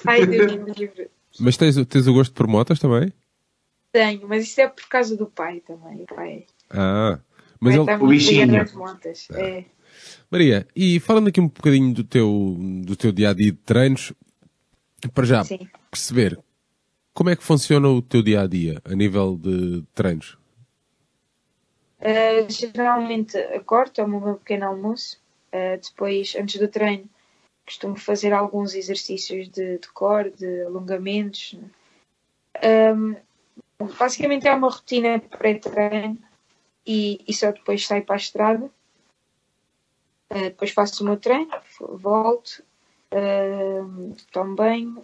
Ai, 0.07 0.27
Deus 0.27 0.53
livre. 0.77 1.11
Mas 1.41 1.57
tens, 1.57 1.77
tens 1.87 2.07
o 2.07 2.13
gosto 2.13 2.33
por 2.33 2.47
motas 2.47 2.79
também? 2.79 3.13
Tenho, 3.99 4.29
mas 4.29 4.45
isso 4.45 4.61
é 4.61 4.69
por 4.69 4.87
causa 4.89 5.17
do 5.17 5.27
pai 5.27 5.59
também. 5.59 6.03
O 6.03 6.07
pai. 6.07 6.47
Ah, 6.71 7.19
mas 7.59 7.75
ele... 7.75 7.83
o 7.83 8.07
bichinho. 8.07 8.55
Ah. 9.33 9.41
É. 9.41 9.65
Maria, 10.31 10.69
e 10.77 11.01
falando 11.01 11.27
aqui 11.27 11.41
um 11.41 11.49
bocadinho 11.49 11.93
do 11.93 12.05
teu, 12.05 12.57
do 12.85 12.95
teu 12.95 13.11
dia 13.11 13.31
a 13.31 13.35
dia 13.35 13.51
de 13.51 13.59
treinos, 13.59 14.13
para 15.13 15.27
já 15.27 15.43
Sim. 15.43 15.69
perceber 15.91 16.39
como 17.13 17.31
é 17.31 17.35
que 17.35 17.43
funciona 17.43 17.89
o 17.89 18.01
teu 18.01 18.23
dia 18.23 18.43
a 18.43 18.47
dia 18.47 18.81
a 18.85 18.95
nível 18.95 19.37
de 19.37 19.83
treinos? 19.97 20.39
Uh, 21.99 22.49
geralmente 22.49 23.37
acordo, 23.37 23.91
tomo 23.91 24.19
o 24.19 24.21
meu 24.21 24.35
pequeno 24.37 24.67
almoço, 24.67 25.21
uh, 25.53 25.81
depois, 25.83 26.37
antes 26.39 26.61
do 26.61 26.69
treino, 26.69 27.11
costumo 27.67 27.97
fazer 27.97 28.33
alguns 28.33 28.77
exercícios 28.77 29.49
de, 29.49 29.79
de 29.79 29.89
core, 29.89 30.31
de 30.31 30.63
alongamentos. 30.63 31.57
Um, 32.63 33.17
basicamente 33.99 34.47
é 34.47 34.55
uma 34.55 34.69
rotina 34.69 35.19
pré-treino 35.19 36.19
e, 36.87 37.21
e, 37.27 37.35
só 37.35 37.53
depois 37.53 37.87
saio 37.87 38.05
para 38.05 38.17
a 38.17 38.19
estrada. 38.19 38.71
Uh, 40.31 40.43
depois 40.45 40.71
faço 40.71 41.03
o 41.03 41.07
meu 41.07 41.17
treino, 41.17 41.51
volto, 41.81 42.63
uh, 43.13 44.17
tomo 44.31 44.55
banho, 44.55 45.03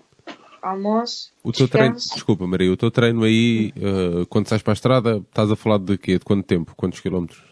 almoço. 0.61 1.33
O 1.43 1.53
teu 1.53 1.67
treino, 1.67 1.95
desculpa 1.95 2.47
Maria, 2.47 2.71
o 2.71 2.77
teu 2.77 2.91
treino 2.91 3.25
aí, 3.25 3.73
uh, 3.77 4.27
quando 4.27 4.49
sais 4.49 4.63
para 4.63 4.73
a 4.73 4.75
estrada, 4.75 5.17
estás 5.17 5.51
a 5.51 5.57
falar 5.57 5.79
de 5.79 5.97
quê? 5.97 6.19
De 6.19 6.25
quanto 6.25 6.47
tempo? 6.47 6.75
Quantos 6.77 7.01
quilómetros? 7.01 7.43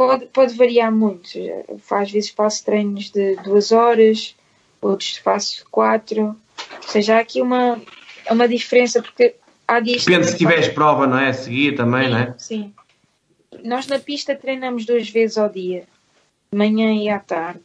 pode, 0.00 0.26
pode 0.26 0.54
variar 0.54 0.90
muito. 0.90 1.28
Às 1.90 2.10
vezes 2.10 2.30
faço 2.30 2.64
treinos 2.64 3.10
de 3.10 3.36
duas 3.36 3.70
horas, 3.70 4.34
outros 4.80 5.16
faço 5.18 5.66
quatro. 5.70 6.22
Ou 6.76 6.88
seja, 6.88 7.16
há 7.16 7.20
aqui 7.20 7.42
uma, 7.42 7.78
uma 8.30 8.48
diferença, 8.48 9.02
porque 9.02 9.36
há 9.70 9.80
dias. 9.80 10.04
Depende 10.04 10.26
se 10.26 10.36
tiveres 10.36 10.68
prova, 10.68 11.06
não 11.06 11.18
é? 11.18 11.28
A 11.28 11.32
seguir 11.32 11.76
também, 11.76 12.04
sim, 12.04 12.10
não 12.10 12.18
é? 12.18 12.34
Sim. 12.38 12.74
Nós 13.64 13.86
na 13.86 13.98
pista 13.98 14.34
treinamos 14.34 14.86
duas 14.86 15.08
vezes 15.08 15.38
ao 15.38 15.48
dia, 15.48 15.84
de 16.52 16.58
manhã 16.58 16.92
e 16.92 17.08
à 17.08 17.18
tarde. 17.18 17.60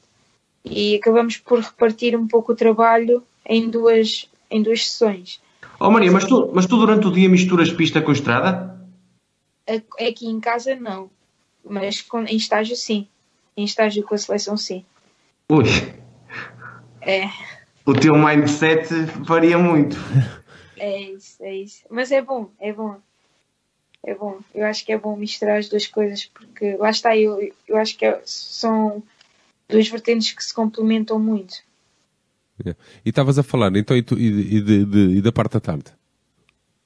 E 0.64 0.96
acabamos 0.96 1.38
por 1.38 1.60
repartir 1.60 2.16
um 2.16 2.28
pouco 2.28 2.54
o 2.54 2.56
trabalho 2.56 3.24
em 3.46 3.70
duas, 3.70 4.28
em 4.50 4.64
duas 4.64 4.88
sessões. 4.88 5.40
Oh 5.80 5.92
Maria, 5.92 6.12
mas 6.12 6.26
tu, 6.26 6.52
mas 6.54 6.66
tu 6.66 6.78
durante 6.78 7.08
o 7.08 7.12
dia 7.12 7.30
misturas 7.30 7.72
pista 7.72 8.02
com 8.02 8.12
estrada? 8.12 8.76
Aqui 10.00 10.28
em 10.28 10.40
casa 10.40 10.76
não 10.76 11.10
mas 11.68 12.02
com, 12.02 12.22
em 12.24 12.38
estágio 12.38 12.76
sim. 12.76 13.08
Em 13.58 13.66
estágio 13.66 14.04
com 14.04 14.14
a 14.14 14.18
seleção 14.18 14.56
sim. 14.56 14.86
Ui. 15.50 15.66
É. 17.02 17.30
O 17.86 17.94
teu 17.94 18.16
mindset 18.16 18.88
varia 19.20 19.58
muito. 19.58 19.98
É 20.86 21.02
isso, 21.02 21.44
é 21.44 21.56
isso. 21.56 21.84
Mas 21.90 22.12
é 22.12 22.22
bom, 22.22 22.52
é 22.60 22.72
bom. 22.72 23.00
É 24.04 24.14
bom. 24.14 24.40
Eu 24.54 24.68
acho 24.68 24.86
que 24.86 24.92
é 24.92 24.98
bom 25.00 25.16
misturar 25.16 25.58
as 25.58 25.68
duas 25.68 25.88
coisas 25.88 26.26
porque 26.28 26.78
lá 26.78 26.92
está, 26.92 27.18
eu, 27.18 27.52
eu 27.68 27.76
acho 27.78 27.98
que 27.98 28.06
é, 28.06 28.22
são 28.24 29.02
duas 29.68 29.88
vertentes 29.88 30.32
que 30.32 30.44
se 30.44 30.54
complementam 30.54 31.18
muito. 31.18 31.64
É. 32.64 32.76
E 33.04 33.10
estavas 33.10 33.40
a 33.40 33.44
falar, 33.44 33.76
então, 33.76 33.98
e, 33.98 34.04
tu, 34.04 34.14
e, 34.18 34.62
de, 34.62 34.86
de, 34.86 35.18
e 35.18 35.22
da 35.22 35.32
parte 35.32 35.54
da 35.54 35.60
tarde? 35.60 35.92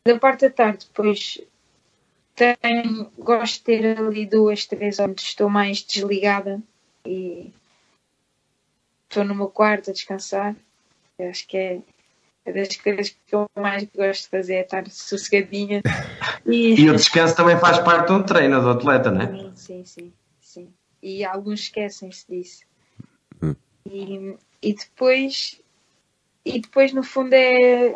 Da 0.06 0.18
parte 0.18 0.48
da 0.48 0.50
tarde, 0.50 0.86
depois 0.88 1.42
tenho, 2.34 3.12
gosto 3.18 3.56
de 3.56 3.64
ter 3.64 4.00
ali 4.00 4.26
duas, 4.26 4.66
três 4.66 4.98
onde 4.98 5.22
estou 5.22 5.50
mais 5.50 5.84
desligada 5.84 6.62
e 7.06 7.54
estou 9.10 9.26
no 9.26 9.36
meu 9.36 9.50
quarto 9.50 9.90
a 9.90 9.94
descansar. 9.94 10.56
Eu 11.18 11.30
acho 11.30 11.46
que 11.46 11.58
é, 11.58 11.82
é 12.46 12.52
das 12.52 12.76
coisas 12.76 13.10
que 13.10 13.36
eu 13.36 13.50
mais 13.56 13.88
gosto 13.96 14.24
de 14.24 14.30
fazer, 14.30 14.54
é 14.56 14.62
estar 14.62 14.90
sossegadinha. 14.90 15.82
E, 16.46 16.76
e 16.82 16.90
o 16.90 16.96
descanso 16.96 17.36
também 17.36 17.58
faz 17.60 17.80
parte 17.80 18.08
de 18.08 18.14
um 18.14 18.24
treino 18.24 18.62
do 18.62 18.70
atleta, 18.70 19.12
não 19.12 19.22
é? 19.22 19.28
Sim, 19.28 19.52
sim, 19.56 19.84
sim. 19.86 20.14
sim. 20.40 20.74
E 21.02 21.24
alguns 21.24 21.62
esquecem-se 21.62 22.26
disso. 22.30 22.64
Hum. 23.42 23.56
E, 23.86 24.36
e 24.62 24.74
depois 24.74 25.60
e 26.46 26.60
depois 26.60 26.94
no 26.94 27.04
fundo 27.04 27.34
é, 27.34 27.96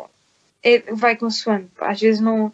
é 0.62 0.92
vai 0.92 1.16
consoante. 1.16 1.70
Às 1.80 2.00
vezes 2.00 2.20
não 2.20 2.52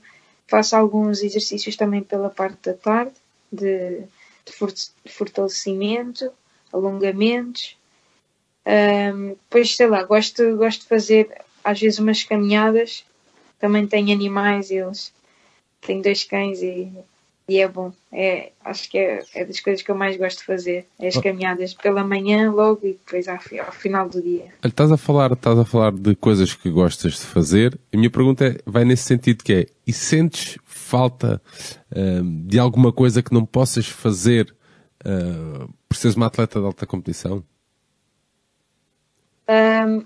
Faço 0.50 0.74
alguns 0.74 1.22
exercícios 1.22 1.76
também 1.76 2.02
pela 2.02 2.28
parte 2.28 2.70
da 2.70 2.74
tarde, 2.74 3.14
de, 3.52 4.00
de 4.44 5.12
fortalecimento, 5.12 6.32
alongamentos. 6.72 7.78
Um, 8.66 9.28
depois, 9.28 9.76
sei 9.76 9.86
lá, 9.86 10.02
gosto, 10.02 10.56
gosto 10.56 10.80
de 10.80 10.88
fazer 10.88 11.40
às 11.64 11.80
vezes 11.80 11.98
umas 11.98 12.22
caminhadas. 12.22 13.04
Também 13.58 13.86
tenho 13.86 14.12
animais, 14.12 14.70
eles. 14.70 15.12
Tenho 15.80 16.02
dois 16.02 16.24
cães 16.24 16.62
e 16.62 16.92
e 17.50 17.58
é 17.58 17.66
bom. 17.66 17.92
É, 18.12 18.52
acho 18.64 18.88
que 18.88 18.96
é, 18.96 19.24
é 19.34 19.44
das 19.44 19.58
coisas 19.58 19.82
que 19.82 19.90
eu 19.90 19.96
mais 19.96 20.16
gosto 20.16 20.38
de 20.38 20.44
fazer, 20.44 20.86
é 21.00 21.08
as 21.08 21.16
oh. 21.16 21.20
caminhadas 21.20 21.74
pela 21.74 22.04
manhã 22.04 22.48
logo 22.52 22.86
e 22.86 22.92
depois 22.92 23.26
ao, 23.26 23.40
ao, 23.66 23.72
final 23.72 24.08
do 24.08 24.22
dia. 24.22 24.46
Estás 24.64 24.92
a 24.92 24.96
falar, 24.96 25.32
estás 25.32 25.58
a 25.58 25.64
falar 25.64 25.90
de 25.90 26.14
coisas 26.14 26.54
que 26.54 26.70
gostas 26.70 27.14
de 27.14 27.26
fazer. 27.26 27.76
A 27.92 27.96
minha 27.96 28.08
pergunta 28.08 28.46
é, 28.46 28.58
vai 28.64 28.84
nesse 28.84 29.02
sentido 29.02 29.42
que 29.42 29.52
é, 29.52 29.66
e 29.84 29.92
sentes 29.92 30.58
falta 30.64 31.42
uh, 31.90 32.22
de 32.46 32.56
alguma 32.56 32.92
coisa 32.92 33.20
que 33.20 33.34
não 33.34 33.44
possas 33.44 33.88
fazer 33.88 34.54
uh, 35.04 35.68
por 35.88 35.96
seres 35.96 36.14
uma 36.16 36.26
atleta 36.26 36.60
de 36.60 36.66
alta 36.66 36.86
competição? 36.86 37.42
Um, 39.48 40.04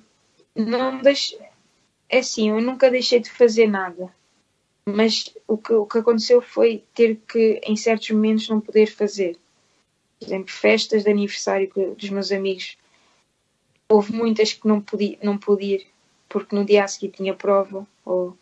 não 0.54 0.98
deixo. 0.98 1.36
É 2.08 2.18
assim, 2.18 2.50
eu 2.50 2.60
nunca 2.60 2.90
deixei 2.90 3.20
de 3.20 3.30
fazer 3.30 3.66
nada 3.66 4.12
mas 4.86 5.34
o 5.48 5.56
que, 5.56 5.72
o 5.72 5.86
que 5.86 5.98
aconteceu 5.98 6.42
foi 6.42 6.84
ter 6.94 7.16
que, 7.26 7.60
em 7.64 7.76
certos 7.76 8.10
momentos, 8.10 8.48
não 8.48 8.60
poder 8.60 8.86
fazer. 8.86 9.38
Por 10.18 10.26
exemplo, 10.26 10.52
festas 10.52 11.04
de 11.04 11.10
aniversário 11.10 11.70
dos 11.96 12.10
meus 12.10 12.30
amigos. 12.30 12.76
Houve 13.88 14.12
muitas 14.12 14.52
que 14.52 14.68
não 14.68 14.80
pude, 14.80 15.18
não 15.22 15.38
pude 15.38 15.64
ir, 15.64 15.86
porque 16.28 16.54
no 16.54 16.64
dia 16.64 16.84
a 16.84 16.88
seguir 16.88 17.10
tinha 17.10 17.34
prova, 17.34 17.86
ou 18.04 18.36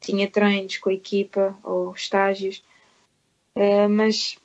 tinha 0.00 0.30
treinos 0.30 0.78
com 0.78 0.90
a 0.90 0.94
equipa, 0.94 1.56
ou 1.62 1.92
estágios. 1.92 2.62
Uh, 3.56 3.88
mas 3.88 4.38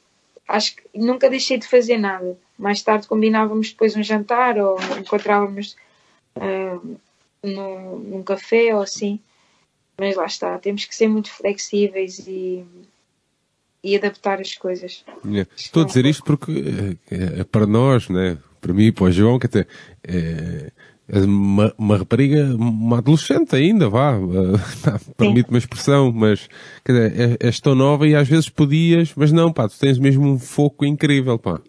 acho 0.47 0.75
que 0.75 0.84
nunca 0.95 1.30
deixei 1.30 1.58
de 1.58 1.67
fazer 1.67 1.97
nada. 1.97 2.38
Mais 2.58 2.82
tarde 2.82 3.08
combinávamos 3.08 3.69
depois 3.69 3.95
um 3.95 4.04
jantar, 4.04 4.58
ou 4.58 4.78
encontrávamos 4.99 5.75
uh, 6.38 6.99
num, 7.45 7.99
num 7.99 8.23
café, 8.23 8.75
ou 8.75 8.81
assim 8.81 9.19
mas 9.97 10.15
lá 10.15 10.25
está, 10.25 10.58
temos 10.60 10.86
que 10.86 10.95
ser 10.95 11.08
muito 11.08 11.31
flexíveis 11.31 12.19
e, 12.27 12.65
e 13.84 13.95
adaptar 13.95 14.39
as 14.41 14.53
coisas. 14.53 15.05
Yeah. 15.23 15.49
Estou 15.55 15.84
a 15.84 15.86
dizer 15.86 16.05
isto 16.05 16.23
porque 16.23 16.97
é, 17.10 17.41
é 17.41 17.43
para 17.43 17.65
nós, 17.65 18.10
né? 18.10 18.38
para 18.60 18.73
mim 18.73 18.86
e 18.86 18.91
para 18.91 19.05
o 19.05 19.12
João, 19.12 19.39
que 19.39 19.45
até 19.45 19.67
é, 20.03 20.71
é 21.08 21.19
uma, 21.19 21.73
uma, 21.77 21.97
rapariga, 21.97 22.43
uma 22.55 22.97
adolescente 22.97 23.55
ainda, 23.55 23.88
vá, 23.88 24.13
permite 25.15 25.49
uma 25.49 25.60
expressão, 25.60 26.12
mas 26.12 26.49
quer 26.84 27.10
dizer, 27.10 27.38
és 27.39 27.60
tão 27.60 27.75
nova 27.75 28.08
e 28.08 28.15
às 28.15 28.27
vezes 28.27 28.49
podias, 28.49 29.13
mas 29.15 29.31
não, 29.31 29.53
pá, 29.53 29.69
tu 29.69 29.77
tens 29.79 29.99
mesmo 29.99 30.27
um 30.27 30.39
foco 30.39 30.84
incrível, 30.84 31.38
pá. 31.38 31.62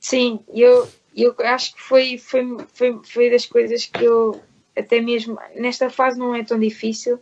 Sim, 0.00 0.40
eu, 0.52 0.88
eu 1.14 1.34
acho 1.40 1.74
que 1.74 1.82
foi, 1.82 2.18
foi, 2.18 2.56
foi, 2.72 3.00
foi 3.04 3.30
das 3.30 3.46
coisas 3.46 3.86
que 3.86 4.04
eu 4.04 4.40
até 4.76 5.00
mesmo 5.00 5.38
nesta 5.54 5.88
fase 5.88 6.18
não 6.18 6.34
é 6.34 6.42
tão 6.42 6.58
difícil, 6.58 7.18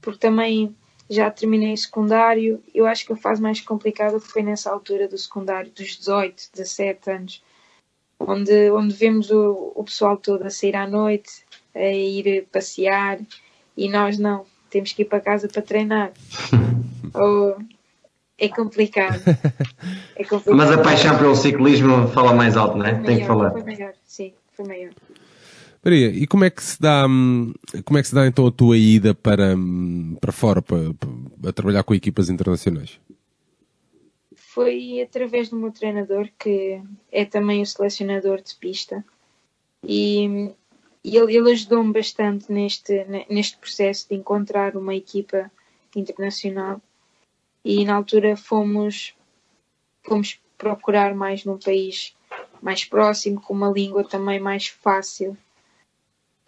porque 0.00 0.18
também 0.18 0.74
já 1.08 1.30
terminei 1.30 1.76
secundário. 1.76 2.62
Eu 2.74 2.86
acho 2.86 3.06
que 3.06 3.12
a 3.12 3.16
fase 3.16 3.40
mais 3.40 3.60
complicada 3.60 4.18
foi 4.20 4.42
nessa 4.42 4.70
altura 4.70 5.08
do 5.08 5.18
secundário, 5.18 5.70
dos 5.70 5.96
18, 5.96 6.50
17 6.54 7.10
anos, 7.10 7.42
onde, 8.18 8.70
onde 8.70 8.94
vemos 8.94 9.30
o, 9.30 9.72
o 9.74 9.84
pessoal 9.84 10.16
todo 10.16 10.44
a 10.44 10.50
sair 10.50 10.76
à 10.76 10.86
noite, 10.86 11.44
a 11.74 11.84
ir 11.84 12.46
passear, 12.52 13.18
e 13.76 13.88
nós 13.88 14.18
não, 14.18 14.46
temos 14.70 14.92
que 14.92 15.02
ir 15.02 15.04
para 15.06 15.20
casa 15.20 15.48
para 15.48 15.62
treinar. 15.62 16.12
Ou, 17.14 17.56
é 18.38 18.48
complicado. 18.48 19.20
é 20.16 20.24
complicado. 20.24 20.56
Mas 20.56 20.70
a 20.70 20.78
paixão 20.78 21.18
pelo 21.18 21.36
ciclismo 21.36 22.08
fala 22.08 22.32
mais 22.32 22.56
alto, 22.56 22.76
não 22.76 22.86
é? 22.86 22.94
Tem 23.02 23.20
que 23.20 23.26
falar. 23.26 23.50
Foi 23.50 23.62
maior, 23.62 23.92
sim, 24.04 24.32
foi 24.52 24.66
maior. 24.66 24.90
Maria, 25.84 26.10
e 26.10 26.28
como 26.28 26.44
é 26.44 26.50
que 26.50 26.62
se 26.62 26.80
dá, 26.80 27.06
hum, 27.08 27.52
como 27.84 27.98
é 27.98 28.02
que 28.02 28.08
se 28.08 28.14
dá 28.14 28.24
então 28.24 28.46
a 28.46 28.52
tua 28.52 28.78
ida 28.78 29.14
para, 29.14 29.56
hum, 29.56 30.16
para 30.20 30.30
fora, 30.30 30.62
para, 30.62 30.78
para 31.40 31.52
trabalhar 31.52 31.82
com 31.82 31.92
equipas 31.92 32.30
internacionais? 32.30 33.00
Foi 34.36 35.02
através 35.02 35.48
do 35.48 35.56
meu 35.56 35.72
treinador, 35.72 36.28
que 36.38 36.80
é 37.10 37.24
também 37.24 37.62
o 37.62 37.66
selecionador 37.66 38.40
de 38.40 38.54
pista, 38.54 39.04
e, 39.82 40.52
e 41.02 41.16
ele, 41.16 41.36
ele 41.36 41.50
ajudou-me 41.50 41.92
bastante 41.92 42.52
neste, 42.52 43.04
neste 43.28 43.56
processo 43.58 44.08
de 44.08 44.14
encontrar 44.14 44.76
uma 44.76 44.94
equipa 44.94 45.50
internacional. 45.96 46.80
E 47.64 47.84
na 47.84 47.96
altura 47.96 48.36
fomos, 48.36 49.14
fomos 50.04 50.38
procurar 50.56 51.12
mais 51.12 51.44
num 51.44 51.58
país 51.58 52.14
mais 52.60 52.84
próximo, 52.84 53.40
com 53.40 53.52
uma 53.52 53.68
língua 53.68 54.04
também 54.04 54.38
mais 54.38 54.68
fácil 54.68 55.36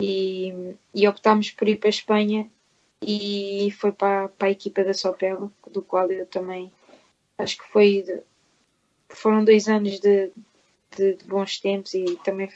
e, 0.01 0.75
e 0.95 1.09
optámos 1.09 1.51
por 1.51 1.69
ir 1.69 1.77
para 1.77 1.89
a 1.89 1.91
Espanha 1.91 2.51
e 3.01 3.73
foi 3.79 3.93
para, 3.93 4.29
para 4.29 4.49
a 4.49 4.51
equipa 4.51 4.83
da 4.83 4.95
Sopela, 4.95 5.51
do 5.71 5.83
qual 5.83 6.11
eu 6.11 6.27
também 6.27 6.73
acho 7.39 7.59
que 7.59 7.69
foi 7.69 8.05
foram 9.09 9.45
dois 9.45 9.69
anos 9.69 10.01
de, 10.01 10.31
de, 10.97 11.15
de, 11.15 11.25
bons 11.25 11.59
tempos 11.61 11.95
e 11.95 12.17
também 12.25 12.51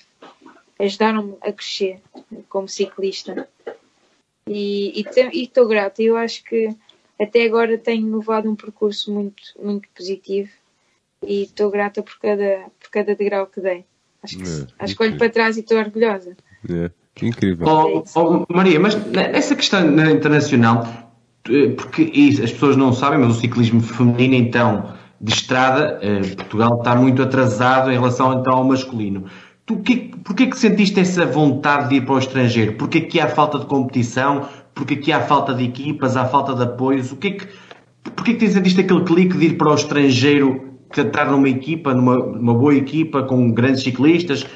ajudaram-me 0.79 1.37
a 1.40 1.53
crescer 1.53 2.01
como 2.48 2.68
ciclista. 2.68 3.48
E 4.46 5.05
estou 5.33 5.68
grata. 5.68 6.03
Eu 6.03 6.16
acho 6.16 6.42
que 6.44 6.74
até 7.20 7.44
agora 7.44 7.77
tenho 7.77 8.16
levado 8.16 8.51
um 8.51 8.57
percurso 8.57 9.12
muito 9.12 9.42
muito 9.61 9.88
positivo 9.90 10.51
e 11.22 11.42
estou 11.42 11.70
grata 11.70 12.03
por 12.03 12.18
cada 12.18 12.70
por 12.81 12.90
cada 12.90 13.14
degrau 13.14 13.46
que 13.46 13.61
dei. 13.61 13.85
Acho 14.22 14.38
que, 14.38 14.44
é, 14.44 14.66
acho 14.79 14.96
que 14.96 15.03
olho 15.03 15.18
para 15.18 15.31
trás 15.31 15.57
e 15.57 15.61
estou 15.61 15.79
orgulhosa. 15.79 16.37
É. 16.68 16.90
Incrível. 17.22 17.66
Oh, 17.66 18.04
oh, 18.14 18.46
Maria, 18.52 18.78
mas 18.78 18.98
essa 19.14 19.54
questão 19.54 19.81
internacional, 20.11 20.87
eh, 21.48 21.68
porque 21.76 22.12
as 22.42 22.52
pessoas 22.52 22.76
não 22.76 22.92
sabem, 22.92 23.18
mas 23.18 23.37
o 23.37 23.40
ciclismo 23.40 23.81
feminino, 23.81 24.35
então, 24.35 24.92
de 25.20 25.33
estrada, 25.33 25.98
eh, 26.02 26.20
Portugal 26.37 26.78
está 26.78 26.94
muito 26.94 27.22
atrasado 27.22 27.90
em 27.90 27.94
relação 27.94 28.40
então 28.40 28.54
ao 28.54 28.64
masculino. 28.64 29.24
Tu, 29.66 29.76
que, 29.78 29.96
porquê 30.24 30.46
que 30.46 30.59
sentiste 30.59 30.98
essa 30.98 31.26
vontade 31.26 31.90
de 31.90 31.96
ir 31.96 32.00
para 32.02 32.14
o 32.14 32.18
estrangeiro? 32.18 32.72
Porquê 32.74 33.02
que 33.02 33.20
há 33.20 33.28
falta 33.28 33.59
de 33.59 33.66
competição? 33.66 34.48
Porquê 34.74 34.96
que 34.96 35.12
há 35.12 35.20
falta 35.20 35.52
de 35.52 35.64
equipas? 35.64 36.16
Há 36.16 36.24
falta 36.24 36.54
de 36.54 36.62
apoios? 36.62 37.12
O 37.12 37.16
que 37.16 37.28
é 37.28 37.31
que, 37.33 37.48
porquê 38.14 38.35
que 38.35 38.48
sentiste 38.48 38.81
aquele 38.81 39.04
clique 39.04 39.37
de 39.37 39.46
ir 39.46 39.59
para 39.59 39.70
o 39.70 39.74
estrangeiro, 39.74 40.68
estar 40.96 41.26
numa 41.31 41.48
equipa, 41.48 41.92
numa, 41.92 42.16
numa 42.16 42.54
boa 42.54 42.74
equipa, 42.74 43.22
com 43.24 43.52
grandes 43.52 43.83
ciclistas, 43.83 44.46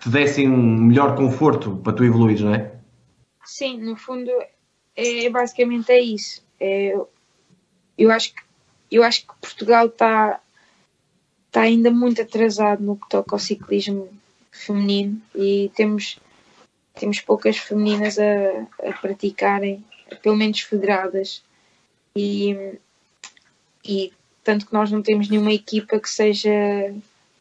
te 0.00 0.08
dessem 0.08 0.48
um 0.48 0.86
melhor 0.86 1.14
conforto 1.14 1.76
para 1.76 1.92
tu 1.92 2.04
evoluir, 2.04 2.42
não 2.42 2.54
é? 2.54 2.72
Sim, 3.44 3.78
no 3.78 3.96
fundo 3.96 4.30
é, 4.96 5.28
basicamente 5.28 5.92
é 5.92 6.00
isso. 6.00 6.42
É, 6.58 6.96
eu, 7.98 8.10
acho 8.10 8.34
que, 8.34 8.42
eu 8.90 9.02
acho 9.02 9.26
que 9.26 9.34
Portugal 9.40 9.86
está 9.86 10.40
tá 11.50 11.62
ainda 11.62 11.90
muito 11.90 12.22
atrasado 12.22 12.82
no 12.82 12.96
que 12.96 13.08
toca 13.08 13.34
ao 13.34 13.38
ciclismo 13.38 14.08
feminino 14.50 15.20
e 15.34 15.70
temos, 15.74 16.18
temos 16.94 17.20
poucas 17.20 17.58
femininas 17.58 18.18
a, 18.18 18.88
a 18.88 18.92
praticarem, 18.92 19.84
pelo 20.22 20.36
menos 20.36 20.60
federadas. 20.60 21.42
E, 22.16 22.78
e 23.84 24.12
tanto 24.42 24.66
que 24.66 24.72
nós 24.72 24.90
não 24.90 25.02
temos 25.02 25.28
nenhuma 25.28 25.52
equipa 25.52 26.00
que 26.00 26.08
seja 26.08 26.50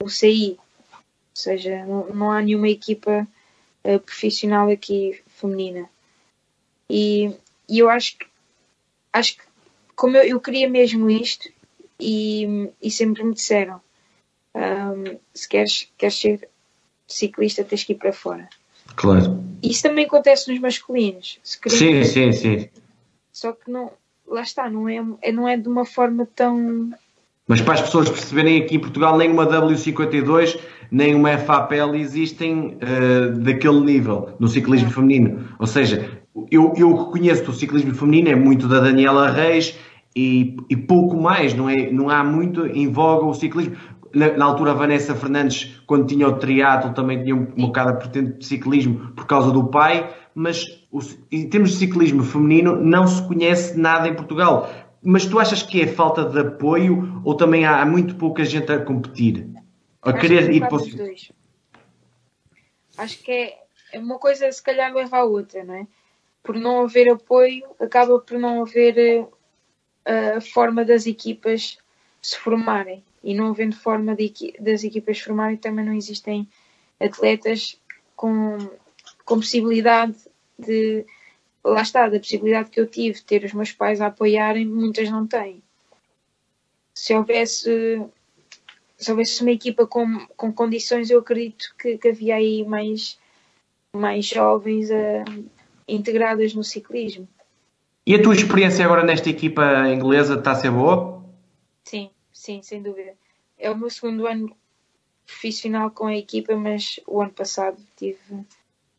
o 0.02 0.10
CI, 0.10 0.58
seja, 1.40 1.86
não, 1.86 2.08
não 2.08 2.32
há 2.32 2.42
nenhuma 2.42 2.70
equipa 2.70 3.28
uh, 3.84 4.00
profissional 4.00 4.70
aqui 4.70 5.20
feminina. 5.28 5.90
E, 6.90 7.32
e, 7.68 7.80
eu 7.80 7.90
acho 7.90 8.18
que, 8.18 8.26
acho 9.14 9.38
que 9.38 9.44
como 9.96 10.18
eu, 10.18 10.24
eu 10.24 10.40
queria 10.40 10.70
mesmo 10.70 11.10
isto, 11.10 11.50
e, 12.00 12.72
e 12.82 12.90
sempre 12.90 13.24
me 13.24 13.34
disseram: 13.34 13.82
um, 14.56 15.18
se 15.34 15.48
queres, 15.48 15.88
queres 15.98 16.20
ser 16.20 16.50
ciclista, 17.08 17.64
tens 17.64 17.84
que 17.84 17.94
ir 17.94 17.98
para 17.98 18.14
fora. 18.14 18.48
Claro. 18.96 19.44
Isso 19.62 19.84
também 19.84 20.06
acontece 20.06 20.52
nos 20.52 20.60
masculinos. 20.60 21.40
sim, 21.44 22.04
sim, 22.04 22.32
sim. 22.32 22.70
Só 23.32 23.54
que 23.54 23.70
não, 23.70 23.92
lá 24.28 24.42
está, 24.42 24.70
não 24.70 24.88
é, 24.88 25.04
é, 25.22 25.32
não 25.32 25.48
é 25.48 25.58
de 25.58 25.68
uma 25.68 25.86
forma 25.86 26.28
tão. 26.36 26.92
Mas 27.48 27.62
para 27.62 27.76
as 27.76 27.82
pessoas 27.82 28.10
perceberem 28.10 28.62
aqui 28.62 28.76
em 28.76 28.80
Portugal, 28.80 29.18
nem 29.18 29.30
uma 29.32 29.46
W52 29.48 30.60
nem 30.92 31.16
uma 31.16 31.38
FAPL 31.38 31.96
existem 31.96 32.78
uh, 32.78 33.40
daquele 33.40 33.80
nível 33.82 34.30
no 34.40 34.48
ciclismo 34.48 34.90
feminino. 34.90 35.46
Ou 35.60 35.68
seja, 35.68 36.10
eu, 36.52 36.74
eu 36.76 36.96
conheço 37.06 37.44
do 37.44 37.54
ciclismo 37.54 37.94
feminino 37.94 38.30
é 38.30 38.36
muito 38.36 38.68
da 38.68 38.80
Daniela 38.80 39.30
Reis 39.30 39.78
e, 40.16 40.58
e 40.70 40.76
pouco 40.76 41.16
mais, 41.16 41.54
não, 41.54 41.70
é, 41.70 41.92
não 41.92 42.10
há 42.10 42.24
muito 42.24 42.66
em 42.66 42.90
voga 42.92 43.26
o 43.26 43.34
ciclismo. 43.34 43.76
Na, 44.14 44.36
na, 44.36 44.46
altura 44.46 44.72
a 44.72 44.74
Vanessa 44.74 45.14
Fernandes, 45.14 45.80
quando 45.86 46.08
tinha 46.08 46.28
o 46.28 46.34
triatlo, 46.34 46.94
também 46.94 47.22
tinha 47.24 47.36
um, 47.36 47.48
um 47.56 47.68
bocado 47.68 47.92
a 47.92 47.94
pretende 47.94 48.40
de 48.40 48.46
ciclismo 48.46 49.12
por 49.16 49.28
causa 49.28 49.52
do 49.52 49.66
pai, 49.66 50.10
mas 50.34 50.66
o, 50.92 51.00
em 51.32 51.48
termos 51.48 51.72
de 51.72 51.78
ciclismo 51.78 52.24
feminino 52.24 52.76
não 52.76 53.06
se 53.06 53.22
conhece 53.28 53.80
nada 53.80 54.08
em 54.08 54.16
Portugal. 54.16 54.68
Mas 55.04 55.28
tu 55.28 55.40
achas 55.40 55.62
que 55.62 55.82
é 55.82 55.88
falta 55.88 56.26
de 56.26 56.40
apoio 56.40 57.22
ou 57.24 57.36
também 57.36 57.66
há, 57.66 57.82
há 57.82 57.86
muito 57.86 58.16
pouca 58.16 58.44
gente 58.44 58.72
a 58.72 58.80
competir? 58.80 59.48
A 60.02 60.14
querer 60.14 60.50
ir 60.52 60.62
para 60.62 60.76
os 60.76 61.32
Acho 62.98 63.20
que 63.20 63.32
é, 63.32 63.64
é 63.94 64.00
uma 64.00 64.18
coisa 64.18 64.52
se 64.52 64.62
calhar 64.62 64.94
leva 64.94 65.18
à 65.18 65.24
outra, 65.24 65.64
não 65.64 65.74
é? 65.74 65.88
Por 66.44 66.56
não 66.56 66.82
haver 66.82 67.12
apoio, 67.12 67.64
acaba 67.80 68.20
por 68.20 68.38
não 68.38 68.62
haver 68.62 69.24
uh, 69.24 70.38
a 70.38 70.42
forma 70.42 70.86
das 70.86 71.06
equipas 71.06 71.78
se 72.22 72.38
formarem. 72.38 73.04
E 73.24 73.34
não 73.34 73.48
havendo 73.50 73.76
forma 73.76 74.16
de, 74.16 74.54
das 74.60 74.84
equipas 74.84 75.18
se 75.18 75.24
formarem, 75.24 75.58
também 75.58 75.86
não 75.86 75.94
existem 75.94 76.48
atletas 77.00 77.78
com, 78.16 78.58
com 79.26 79.36
possibilidade 79.36 80.16
de. 80.58 81.06
Lá 81.62 81.82
está, 81.82 82.08
da 82.08 82.20
possibilidade 82.20 82.70
que 82.70 82.80
eu 82.80 82.88
tive 82.88 83.20
de 83.20 83.26
ter 83.26 83.44
os 83.44 83.54
meus 83.54 83.74
pais 83.74 84.00
a 84.00 84.08
apoiarem, 84.08 84.66
muitas 84.66 85.10
não 85.10 85.28
têm. 85.28 85.62
Se 86.94 87.14
houvesse 87.14 88.02
se 89.00 89.12
houvesse 89.12 89.42
uma 89.42 89.52
equipa 89.52 89.88
com, 89.88 90.28
com 90.36 90.52
condições, 90.52 91.10
eu 91.10 91.20
acredito 91.20 91.74
que, 91.80 91.98
que 91.98 92.10
havia 92.10 92.36
aí 92.36 92.66
mais, 92.66 93.18
mais 93.96 94.26
jovens 94.26 94.90
uh, 94.90 95.50
integradas 95.88 96.54
no 96.54 96.64
ciclismo. 96.64 97.28
E 98.06 98.14
a 98.14 98.22
tua 98.22 98.36
experiência 98.36 98.84
agora 98.84 99.04
nesta 99.04 99.30
equipa 99.30 99.88
inglesa 99.88 100.36
está 100.36 100.52
a 100.52 100.56
ser 100.56 100.72
boa? 100.72 101.24
Sim, 101.86 102.10
sim, 102.34 102.62
sem 102.62 102.82
dúvida. 102.82 103.14
É 103.58 103.72
o 103.72 103.78
meu 103.78 103.90
segundo 103.90 104.28
ano 104.28 104.54
profissional 105.26 105.92
com 105.92 106.08
a 106.08 106.18
equipa, 106.18 106.56
mas 106.56 107.00
o 107.08 107.22
ano 107.22 107.32
passado 107.32 107.78
tive, 107.96 108.20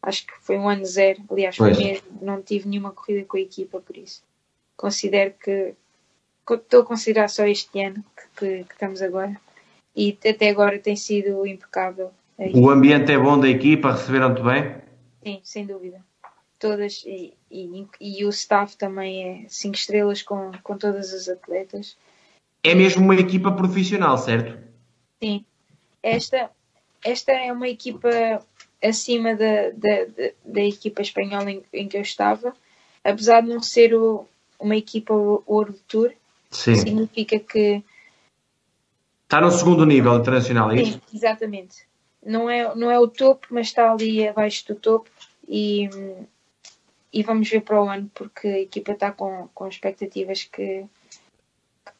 acho 0.02 0.26
que 0.26 0.32
foi 0.40 0.56
um 0.56 0.68
ano 0.68 0.84
zero, 0.86 1.22
aliás, 1.30 1.56
foi 1.56 1.74
mesmo, 1.74 2.06
não 2.22 2.40
tive 2.40 2.68
nenhuma 2.68 2.92
corrida 2.92 3.26
com 3.26 3.36
a 3.36 3.40
equipa, 3.40 3.80
por 3.80 3.96
isso 3.96 4.22
considero 4.76 5.34
que 5.34 5.74
estou 6.50 6.80
a 6.80 6.86
considerar 6.86 7.28
só 7.28 7.44
este 7.44 7.78
ano 7.82 8.02
que, 8.16 8.24
que, 8.38 8.64
que 8.64 8.72
estamos 8.72 9.02
agora 9.02 9.38
e 9.94 10.16
até 10.28 10.48
agora 10.48 10.78
tem 10.78 10.96
sido 10.96 11.46
impecável. 11.46 12.10
O 12.54 12.70
ambiente 12.70 13.12
é 13.12 13.18
bom 13.18 13.38
da 13.38 13.48
equipa, 13.48 13.92
receberam-te 13.92 14.42
bem? 14.42 14.76
Sim, 15.22 15.40
sem 15.42 15.66
dúvida. 15.66 16.02
todas 16.58 17.02
e, 17.06 17.34
e, 17.50 17.86
e, 18.00 18.24
o 18.24 18.30
staff 18.30 18.76
também 18.76 19.44
é 19.44 19.48
5 19.48 19.74
estrelas 19.74 20.22
com, 20.22 20.52
com 20.62 20.76
todas 20.76 21.12
as 21.12 21.28
atletas. 21.28 21.96
É 22.62 22.74
mesmo 22.74 23.04
uma 23.04 23.14
equipa 23.14 23.52
profissional, 23.52 24.16
certo? 24.18 24.58
Sim. 25.22 25.44
Esta, 26.02 26.50
esta 27.04 27.32
é 27.32 27.52
uma 27.52 27.68
equipa 27.68 28.42
acima 28.82 29.34
da, 29.34 29.70
da, 29.70 30.04
da, 30.04 30.30
da 30.44 30.62
equipa 30.62 31.02
espanhola 31.02 31.50
em, 31.50 31.62
em, 31.72 31.88
que 31.88 31.96
eu 31.96 32.02
estava, 32.02 32.54
apesar 33.04 33.42
de 33.42 33.48
não 33.48 33.62
ser 33.62 33.94
o, 33.94 34.26
uma 34.58 34.76
equipa 34.76 35.14
World 35.14 35.78
Tour, 35.88 36.12
Sim. 36.50 36.74
significa 36.74 37.38
que 37.38 37.82
está 39.30 39.40
no 39.40 39.50
segundo 39.52 39.86
nível 39.86 40.16
internacional, 40.16 40.72
é 40.72 40.82
isso? 40.82 40.92
Sim, 40.94 41.16
exatamente. 41.16 41.76
Não 42.26 42.50
é, 42.50 42.74
não 42.74 42.90
é 42.90 42.98
o 42.98 43.06
topo, 43.06 43.46
mas 43.50 43.68
está 43.68 43.92
ali 43.92 44.26
abaixo 44.26 44.66
do 44.66 44.74
topo 44.74 45.08
e, 45.48 45.88
e 47.12 47.22
vamos 47.22 47.48
ver 47.48 47.60
para 47.60 47.80
o 47.80 47.88
ano, 47.88 48.10
porque 48.12 48.48
a 48.48 48.60
equipa 48.60 48.90
está 48.90 49.12
com, 49.12 49.48
com 49.54 49.68
expectativas 49.68 50.42
que, 50.42 50.84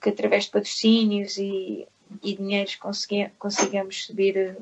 que 0.03 0.09
através 0.09 0.47
de 0.47 0.51
patrocínios 0.51 1.39
e, 1.39 1.87
e 2.21 2.35
dinheiros 2.35 2.77
consigamos 3.39 4.07
subir 4.07 4.57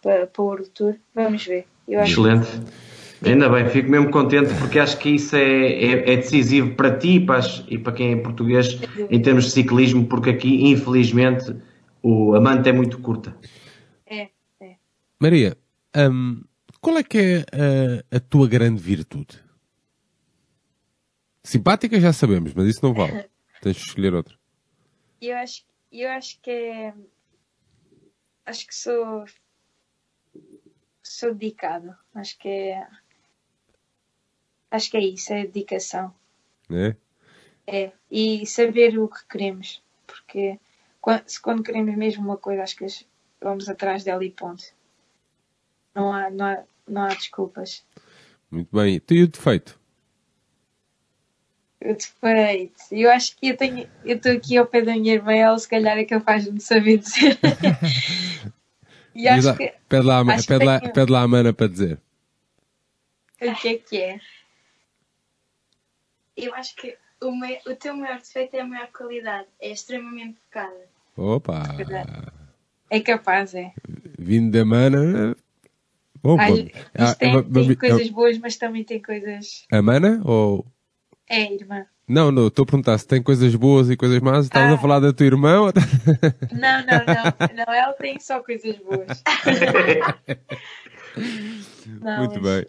para, 0.00 0.28
para 0.28 0.42
o 0.42 0.46
World 0.46 0.70
Tour. 0.70 0.94
Vamos 1.12 1.44
ver. 1.44 1.66
Excelente. 1.88 2.46
Que... 3.20 3.28
Ainda 3.28 3.48
bem, 3.48 3.68
fico 3.68 3.90
mesmo 3.90 4.10
contente 4.10 4.52
porque 4.54 4.78
acho 4.78 4.98
que 4.98 5.10
isso 5.10 5.36
é, 5.36 5.72
é, 5.72 6.12
é 6.12 6.16
decisivo 6.16 6.74
para 6.74 6.96
ti 6.96 7.16
e 7.16 7.20
para, 7.20 7.40
e 7.68 7.78
para 7.78 7.92
quem 7.92 8.12
é 8.12 8.16
português 8.16 8.80
em 9.10 9.20
termos 9.20 9.44
de 9.44 9.50
ciclismo, 9.50 10.06
porque 10.06 10.30
aqui, 10.30 10.70
infelizmente, 10.70 11.54
o, 12.02 12.34
a 12.34 12.40
manta 12.40 12.68
é 12.68 12.72
muito 12.72 13.00
curta. 13.00 13.36
É, 14.06 14.28
é. 14.60 14.76
Maria, 15.18 15.56
hum, 15.96 16.42
qual 16.80 16.98
é 16.98 17.02
que 17.02 17.18
é 17.18 17.38
a, 18.12 18.16
a, 18.16 18.20
tua 18.20 18.48
grande 18.48 18.82
virtude? 18.82 19.42
Simpática 21.44 22.00
já 22.00 22.12
sabemos, 22.12 22.54
mas 22.54 22.66
isso 22.66 22.80
não 22.82 22.92
vale. 22.92 23.28
Tens 23.62 23.76
de 23.76 23.82
escolher 23.82 24.14
outra. 24.14 24.36
Eu 25.20 25.36
acho, 25.36 25.64
eu 25.92 26.10
acho 26.10 26.40
que 26.40 26.50
é. 26.50 26.94
Acho 28.44 28.66
que 28.66 28.74
sou 28.74 29.24
sou 31.02 31.34
dedicado. 31.34 31.94
Acho 32.14 32.38
que 32.38 32.48
é. 32.48 32.86
Acho 34.70 34.90
que 34.90 34.96
é 34.96 35.00
isso, 35.00 35.32
é 35.32 35.46
dedicação. 35.46 36.14
É? 36.70 36.96
É. 37.66 37.92
E 38.10 38.46
saber 38.46 38.98
o 38.98 39.08
que 39.08 39.24
queremos. 39.28 39.82
Porque 40.06 40.58
quando, 41.02 41.24
quando 41.42 41.62
queremos 41.64 41.96
mesmo 41.96 42.24
uma 42.24 42.36
coisa, 42.36 42.62
acho 42.62 42.76
que 42.76 42.86
vamos 43.40 43.68
atrás 43.68 44.04
dela 44.04 44.24
e 44.24 44.30
ponto. 44.30 44.64
Não 45.94 46.12
há, 46.12 46.30
não 46.30 46.46
há, 46.46 46.62
não 46.88 47.02
há 47.02 47.08
desculpas. 47.08 47.84
Muito 48.48 48.74
bem. 48.74 49.00
Tu 49.00 49.14
e 49.14 49.22
o 49.24 49.28
defeito? 49.28 49.78
O 51.84 51.92
defeito. 51.92 52.80
Eu 52.92 53.10
acho 53.10 53.36
que 53.36 53.48
eu 53.48 53.56
tenho. 53.56 53.90
Eu 54.04 54.16
estou 54.16 54.32
aqui 54.32 54.56
ao 54.56 54.64
pé 54.64 54.80
da 54.80 54.92
minha 54.92 55.14
irmã, 55.14 55.32
ela 55.32 55.58
se 55.58 55.68
calhar 55.68 55.98
é 55.98 56.04
capaz 56.04 56.44
de 56.44 56.62
saber 56.62 56.98
dizer. 56.98 57.38
E 59.14 59.28
acho 59.28 59.48
lá, 59.48 59.56
que, 59.58 59.74
pede, 59.90 60.06
lá, 60.06 60.24
pede, 60.24 60.64
lá, 60.64 60.80
tenho... 60.80 60.92
pede 60.94 61.12
lá 61.12 61.20
a 61.20 61.28
mana 61.28 61.52
para 61.52 61.68
dizer. 61.68 62.00
O 63.42 63.54
que 63.56 63.68
é 63.68 63.76
que 63.76 64.00
é? 64.00 64.20
Eu 66.34 66.54
acho 66.54 66.74
que 66.76 66.96
o, 67.20 67.30
meu, 67.30 67.58
o 67.66 67.76
teu 67.76 67.94
maior 67.94 68.18
defeito 68.18 68.56
é 68.56 68.60
a 68.60 68.66
maior 68.66 68.90
qualidade. 68.90 69.48
É 69.60 69.70
extremamente 69.70 70.38
focada. 70.46 70.88
Opa! 71.16 71.62
É 72.90 73.00
capaz, 73.00 73.54
é. 73.54 73.72
Vindo 74.18 74.50
da 74.50 74.64
mana. 74.64 75.36
Bom, 76.22 76.36
Olha, 76.38 76.62
isto 76.62 76.72
ah, 76.94 77.14
tem, 77.14 77.36
é, 77.36 77.42
tem 77.42 77.74
coisas 77.74 78.10
boas, 78.10 78.38
mas 78.38 78.56
também 78.56 78.84
tem 78.84 79.02
coisas. 79.02 79.66
A 79.72 79.82
mana 79.82 80.22
ou. 80.24 80.64
É, 81.28 81.52
irmã. 81.52 81.84
Não, 82.06 82.30
não, 82.30 82.48
estou 82.48 82.62
a 82.64 82.66
perguntar 82.66 82.98
se 82.98 83.06
tem 83.06 83.22
coisas 83.22 83.54
boas 83.54 83.88
e 83.90 83.96
coisas 83.96 84.20
más. 84.20 84.44
Estavas 84.44 84.72
ah. 84.72 84.74
a 84.74 84.78
falar 84.78 85.00
da 85.00 85.12
tua 85.12 85.26
irmã? 85.26 85.60
Ou... 85.60 85.72
Não, 86.52 86.84
não, 86.86 86.98
não. 87.06 87.24
Não, 87.56 87.74
ela 87.74 87.92
tem 87.94 88.20
só 88.20 88.40
coisas 88.40 88.76
boas. 88.78 89.22
não, 92.00 92.18
muito 92.18 92.40
mas... 92.40 92.64
bem. 92.64 92.66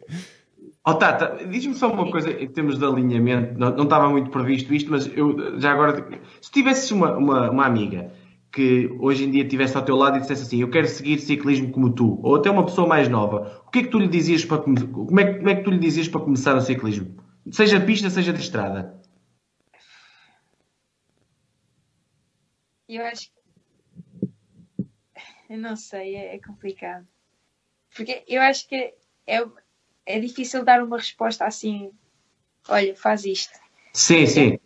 Oh, 0.85 0.95
Tata, 0.95 1.45
diz-me 1.45 1.75
só 1.75 1.91
uma 1.91 2.09
coisa 2.11 2.31
em 2.31 2.47
termos 2.47 2.77
de 2.77 2.85
alinhamento. 2.85 3.57
Não, 3.57 3.75
não 3.75 3.83
estava 3.83 4.09
muito 4.09 4.29
previsto 4.29 4.73
isto, 4.73 4.89
mas 4.89 5.05
eu 5.15 5.59
já 5.59 5.71
agora. 5.71 6.07
Se 6.41 6.51
tivesses 6.51 6.89
uma, 6.91 7.15
uma, 7.17 7.51
uma 7.51 7.65
amiga 7.65 8.11
que 8.53 8.87
hoje 8.99 9.23
em 9.23 9.31
dia 9.31 9.43
estivesse 9.43 9.75
ao 9.75 9.83
teu 9.83 9.95
lado 9.95 10.17
e 10.17 10.21
dissesse 10.21 10.43
assim: 10.43 10.61
Eu 10.61 10.69
quero 10.69 10.87
seguir 10.87 11.19
ciclismo 11.19 11.71
como 11.71 11.91
tu, 11.91 12.19
ou 12.21 12.35
até 12.35 12.51
uma 12.51 12.63
pessoa 12.63 12.87
mais 12.87 13.09
nova, 13.09 13.63
o 13.65 13.71
que 13.71 13.79
é 13.79 13.83
que 13.83 13.89
tu 13.89 13.97
lhe 13.97 14.07
dizias 14.07 14.45
para 14.45 14.61
como 14.61 15.19
é, 15.19 15.33
como 15.33 15.49
é 15.49 15.55
que 15.55 15.63
tu 15.63 15.71
lhe 15.71 15.79
dizias 15.79 16.07
para 16.07 16.21
começar 16.21 16.55
o 16.55 16.61
ciclismo? 16.61 17.17
Seja 17.51 17.81
pista, 17.81 18.11
seja 18.11 18.31
de 18.31 18.39
estrada. 18.39 19.01
Eu 22.87 23.03
acho 23.05 23.31
que. 23.31 24.29
Eu 25.49 25.57
não 25.57 25.75
sei, 25.75 26.15
é, 26.15 26.35
é 26.35 26.39
complicado. 26.39 27.07
Porque 27.95 28.23
eu 28.27 28.41
acho 28.41 28.67
que 28.69 28.93
é, 29.25 29.43
é 30.05 30.19
difícil 30.19 30.63
dar 30.63 30.83
uma 30.83 30.97
resposta 30.97 31.43
assim: 31.45 31.91
olha, 32.69 32.95
faz 32.95 33.25
isto. 33.25 33.57
Sim, 33.93 34.27
sim. 34.27 34.59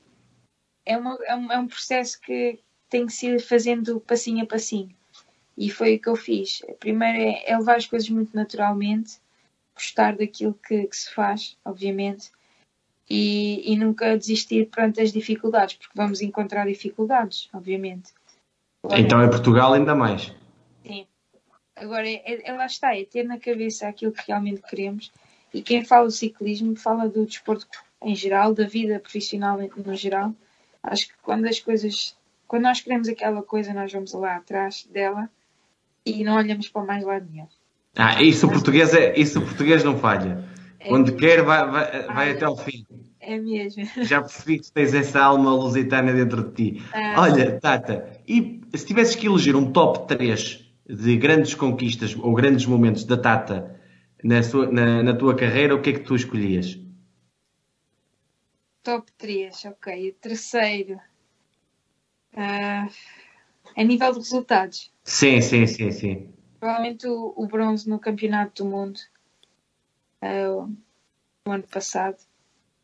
É, 0.85 0.97
uma, 0.97 1.17
é, 1.25 1.35
um, 1.35 1.51
é 1.53 1.57
um 1.57 1.67
processo 1.67 2.19
que 2.19 2.59
tem 2.89 3.05
que 3.05 3.13
se 3.13 3.27
ir 3.27 3.39
fazendo 3.39 3.99
passinho 3.99 4.43
a 4.43 4.45
passinho. 4.45 4.95
E 5.57 5.69
foi 5.69 5.95
o 5.95 5.99
que 5.99 6.09
eu 6.09 6.15
fiz. 6.15 6.61
Primeiro 6.79 7.17
é, 7.17 7.43
é 7.45 7.57
levar 7.57 7.77
as 7.77 7.87
coisas 7.87 8.09
muito 8.09 8.35
naturalmente, 8.35 9.19
gostar 9.73 10.15
daquilo 10.15 10.53
que, 10.53 10.87
que 10.87 10.95
se 10.95 11.13
faz, 11.13 11.57
obviamente, 11.65 12.31
e, 13.09 13.73
e 13.73 13.75
nunca 13.75 14.17
desistir 14.17 14.67
perante 14.67 15.01
as 15.01 15.11
dificuldades, 15.11 15.75
porque 15.75 15.93
vamos 15.95 16.21
encontrar 16.21 16.65
dificuldades, 16.67 17.49
obviamente. 17.53 18.11
Agora, 18.83 18.99
então 18.99 19.23
em 19.23 19.29
Portugal 19.29 19.73
ainda 19.73 19.95
mais. 19.95 20.33
Sim. 20.85 21.07
Agora, 21.75 22.07
é, 22.07 22.41
é, 22.43 22.53
lá 22.53 22.65
está, 22.65 22.95
é 22.95 23.05
ter 23.05 23.23
na 23.23 23.39
cabeça 23.39 23.87
aquilo 23.87 24.11
que 24.11 24.23
realmente 24.27 24.61
queremos. 24.61 25.11
E 25.53 25.61
quem 25.61 25.85
fala 25.85 26.05
do 26.05 26.11
ciclismo 26.11 26.75
fala 26.75 27.07
do 27.07 27.25
desporto 27.25 27.67
em 28.01 28.15
geral, 28.15 28.53
da 28.53 28.65
vida 28.65 28.99
profissional 28.99 29.57
no 29.57 29.95
geral. 29.95 30.33
Acho 30.83 31.07
que 31.07 31.13
quando 31.21 31.45
as 31.45 31.59
coisas, 31.59 32.15
quando 32.47 32.63
nós 32.63 32.81
queremos 32.81 33.07
aquela 33.09 33.43
coisa, 33.43 33.73
nós 33.73 33.91
vamos 33.91 34.13
lá 34.13 34.37
atrás 34.37 34.87
dela 34.91 35.29
e 36.05 36.23
não 36.23 36.35
olhamos 36.35 36.69
para 36.69 36.83
mais 36.83 37.03
lado 37.03 37.27
nenhum. 37.29 37.47
Ah, 37.95 38.21
isso 38.21 38.47
o 38.47 38.49
português, 38.49 38.93
é, 38.93 39.17
isso 39.19 39.39
o 39.39 39.41
português 39.41 39.83
não 39.83 39.97
falha. 39.97 40.43
É 40.79 40.87
Quando 40.87 41.15
quer, 41.15 41.43
vai, 41.43 41.69
vai, 41.69 42.01
vai 42.03 42.31
até 42.31 42.45
ao 42.45 42.55
fim. 42.55 42.85
É 43.19 43.37
mesmo. 43.37 43.83
Já 44.05 44.21
percebi 44.21 44.59
que 44.59 44.71
tens 44.71 44.93
essa 44.93 45.21
alma 45.21 45.51
lusitana 45.53 46.13
dentro 46.13 46.43
de 46.43 46.53
ti. 46.53 46.83
Ah, 46.93 47.15
Olha, 47.17 47.59
Tata, 47.59 48.21
e 48.27 48.61
se 48.73 48.85
tivesses 48.85 49.15
que 49.15 49.27
eleger 49.27 49.55
um 49.55 49.71
top 49.71 50.07
3 50.07 50.65
de 50.87 51.17
grandes 51.17 51.53
conquistas 51.55 52.15
ou 52.15 52.33
grandes 52.33 52.65
momentos 52.65 53.03
da 53.03 53.17
Tata 53.17 53.77
na, 54.23 54.41
sua, 54.41 54.71
na, 54.71 55.03
na 55.03 55.13
tua 55.13 55.35
carreira, 55.35 55.75
o 55.75 55.81
que 55.81 55.89
é 55.89 55.93
que 55.93 55.99
tu 55.99 56.15
escolhias? 56.15 56.79
Top 58.83 59.11
3, 59.17 59.65
ok. 59.65 60.09
O 60.11 60.13
terceiro. 60.13 60.97
Uh, 62.37 62.87
a 63.75 63.83
nível 63.83 64.11
de 64.11 64.19
resultados. 64.19 64.93
Sim, 65.03 65.41
sim, 65.41 65.65
sim, 65.65 65.91
sim. 65.91 66.33
Provavelmente 66.59 67.07
o, 67.07 67.33
o 67.35 67.47
bronze 67.47 67.89
no 67.89 67.97
Campeonato 67.97 68.63
do 68.63 68.69
Mundo 68.69 68.99
uh, 70.21 70.71
no 71.45 71.51
ano 71.51 71.63
passado. 71.63 72.17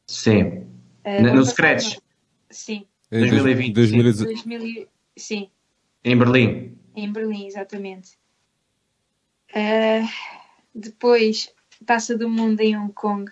Sim. 0.07 0.67
Uh, 1.05 1.35
no 1.35 1.45
Scratch? 1.45 1.97
Sim. 2.49 2.87
Em 3.11 3.29
2020. 3.29 3.73
2000, 3.73 4.87
sim. 5.15 5.51
Em 6.03 6.17
Berlim? 6.17 6.75
Em 6.95 7.11
Berlim, 7.11 7.45
exatamente. 7.45 8.17
Uh, 9.51 10.07
depois, 10.73 11.53
Taça 11.85 12.17
do 12.17 12.27
Mundo 12.27 12.61
em 12.61 12.75
Hong 12.75 12.91
Kong, 12.93 13.31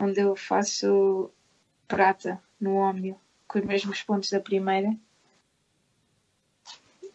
onde 0.00 0.20
eu 0.20 0.34
faço 0.34 1.30
prata 1.86 2.40
no 2.58 2.76
ómnio, 2.76 3.16
com 3.46 3.58
os 3.58 3.64
mesmos 3.66 4.02
pontos 4.02 4.30
da 4.30 4.40
primeira. 4.40 4.96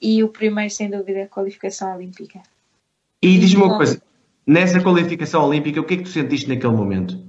E 0.05 0.23
o 0.23 0.29
primeiro, 0.29 0.71
sem 0.71 0.87
dúvida, 0.87 1.17
é 1.17 1.23
a 1.23 1.27
qualificação 1.27 1.95
olímpica. 1.95 2.39
E 3.23 3.39
diz-me 3.39 3.63
uma 3.63 3.75
coisa, 3.75 3.99
Nessa 4.45 4.79
qualificação 4.79 5.43
olímpica, 5.43 5.81
o 5.81 5.83
que 5.83 5.95
é 5.95 5.97
que 5.97 6.03
tu 6.03 6.09
sentiste 6.09 6.47
naquele 6.47 6.73
momento? 6.73 7.19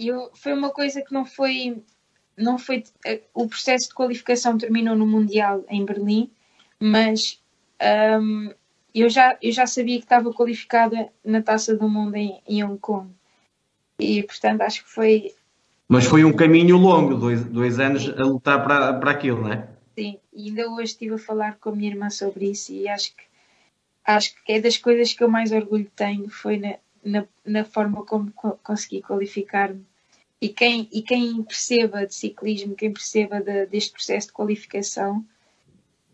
Eu, 0.00 0.30
foi 0.34 0.52
uma 0.52 0.70
coisa 0.70 1.00
que 1.00 1.12
não 1.12 1.24
foi, 1.24 1.80
não 2.36 2.58
foi. 2.58 2.82
Eh, 3.06 3.20
o 3.32 3.46
processo 3.46 3.88
de 3.88 3.94
qualificação 3.94 4.58
terminou 4.58 4.96
no 4.96 5.06
Mundial 5.06 5.64
em 5.68 5.84
Berlim, 5.84 6.28
mas 6.80 7.40
um, 8.20 8.52
eu, 8.92 9.08
já, 9.08 9.38
eu 9.40 9.52
já 9.52 9.64
sabia 9.64 9.98
que 9.98 10.04
estava 10.04 10.32
qualificada 10.32 11.08
na 11.24 11.40
Taça 11.40 11.76
do 11.76 11.88
Mundo 11.88 12.16
em, 12.16 12.40
em 12.48 12.64
Hong 12.64 12.78
Kong. 12.78 13.08
E 14.00 14.24
portanto 14.24 14.62
acho 14.62 14.82
que 14.82 14.90
foi. 14.90 15.32
Mas 15.88 16.04
foi 16.04 16.24
um 16.24 16.32
caminho 16.32 16.76
longo, 16.76 17.14
dois, 17.14 17.44
dois 17.44 17.78
anos 17.78 18.08
a 18.18 18.24
lutar 18.24 18.64
para, 18.64 18.94
para 18.94 19.12
aquilo, 19.12 19.42
não 19.42 19.52
é? 19.52 19.77
E 20.38 20.50
ainda 20.50 20.70
hoje 20.70 20.92
estive 20.92 21.16
a 21.16 21.18
falar 21.18 21.56
com 21.56 21.70
a 21.70 21.74
minha 21.74 21.90
irmã 21.90 22.08
sobre 22.10 22.48
isso 22.48 22.72
e 22.72 22.88
acho 22.88 23.12
que 23.16 23.24
acho 24.06 24.32
que 24.44 24.52
é 24.52 24.60
das 24.60 24.78
coisas 24.78 25.12
que 25.12 25.24
eu 25.24 25.28
mais 25.28 25.50
orgulho 25.50 25.90
tenho 25.96 26.30
foi 26.30 26.56
na, 26.56 26.76
na, 27.04 27.26
na 27.44 27.64
forma 27.64 28.06
como 28.06 28.30
co 28.30 28.56
consegui 28.62 29.02
qualificar-me. 29.02 29.84
E 30.40 30.48
quem, 30.48 30.88
e 30.92 31.02
quem 31.02 31.42
perceba 31.42 32.06
de 32.06 32.14
ciclismo, 32.14 32.76
quem 32.76 32.92
perceba 32.92 33.40
de, 33.40 33.66
deste 33.66 33.90
processo 33.90 34.28
de 34.28 34.32
qualificação 34.32 35.24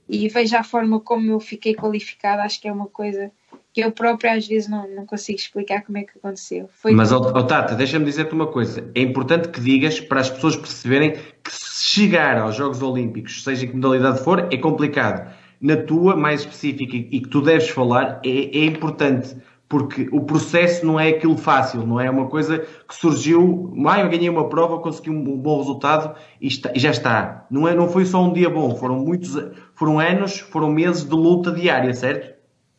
e 0.08 0.26
veja 0.28 0.60
a 0.60 0.64
forma 0.64 0.98
como 1.00 1.30
eu 1.30 1.38
fiquei 1.38 1.74
qualificada, 1.74 2.42
acho 2.42 2.58
que 2.62 2.66
é 2.66 2.72
uma 2.72 2.86
coisa 2.86 3.30
que 3.74 3.82
eu 3.82 3.92
própria 3.92 4.32
às 4.32 4.46
vezes 4.48 4.68
não, 4.68 4.88
não 4.88 5.04
consigo 5.04 5.38
explicar 5.38 5.82
como 5.82 5.98
é 5.98 6.04
que 6.04 6.16
aconteceu. 6.16 6.70
Foi 6.72 6.92
Mas, 6.92 7.12
oh, 7.12 7.18
oh, 7.18 7.42
Tata, 7.46 7.74
deixa-me 7.74 8.04
dizer-te 8.06 8.32
uma 8.32 8.46
coisa. 8.46 8.90
É 8.94 9.00
importante 9.00 9.48
que 9.48 9.60
digas 9.60 10.00
para 10.00 10.20
as 10.20 10.30
pessoas 10.30 10.56
perceberem 10.56 11.12
que 11.12 11.52
chegar 11.82 12.38
aos 12.38 12.54
Jogos 12.54 12.82
Olímpicos, 12.82 13.42
seja 13.42 13.64
em 13.64 13.68
que 13.68 13.74
modalidade 13.74 14.22
for, 14.22 14.48
é 14.52 14.56
complicado. 14.56 15.32
Na 15.60 15.76
tua, 15.76 16.14
mais 16.14 16.40
específica, 16.40 16.96
e 16.96 17.20
que 17.20 17.28
tu 17.28 17.40
deves 17.40 17.68
falar, 17.68 18.20
é, 18.24 18.58
é 18.58 18.64
importante 18.64 19.36
porque 19.68 20.08
o 20.12 20.20
processo 20.20 20.86
não 20.86 21.00
é 21.00 21.08
aquilo 21.08 21.36
fácil, 21.36 21.86
não 21.86 21.98
é 21.98 22.08
uma 22.08 22.28
coisa 22.28 22.58
que 22.58 22.94
surgiu, 22.94 23.74
ah, 23.88 23.98
eu 23.98 24.08
ganhei 24.08 24.28
uma 24.28 24.48
prova, 24.48 24.78
consegui 24.78 25.10
um 25.10 25.36
bom 25.36 25.58
resultado 25.58 26.16
e, 26.40 26.46
está, 26.46 26.70
e 26.74 26.78
já 26.78 26.90
está. 26.90 27.46
Não, 27.50 27.66
é, 27.66 27.74
não 27.74 27.88
foi 27.88 28.04
só 28.04 28.22
um 28.22 28.32
dia 28.32 28.48
bom, 28.48 28.76
foram 28.76 28.96
muitos, 29.00 29.32
foram 29.74 29.98
anos, 29.98 30.38
foram 30.38 30.70
meses 30.70 31.04
de 31.04 31.14
luta 31.14 31.50
diária, 31.50 31.92
certo? 31.92 32.38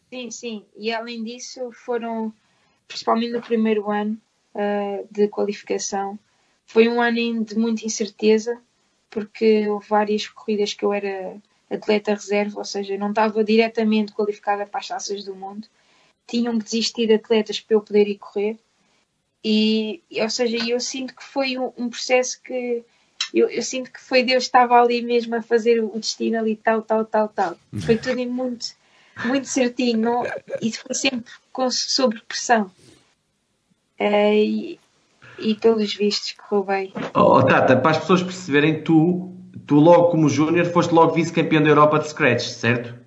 Sim, 0.09 0.31
sim. 0.31 0.65
E 0.77 0.93
além 0.93 1.23
disso, 1.23 1.69
foram, 1.73 2.31
principalmente 2.87 3.33
no 3.33 3.41
primeiro 3.41 3.91
ano 3.91 4.17
uh, 4.53 5.05
de 5.11 5.27
qualificação, 5.27 6.17
foi 6.65 6.87
um 6.87 7.01
ano 7.01 7.43
de 7.43 7.57
muita 7.57 7.85
incerteza, 7.85 8.57
porque 9.23 9.67
houve 9.69 9.87
várias 9.87 10.27
corridas 10.27 10.73
que 10.73 10.83
eu 10.83 10.91
era 10.91 11.37
atleta 11.69 12.13
reserva, 12.13 12.59
ou 12.59 12.65
seja, 12.65 12.97
não 12.97 13.09
estava 13.09 13.43
diretamente 13.43 14.11
qualificada 14.11 14.65
para 14.65 14.79
as 14.79 14.87
taças 14.87 15.23
do 15.23 15.35
mundo 15.35 15.67
tinham 16.27 16.57
que 16.57 16.65
desistir 16.65 17.07
de 17.07 17.13
atletas 17.13 17.59
para 17.59 17.75
eu 17.75 17.81
poder 17.81 18.07
ir 18.07 18.17
correr. 18.17 18.57
E, 19.43 20.01
ou 20.11 20.29
seja, 20.29 20.57
eu 20.67 20.79
sinto 20.79 21.15
que 21.15 21.23
foi 21.23 21.57
um, 21.57 21.89
processo 21.89 22.41
que 22.41 22.83
eu, 23.33 23.47
eu, 23.47 23.61
sinto 23.61 23.91
que 23.91 24.01
foi 24.01 24.23
Deus 24.23 24.45
que 24.45 24.47
estava 24.47 24.81
ali 24.81 25.01
mesmo 25.03 25.35
a 25.35 25.41
fazer 25.41 25.83
o 25.83 25.99
destino 25.99 26.39
ali, 26.39 26.55
tal, 26.55 26.81
tal, 26.81 27.05
tal, 27.05 27.29
tal. 27.29 27.57
Foi 27.85 27.97
tudo 27.97 28.25
muito, 28.25 28.75
muito 29.25 29.47
certinho 29.47 29.99
não? 29.99 30.23
e 30.61 30.71
foi 30.71 30.95
sempre 30.95 31.31
com, 31.53 31.69
sob 31.69 32.19
pressão. 32.27 32.71
Uh, 33.99 34.33
e, 34.33 34.79
e 35.39 35.55
pelos 35.55 35.93
vistos 35.93 36.33
correu 36.33 36.65
bem. 36.65 36.93
Oh, 37.13 37.41
Tata, 37.43 37.75
para 37.77 37.91
as 37.91 37.97
pessoas 37.99 38.23
perceberem, 38.23 38.83
tu, 38.83 39.33
tu 39.65 39.75
logo 39.75 40.09
como 40.09 40.29
júnior 40.29 40.65
foste 40.65 40.93
logo 40.93 41.13
vice-campeão 41.13 41.63
da 41.63 41.69
Europa 41.69 41.99
de 41.99 42.07
Scratch, 42.09 42.43
certo? 42.43 43.05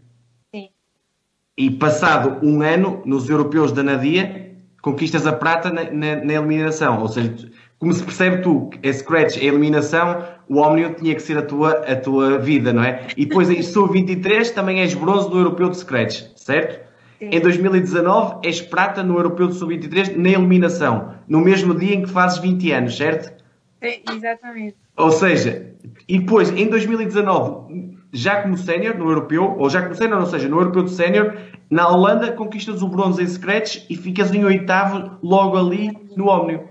e 1.58 1.72
passado 1.72 2.38
um 2.46 2.62
ano, 2.62 3.02
nos 3.04 3.28
europeus 3.28 3.72
da 3.72 3.82
Nadia, 3.82 4.54
conquistas 4.80 5.26
a 5.26 5.32
prata 5.32 5.70
na, 5.70 5.90
na, 5.90 6.16
na, 6.24 6.34
eliminação. 6.34 7.02
Ou 7.02 7.08
seja, 7.08 7.50
como 7.80 7.92
se 7.92 8.04
percebe 8.04 8.42
tu, 8.42 8.70
é 8.80 8.92
scratch, 8.92 9.38
é 9.38 9.44
eliminação, 9.44 10.24
o 10.48 10.58
Omnium 10.58 10.94
tinha 10.94 11.16
que 11.16 11.20
ser 11.20 11.36
a 11.36 11.42
tua, 11.42 11.72
a 11.72 11.96
tua 11.96 12.38
vida, 12.38 12.72
não 12.72 12.84
é? 12.84 13.08
E 13.16 13.26
depois 13.26 13.50
em 13.50 13.60
sub-23 13.60 14.50
também 14.50 14.80
és 14.80 14.94
bronze 14.94 15.28
no 15.28 15.38
europeu 15.38 15.68
de 15.68 15.78
scratch, 15.78 16.26
certo? 16.36 16.87
Em 17.20 17.40
2019 17.40 18.46
és 18.46 18.60
prata 18.60 19.02
no 19.02 19.16
europeu 19.16 19.48
de 19.48 19.54
sub-23 19.54 20.16
na 20.16 20.28
eliminação, 20.30 21.14
no 21.26 21.40
mesmo 21.40 21.74
dia 21.74 21.94
em 21.94 22.02
que 22.02 22.10
fazes 22.10 22.38
20 22.38 22.72
anos, 22.72 22.96
certo? 22.96 23.42
Sim, 23.82 24.00
exatamente. 24.12 24.76
Ou 24.96 25.10
seja, 25.10 25.74
e 26.08 26.18
depois 26.18 26.50
em 26.50 26.68
2019 26.68 27.98
já 28.12 28.42
como 28.42 28.56
sénior 28.56 28.96
no 28.96 29.08
europeu, 29.08 29.56
ou 29.58 29.68
já 29.68 29.82
como 29.82 29.94
sénior, 29.94 30.20
ou 30.20 30.26
seja, 30.26 30.48
no 30.48 30.58
europeu 30.58 30.82
de 30.82 30.90
sénior, 30.90 31.36
na 31.70 31.88
Holanda 31.88 32.32
conquistas 32.32 32.82
o 32.82 32.88
bronze 32.88 33.22
em 33.22 33.26
scratch 33.26 33.84
e 33.90 33.96
ficas 33.96 34.32
em 34.32 34.44
oitavo 34.44 35.18
logo 35.22 35.56
ali 35.56 35.90
no 36.16 36.28
Omnio. 36.28 36.68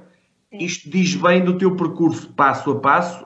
Isto 0.52 0.90
diz 0.90 1.14
bem 1.16 1.44
do 1.44 1.58
teu 1.58 1.76
percurso 1.76 2.34
passo 2.34 2.72
a 2.72 2.80
passo, 2.80 3.26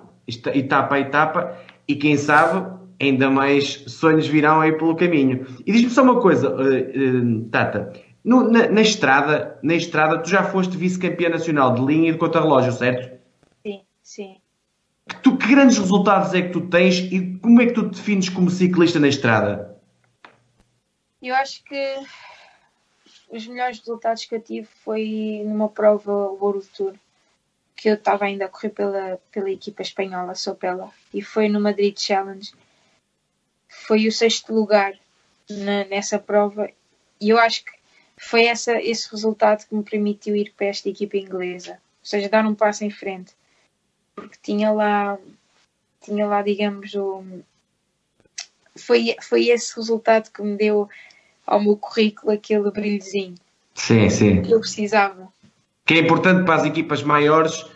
etapa 0.53 0.95
a 0.95 0.99
etapa, 0.99 1.57
e 1.87 1.95
quem 1.95 2.17
sabe 2.17 2.80
ainda 3.05 3.29
mais 3.29 3.83
sonhos 3.87 4.27
virão 4.27 4.61
aí 4.61 4.71
pelo 4.73 4.95
caminho. 4.95 5.45
E 5.65 5.71
diz-me 5.71 5.89
só 5.89 6.03
uma 6.03 6.21
coisa, 6.21 6.49
uh, 6.49 6.59
uh, 6.59 7.49
Tata. 7.49 7.93
No, 8.23 8.49
na, 8.49 8.69
na, 8.69 8.81
estrada, 8.81 9.57
na 9.63 9.73
estrada, 9.73 10.19
tu 10.19 10.29
já 10.29 10.43
foste 10.43 10.77
vice-campeã 10.77 11.29
nacional 11.29 11.73
de 11.73 11.81
linha 11.83 12.09
e 12.09 12.11
de 12.13 12.17
contra-relógio, 12.19 12.71
certo? 12.71 13.19
Sim, 13.65 13.81
sim. 14.03 14.37
Tu, 15.23 15.35
que 15.37 15.47
grandes 15.47 15.77
resultados 15.77 16.33
é 16.33 16.43
que 16.43 16.49
tu 16.49 16.61
tens 16.61 16.99
e 16.99 17.39
como 17.41 17.61
é 17.61 17.65
que 17.65 17.73
tu 17.73 17.89
te 17.89 17.95
defines 17.95 18.29
como 18.29 18.49
ciclista 18.49 18.99
na 18.99 19.07
estrada? 19.07 19.75
Eu 21.21 21.33
acho 21.35 21.63
que 21.63 21.95
os 23.31 23.47
melhores 23.47 23.79
resultados 23.79 24.25
que 24.25 24.35
eu 24.35 24.39
tive 24.39 24.67
foi 24.83 25.43
numa 25.45 25.69
prova 25.69 26.11
World 26.11 26.67
Tour 26.75 26.93
que 27.81 27.89
eu 27.89 27.95
estava 27.95 28.25
ainda 28.25 28.45
a 28.45 28.47
correr 28.47 28.69
pela, 28.69 29.19
pela 29.31 29.49
equipa 29.49 29.81
espanhola, 29.81 30.35
Sopela, 30.35 30.91
e 31.11 31.19
foi 31.19 31.49
no 31.49 31.59
Madrid 31.59 31.97
Challenge. 31.97 32.51
Foi 33.91 34.07
o 34.07 34.11
sexto 34.11 34.53
lugar 34.53 34.93
na, 35.49 35.83
nessa 35.83 36.17
prova 36.17 36.69
e 37.19 37.27
eu 37.27 37.37
acho 37.37 37.65
que 37.65 37.71
foi 38.15 38.45
essa, 38.45 38.81
esse 38.81 39.11
resultado 39.11 39.67
que 39.67 39.75
me 39.75 39.83
permitiu 39.83 40.33
ir 40.33 40.53
para 40.55 40.67
esta 40.67 40.87
equipa 40.87 41.17
inglesa, 41.17 41.73
ou 41.73 42.05
seja, 42.05 42.29
dar 42.29 42.45
um 42.45 42.55
passo 42.55 42.85
em 42.85 42.89
frente 42.89 43.33
porque 44.15 44.37
tinha 44.41 44.71
lá, 44.71 45.17
tinha 45.99 46.25
lá, 46.25 46.41
digamos, 46.41 46.93
o, 46.95 47.21
foi, 48.77 49.13
foi 49.21 49.49
esse 49.49 49.75
resultado 49.75 50.31
que 50.31 50.41
me 50.41 50.55
deu 50.55 50.87
ao 51.45 51.61
meu 51.61 51.75
currículo 51.75 52.31
aquele 52.31 52.71
brilhozinho. 52.71 53.35
Sim, 53.75 54.09
sim. 54.09 54.41
Que 54.41 54.53
eu 54.53 54.61
precisava. 54.61 55.27
Que 55.85 55.95
é 55.95 55.97
importante 55.97 56.45
para 56.45 56.55
as 56.55 56.63
equipas 56.63 57.03
maiores 57.03 57.55
sim. 57.55 57.69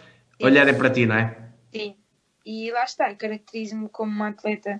olharem 0.46 0.78
para 0.78 0.90
ti, 0.90 1.06
não 1.06 1.18
é? 1.18 1.38
Sim. 1.74 1.94
E 2.46 2.72
lá 2.72 2.86
está, 2.86 3.14
caracterizo-me 3.14 3.90
como 3.90 4.12
uma 4.12 4.30
atleta, 4.30 4.80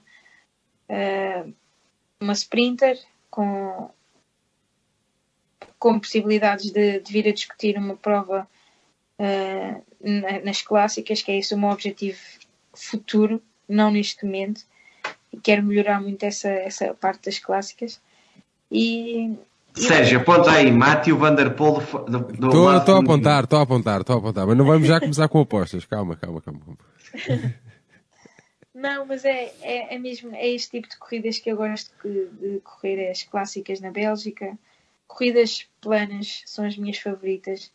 uh, 0.90 1.54
uma 2.20 2.34
sprinter, 2.34 3.00
com, 3.30 3.90
com 5.78 6.00
possibilidades 6.00 6.72
de, 6.72 7.00
de 7.00 7.12
vir 7.12 7.28
a 7.28 7.34
discutir 7.34 7.78
uma 7.78 7.96
prova 7.96 8.48
uh, 9.20 9.86
nas 10.44 10.62
clássicas, 10.62 11.22
que 11.22 11.32
é 11.32 11.38
esse 11.38 11.54
o 11.54 11.58
meu 11.58 11.70
objetivo 11.70 12.20
futuro, 12.74 13.42
não 13.68 13.92
neste 13.92 14.26
momento. 14.26 14.62
E 15.32 15.38
quero 15.38 15.64
melhorar 15.64 16.02
muito 16.02 16.24
essa, 16.24 16.50
essa 16.50 16.94
parte 16.94 17.26
das 17.26 17.40
clássicas. 17.40 18.00
E, 18.72 19.36
Sérgio, 19.76 20.20
aponta 20.20 20.52
aí, 20.52 20.72
Mátio 20.72 21.18
Vanderpool 21.18 21.82
Estou 21.82 22.70
a 22.70 22.78
apontar, 22.78 23.44
estou 23.44 23.60
a 23.60 23.64
apontar, 23.64 24.02
estou 24.02 24.16
a 24.16 24.20
apontar, 24.20 24.48
mas 24.48 24.58
não 24.58 24.66
vamos 24.66 24.88
já 24.88 25.00
começar 25.00 25.28
com 25.28 25.42
apostas. 25.42 25.86
Calma, 25.86 26.16
calma, 26.16 26.42
calma. 26.42 26.62
calma. 26.62 27.54
não, 28.76 29.06
mas 29.06 29.26
é, 29.26 29.54
é, 29.62 29.96
é, 29.96 29.98
mesmo 29.98 30.36
é 30.36 30.48
este 30.50 30.72
tipo 30.72 30.90
de 30.90 30.98
corridas 30.98 31.40
que 31.40 31.50
eu 31.50 31.58
gosto 31.58 31.92
de, 32.04 32.28
de 32.28 32.60
correr, 32.60 33.10
as 33.10 33.24
clássicas 33.24 33.80
na 33.80 33.90
Bélgica. 33.90 34.58
Corridas 35.08 35.68
planas 35.82 36.44
são 36.46 36.66
as 36.66 36.78
minhas 36.78 37.00
favoritas 37.00 37.72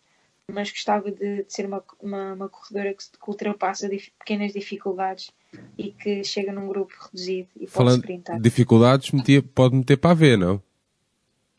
mas 0.50 0.70
gostava 0.70 1.10
de, 1.10 1.44
de 1.44 1.52
ser 1.52 1.66
uma, 1.66 1.82
uma, 2.00 2.32
uma, 2.34 2.48
corredora 2.48 2.92
que, 2.92 3.04
que 3.04 3.28
ultrapassa 3.30 3.88
dif, 3.88 4.10
pequenas 4.18 4.52
dificuldades 4.52 5.30
e 5.78 5.92
que 5.92 6.22
chega 6.24 6.52
num 6.52 6.68
grupo 6.68 6.92
reduzido 7.04 7.48
e 7.56 7.66
Falando 7.66 7.94
pode 7.94 8.00
sprintar. 8.02 8.40
dificuldades, 8.40 9.10
metia, 9.12 9.42
pode 9.42 9.76
meter 9.76 9.96
para 9.96 10.14
ver, 10.14 10.36
não? 10.36 10.62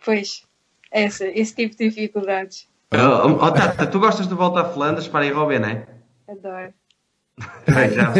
Pois, 0.03 0.43
essa, 0.89 1.25
esse 1.27 1.55
tipo 1.55 1.75
de 1.75 1.89
dificuldades. 1.89 2.67
Oh, 2.93 3.45
oh, 3.45 3.51
Tata, 3.51 3.87
tu 3.87 3.99
gostas 3.99 4.27
de 4.27 4.33
volta 4.33 4.61
a 4.61 4.65
Flandres 4.65 5.07
para 5.07 5.25
ir 5.25 5.33
ao 5.33 5.47
B, 5.47 5.59
não 5.59 5.69
é? 5.69 5.87
Adoro. 6.27 6.73
Já. 7.93 8.13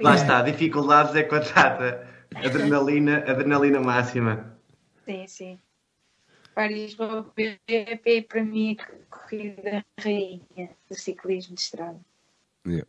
Lá 0.00 0.14
está, 0.14 0.42
dificuldades 0.42 1.14
é 1.14 1.22
com 1.22 1.36
a 1.36 1.40
Tata. 1.40 2.06
Adrenalina, 2.34 3.18
adrenalina 3.26 3.80
máxima. 3.80 4.56
Sim, 5.04 5.26
sim. 5.26 5.58
É 6.56 8.20
para 8.22 8.44
mim 8.44 8.76
a 8.78 9.16
corrida 9.16 9.84
rainha 9.98 10.70
do 10.88 10.94
ciclismo 10.94 11.54
de 11.54 11.60
estrada. 11.60 12.00
Yeah. 12.66 12.86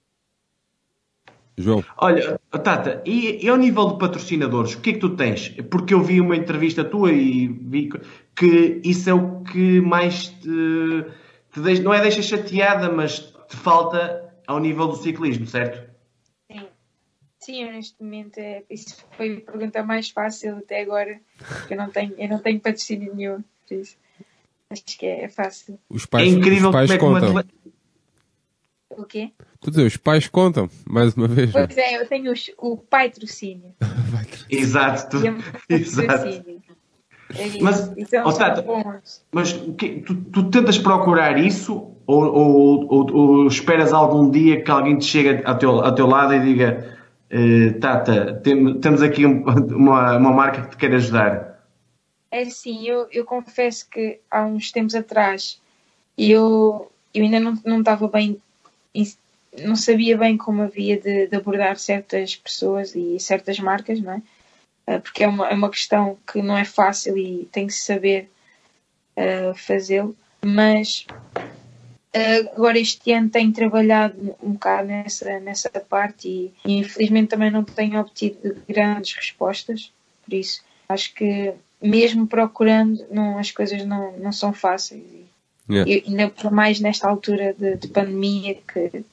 João. 1.57 1.83
Olha, 1.97 2.39
Tata, 2.51 3.01
e, 3.05 3.45
e 3.45 3.47
ao 3.47 3.57
nível 3.57 3.91
de 3.91 3.99
patrocinadores, 3.99 4.73
o 4.73 4.81
que 4.81 4.89
é 4.89 4.93
que 4.93 4.99
tu 4.99 5.15
tens? 5.15 5.49
Porque 5.69 5.93
eu 5.93 6.01
vi 6.01 6.19
uma 6.19 6.35
entrevista 6.35 6.83
tua 6.83 7.11
e 7.11 7.47
vi 7.47 7.89
que 8.35 8.81
isso 8.83 9.09
é 9.09 9.13
o 9.13 9.41
que 9.41 9.79
mais 9.79 10.27
te, 10.27 11.05
te 11.51 11.59
deixa, 11.59 11.83
não 11.83 11.93
é 11.93 12.01
deixa 12.01 12.21
chateada, 12.21 12.91
mas 12.91 13.19
te 13.19 13.55
falta 13.55 14.22
ao 14.47 14.59
nível 14.59 14.87
do 14.87 14.95
ciclismo, 14.95 15.47
certo? 15.47 15.89
Sim. 16.51 16.67
Sim, 17.39 17.71
neste 17.71 18.01
momento 18.01 18.37
é, 18.37 18.63
isso 18.69 19.03
foi 19.17 19.37
a 19.37 19.51
pergunta 19.51 19.83
mais 19.83 20.09
fácil 20.09 20.57
até 20.57 20.81
agora, 20.81 21.19
porque 21.37 21.73
eu 21.73 21.77
não 21.77 21.89
tenho, 21.89 22.13
eu 22.17 22.29
não 22.29 22.39
tenho 22.39 22.59
patrocínio 22.59 23.13
nenhum 23.13 23.43
por 23.67 23.75
isso. 23.75 23.97
Acho 24.69 24.83
que 24.97 25.05
é, 25.05 25.25
é 25.25 25.29
fácil. 25.29 25.79
Os 25.89 26.05
pais, 26.05 26.27
é 26.27 26.31
incrível 26.31 26.69
os 26.69 26.73
pais 26.73 26.97
como 26.97 27.17
é 27.17 27.19
contam. 27.19 27.31
Uma... 27.31 27.45
O 28.91 29.05
quê? 29.05 29.31
Tu 29.59 29.71
dizer, 29.71 29.85
os 29.85 29.97
pais 29.97 30.27
contam, 30.27 30.69
mais 30.85 31.15
uma 31.15 31.27
vez. 31.27 31.51
Pois 31.51 31.77
é, 31.77 31.97
eu 32.01 32.07
tenho 32.07 32.31
os, 32.31 32.51
o 32.57 32.77
patrocínio. 32.77 33.73
Exato. 34.49 35.17
Tu... 35.19 35.25
Exato. 35.69 36.27
É, 37.35 37.61
Mas, 37.61 37.91
então, 37.97 38.25
bons. 38.63 39.25
Mas 39.31 39.53
tu, 39.53 40.15
tu 40.31 40.49
tentas 40.49 40.77
procurar 40.77 41.39
isso 41.39 41.92
ou, 42.05 42.23
ou- 42.25 42.87
ou- 42.93 43.13
ou 43.15 43.47
esperas 43.47 43.93
algum 43.93 44.29
dia 44.29 44.61
que 44.63 44.69
alguém 44.71 44.97
te 44.97 45.05
chegue 45.05 45.41
ao 45.45 45.57
teu, 45.57 45.71
ao 45.83 45.93
teu 45.95 46.07
lado 46.07 46.33
e 46.33 46.39
diga 46.39 46.97
eh, 47.29 47.71
Tata, 47.79 48.35
tem- 48.43 48.79
temos 48.79 49.01
aqui 49.01 49.25
um- 49.25 49.43
uma, 49.75 50.17
uma 50.17 50.31
marca 50.31 50.61
que 50.63 50.69
te 50.71 50.77
quer 50.77 50.93
ajudar? 50.95 51.53
É 52.31 52.41
assim, 52.41 52.87
eu, 52.87 53.07
eu 53.11 53.25
confesso 53.25 53.87
que 53.89 54.19
há 54.29 54.43
uns 54.45 54.71
tempos 54.71 54.95
atrás 54.95 55.59
eu, 56.17 56.91
eu 57.13 57.23
ainda 57.23 57.39
não, 57.39 57.57
não 57.65 57.79
estava 57.79 58.07
bem, 58.07 58.37
não 59.63 59.75
sabia 59.75 60.17
bem 60.17 60.35
como 60.37 60.61
havia 60.63 60.99
de, 60.99 61.27
de 61.27 61.35
abordar 61.35 61.77
certas 61.77 62.35
pessoas 62.35 62.95
e 62.95 63.19
certas 63.19 63.59
marcas, 63.59 63.99
não 64.01 64.13
é? 64.13 64.21
Ah, 64.87 64.99
Porque 64.99 65.23
é 65.23 65.27
uma, 65.27 65.47
é 65.47 65.53
uma 65.53 65.69
questão 65.69 66.17
que 66.31 66.41
não 66.41 66.57
é 66.57 66.65
fácil 66.65 67.17
e 67.17 67.47
tem 67.51 67.67
que 67.67 67.73
saber 67.73 68.29
ah, 69.15 69.53
fazê-lo. 69.55 70.15
Mas 70.45 71.05
agora 72.13 72.77
este 72.77 73.11
ano 73.11 73.29
tenho 73.29 73.51
trabalhado 73.51 74.35
um 74.41 74.51
bocado 74.51 74.87
nessa, 74.87 75.39
nessa 75.39 75.69
parte 75.69 76.27
e, 76.27 76.53
e 76.65 76.77
infelizmente 76.77 77.29
também 77.29 77.49
não 77.49 77.63
tenho 77.63 77.99
obtido 77.99 78.55
grandes 78.67 79.15
respostas, 79.15 79.91
por 80.23 80.33
isso 80.33 80.61
acho 80.87 81.13
que 81.13 81.53
mesmo 81.81 82.27
procurando 82.27 83.03
não, 83.09 83.37
as 83.37 83.51
coisas 83.51 83.85
não, 83.85 84.17
não 84.17 84.31
são 84.31 84.53
fáceis 84.53 85.03
Yeah. 85.69 85.89
e 85.89 86.03
ainda 86.05 86.29
por 86.29 86.51
mais 86.51 86.81
nesta 86.81 87.07
altura 87.07 87.55
de, 87.57 87.77
de 87.77 87.87
pandemia 87.87 88.55
que, 88.55 88.89
que 88.89 89.05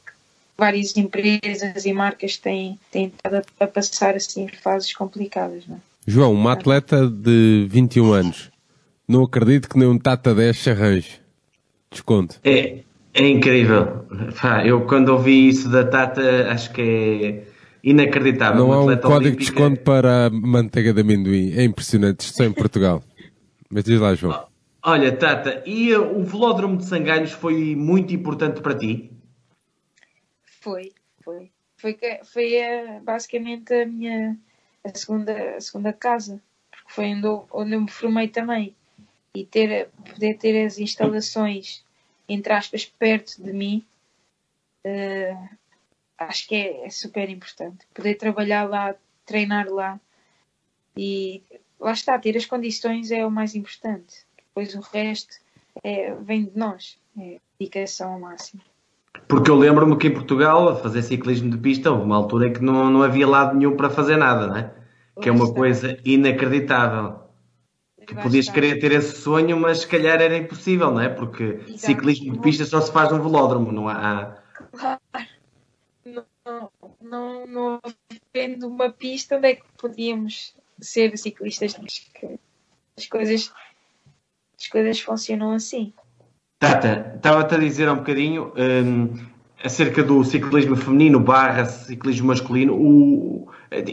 várias 0.59 0.96
empresas 0.96 1.84
e 1.86 1.92
marcas 1.92 2.36
têm, 2.36 2.76
têm 2.90 3.07
estado 3.07 3.36
a, 3.36 3.64
a 3.64 3.68
passar 3.68 4.16
assim 4.16 4.48
fases 4.48 4.92
complicadas, 4.92 5.64
não 5.68 5.76
é? 5.76 5.80
João, 6.07 6.32
uma 6.32 6.53
atleta 6.53 7.09
de 7.09 7.66
21 7.70 8.12
anos. 8.12 8.51
Não 9.07 9.22
acredito 9.22 9.68
que 9.68 9.78
nem 9.78 9.86
um 9.86 9.98
Tata 9.98 10.34
10 10.34 10.59
se 10.59 10.70
arranje. 10.70 11.20
Desconto. 11.90 12.40
É, 12.42 12.80
é 13.14 13.28
incrível. 13.28 14.06
Pá, 14.40 14.64
eu 14.66 14.86
quando 14.86 15.11
ouvi 15.11 15.48
isso 15.48 15.68
da 15.70 15.84
Tata 15.84 16.50
acho 16.50 16.72
que 16.72 16.80
é 16.82 17.44
inacreditável. 17.82 18.66
Não 18.66 18.72
há 18.72 18.80
um 18.82 18.86
código 18.86 19.08
de 19.08 19.14
olímpica- 19.28 19.36
desconto 19.52 19.80
para 19.82 20.26
a 20.26 20.30
manteiga 20.30 20.92
de 20.92 21.00
amendoim. 21.00 21.52
É 21.52 21.64
impressionante. 21.64 22.20
Isto 22.20 22.36
só 22.38 22.44
em 22.44 22.52
Portugal. 22.52 23.02
Mas 23.70 23.84
diz 23.84 24.00
lá, 24.00 24.14
João. 24.14 24.46
Olha, 24.82 25.12
Tata, 25.14 25.62
e 25.66 25.94
uh, 25.94 26.18
o 26.18 26.24
velódromo 26.24 26.76
de 26.78 26.86
Sangalhos 26.86 27.32
foi 27.32 27.74
muito 27.76 28.14
importante 28.14 28.61
para 28.62 28.74
ti? 28.74 29.11
Foi, 30.61 30.92
foi. 31.22 31.50
Foi, 31.76 31.94
que- 31.94 32.20
foi 32.24 32.54
eh, 32.54 33.00
basicamente 33.02 33.72
a 33.72 33.86
minha 33.86 34.36
a 34.84 34.90
segunda, 34.96 35.32
a 35.56 35.61
segunda 35.61 35.92
casa, 35.92 36.40
porque 36.70 36.92
foi 36.92 37.14
onde 37.14 37.26
eu, 37.26 37.46
onde 37.52 37.72
eu 37.74 37.80
me 37.82 37.90
formei 37.90 38.28
também. 38.28 38.74
E 39.34 39.44
ter, 39.44 39.88
poder 40.12 40.34
ter 40.38 40.64
as 40.66 40.78
instalações, 40.78 41.84
entre 42.34 42.52
aspas, 42.52 42.84
perto 42.84 43.42
de 43.42 43.52
mim, 43.52 43.84
eh, 44.84 45.36
acho 46.16 46.46
que 46.46 46.54
é, 46.54 46.86
é 46.86 46.90
super 46.90 47.28
importante. 47.28 47.86
Poder 47.92 48.14
trabalhar 48.14 48.68
lá, 48.68 48.94
treinar 49.26 49.68
lá 49.68 49.98
e 50.96 51.42
lá 51.78 51.92
está, 51.92 52.18
ter 52.18 52.36
as 52.36 52.46
condições 52.46 53.10
é 53.10 53.26
o 53.26 53.30
mais 53.30 53.54
importante. 53.54 54.24
Depois 54.36 54.74
o 54.74 54.80
resto 54.80 55.34
é, 55.82 56.14
vem 56.14 56.44
de 56.44 56.56
nós, 56.56 56.98
é 57.18 57.38
dedicação 57.58 58.12
ao 58.12 58.20
máximo. 58.20 58.62
Porque 59.26 59.50
eu 59.50 59.56
lembro-me 59.56 59.96
que 59.96 60.08
em 60.08 60.14
Portugal, 60.14 60.68
a 60.68 60.76
fazer 60.76 61.02
ciclismo 61.02 61.50
de 61.50 61.58
pista, 61.58 61.90
houve 61.90 62.04
uma 62.04 62.16
altura 62.16 62.48
em 62.48 62.52
que 62.52 62.62
não, 62.62 62.90
não 62.90 63.02
havia 63.02 63.26
lado 63.26 63.56
nenhum 63.56 63.76
para 63.76 63.90
fazer 63.90 64.16
nada, 64.16 64.46
não 64.46 64.56
é? 64.56 64.72
Que 65.20 65.28
é 65.28 65.32
uma 65.32 65.52
coisa 65.52 65.98
inacreditável. 66.04 67.29
Lá 68.14 68.22
podias 68.22 68.46
está. 68.46 68.54
querer 68.54 68.78
ter 68.78 68.92
esse 68.92 69.20
sonho, 69.20 69.58
mas 69.58 69.80
se 69.80 69.86
calhar 69.86 70.20
era 70.20 70.36
impossível, 70.36 70.90
não 70.90 71.00
é? 71.00 71.08
Porque 71.08 71.61
Exato. 71.66 71.78
ciclismo 71.78 72.32
de 72.32 72.38
pista 72.40 72.64
só 72.64 72.80
se 72.80 72.92
faz 72.92 73.11
num 73.11 73.22
velódromo, 73.22 73.72
não 73.72 73.88
há. 73.88 74.36
não, 76.04 76.70
não, 77.00 77.46
não 77.46 77.80
havendo 78.34 78.68
uma 78.68 78.90
pista 78.90 79.36
onde 79.36 79.48
é 79.48 79.54
que 79.56 79.64
podíamos 79.78 80.54
ser 80.80 81.16
ciclistas 81.16 81.74
que 81.74 82.38
as 82.96 83.06
coisas 83.06 83.52
as 84.58 84.66
coisas 84.68 85.00
funcionam 85.00 85.52
assim 85.52 85.92
Tata, 86.61 87.14
estava-te 87.16 87.54
a 87.54 87.58
dizer 87.58 87.88
há 87.88 87.94
um 87.94 87.96
bocadinho 87.96 88.52
hum, 88.54 89.14
acerca 89.64 90.02
do 90.02 90.22
ciclismo 90.22 90.76
feminino 90.76 91.18
barra 91.18 91.64
ciclismo 91.64 92.26
masculino. 92.26 92.74
O, 92.74 93.48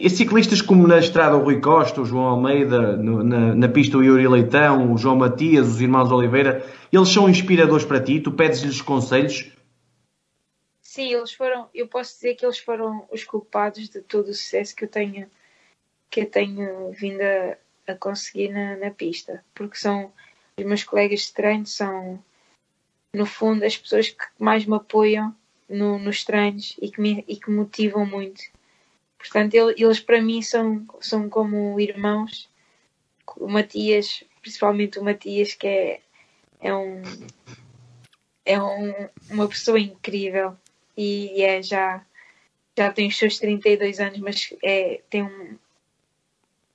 ciclistas 0.10 0.62
como 0.62 0.88
na 0.88 0.98
estrada 0.98 1.36
o 1.38 1.44
Rui 1.44 1.62
Costa, 1.62 2.02
o 2.02 2.06
João 2.06 2.26
Almeida, 2.26 2.98
no- 2.98 3.24
na, 3.24 3.54
na 3.54 3.70
pista 3.70 3.98
o 3.98 4.04
Yuri 4.04 4.28
Leitão, 4.28 4.92
o 4.92 4.98
João 4.98 5.16
Matias, 5.16 5.68
os 5.68 5.82
irmãos 5.82 6.12
Oliveira, 6.12 6.66
eles 6.92 7.10
são 7.10 7.30
inspiradores 7.30 7.86
para 7.86 8.02
ti? 8.02 8.20
Tu 8.20 8.32
pedes-lhes 8.32 8.82
conselhos? 8.82 9.52
sim 10.82 11.14
eles 11.14 11.32
foram 11.34 11.70
eu 11.76 11.88
posso 11.88 12.16
dizer 12.16 12.36
que 12.36 12.46
eles 12.46 12.58
foram 12.58 13.06
os 13.12 13.24
culpados 13.24 13.88
de 13.90 14.02
todo 14.02 14.30
o 14.30 14.34
sucesso 14.34 14.76
que 14.76 14.86
eu 14.86 14.88
tenho 14.90 15.30
que 16.10 16.22
eu 16.22 16.26
tenho 16.26 16.92
vindo 16.92 17.22
a, 17.22 17.92
a 17.92 17.96
conseguir 17.96 18.50
na, 18.50 18.76
na 18.78 18.90
pista 18.90 19.44
porque 19.54 19.78
são 19.78 20.12
os 20.58 20.66
meus 20.66 20.84
colegas 20.84 21.20
de 21.22 21.34
treino 21.34 21.68
são 21.68 22.18
no 23.14 23.26
fundo 23.28 23.64
as 23.64 23.78
pessoas 23.78 24.10
que 24.10 24.26
mais 24.40 24.66
me 24.66 24.76
apoiam 24.76 25.36
no- 25.70 26.00
nos 26.00 26.24
treinos 26.24 26.76
e 26.82 26.90
que 26.90 27.00
me 27.00 27.24
e 27.28 27.36
que 27.36 27.52
motivam 27.52 28.04
muito 28.06 28.42
Portanto, 29.18 29.54
ele- 29.56 29.76
eles 29.78 30.00
para 30.00 30.22
mim 30.22 30.42
são, 30.42 30.86
são 31.00 31.30
como 31.30 31.80
irmãos. 31.80 32.50
O 33.36 33.48
Matias, 33.48 34.24
principalmente 34.42 35.00
o 35.00 35.04
Matias, 35.04 35.54
que 35.54 35.68
é, 35.68 36.00
é 36.62 36.74
um 36.74 37.02
é 38.46 38.62
um, 38.62 39.10
uma 39.30 39.48
pessoa 39.48 39.78
incrível 39.80 40.56
e 40.96 41.42
é 41.44 41.62
já 41.62 42.02
já 42.78 42.94
tem 42.94 43.08
os 43.08 43.18
seus 43.18 43.40
32 43.40 44.00
anos, 44.00 44.20
mas 44.20 44.54
é, 44.64 45.02
tem 45.10 45.24
um, 45.24 45.58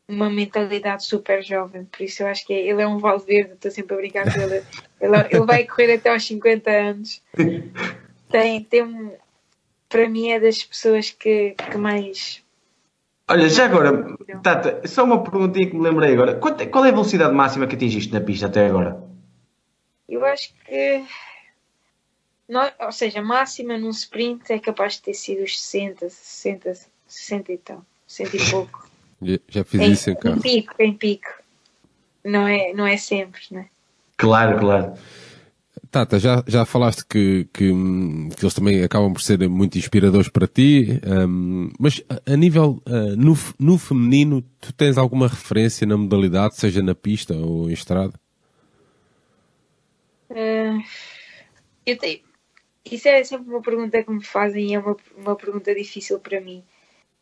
uma 0.09 0.29
mentalidade 0.29 1.05
super 1.05 1.43
jovem, 1.43 1.85
por 1.85 2.03
isso 2.03 2.23
eu 2.25 2.27
acho 2.27 2.45
que 2.45 2.53
é- 2.53 2.67
ele 2.69 2.83
é 2.83 2.87
um 2.87 2.99
Valverde, 2.99 3.53
estou 3.53 3.71
sempre 3.71 3.95
a 3.95 3.99
brincar 3.99 4.25
com 4.25 4.41
ele. 4.41 4.65
Ele, 5.01 5.17
ele 5.31 5.47
vai 5.47 5.65
correr 5.65 5.95
até 5.95 6.11
aos 6.11 6.25
50 6.27 6.71
anos. 6.71 7.23
Tem, 8.31 8.65
tem 8.65 8.83
um, 8.83 9.13
para 9.93 10.09
mim 10.09 10.31
é 10.31 10.41
das 10.41 10.65
pessoas 10.65 11.11
que, 11.11 11.51
que 11.71 11.77
mais 11.79 12.43
Olha, 13.29 13.49
já 13.49 13.67
agora, 13.67 14.17
Tata, 14.43 14.83
só 14.87 15.05
uma 15.05 15.23
perguntinha 15.23 15.71
que 15.71 15.77
me 15.77 15.83
lembrei 15.83 16.13
agora. 16.13 16.35
Quanto 16.35 16.61
é- 16.63 16.67
Qual 16.67 16.85
é 16.85 16.89
a 16.89 16.93
velocidade 16.93 17.33
máxima 17.35 17.67
que 17.67 17.77
atingiste 17.77 18.13
na 18.13 18.21
pista 18.21 18.47
até 18.47 18.67
agora? 18.67 19.01
Eu 20.09 20.25
acho 20.27 20.53
que, 20.67 21.05
ou 22.81 22.93
seja, 22.93 23.23
máxima 23.23 23.79
num 23.79 23.91
sprint 23.91 24.53
é 24.53 24.59
capaz 24.59 24.95
de 24.95 25.03
ter 25.03 25.15
sido 25.15 25.45
os 25.45 25.59
60, 25.61 26.11
60, 26.11 26.75
60 27.07 27.53
e 27.53 27.59
tal, 27.59 27.85
60 28.07 28.37
e 28.37 28.41
pouco. 28.51 28.91
Já, 29.23 29.39
já 29.49 29.65
fiz 29.65 29.81
Em, 29.81 29.93
isso 29.93 30.11
em 30.11 30.13
em 30.13 30.17
carro. 30.17 30.41
pico, 30.43 30.75
em 30.81 30.93
pico. 30.95 31.29
Não 32.25 32.47
é, 32.47 32.73
não 32.75 32.87
é 32.87 32.97
sempre, 32.97 33.41
né? 33.51 33.69
Claro, 34.17 34.59
claro. 34.59 34.95
Tata, 35.93 36.19
já, 36.19 36.43
já 36.47 36.65
falaste 36.65 37.05
que, 37.05 37.47
que, 37.53 37.71
que 38.35 38.43
eles 38.43 38.55
também 38.55 38.83
acabam 38.83 39.13
por 39.13 39.21
ser 39.21 39.47
muito 39.47 39.77
inspiradores 39.77 40.31
para 40.31 40.49
ti, 40.49 40.99
hum, 41.29 41.71
mas 41.79 42.03
a, 42.09 42.33
a 42.33 42.35
nível, 42.35 42.81
ah, 42.87 43.15
no, 43.15 43.35
no 43.59 43.77
feminino, 43.77 44.41
tu 44.59 44.73
tens 44.73 44.97
alguma 44.97 45.29
referência 45.29 45.87
na 45.87 45.95
modalidade, 45.99 46.57
seja 46.57 46.83
na 46.83 46.95
pista 46.95 47.35
ou 47.35 47.69
em 47.69 47.75
estrada? 47.75 48.15
Ah, 50.31 50.79
eu 51.85 51.99
tenho, 51.99 52.21
isso 52.91 53.07
é 53.07 53.23
sempre 53.23 53.51
uma 53.51 53.61
pergunta 53.61 54.03
que 54.03 54.11
me 54.11 54.25
fazem 54.25 54.71
e 54.71 54.75
é 54.75 54.79
uma, 54.79 54.97
uma 55.15 55.37
pergunta 55.37 55.75
difícil 55.75 56.19
para 56.19 56.41
mim. 56.41 56.65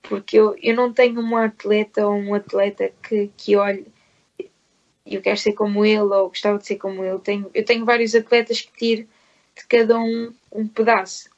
Porque 0.01 0.39
eu, 0.39 0.55
eu 0.62 0.77
não 0.77 0.93
tenho 0.93 1.18
uma 1.18 1.47
atleta 1.47 2.07
ou 2.07 2.14
um 2.14 2.35
atleta 2.35 2.93
que, 3.03 3.33
que 3.37 3.57
olhe 3.57 3.85
eu 5.07 5.21
quero 5.23 5.37
ser 5.39 5.53
como 5.53 5.85
ele 5.85 6.01
ou 6.01 6.29
gostava 6.29 6.59
de 6.59 6.67
ser 6.67 6.77
como 6.77 7.05
ele. 7.05 7.19
Tenho, 7.21 7.51
eu 7.55 7.65
tenho 7.65 7.85
vários 7.85 8.15
atletas 8.15 8.61
que 8.61 8.73
tiro 8.77 9.09
de 9.57 9.67
cada 9.69 9.99
um 9.99 10.33
um 10.53 10.67
pedaço 10.67 11.29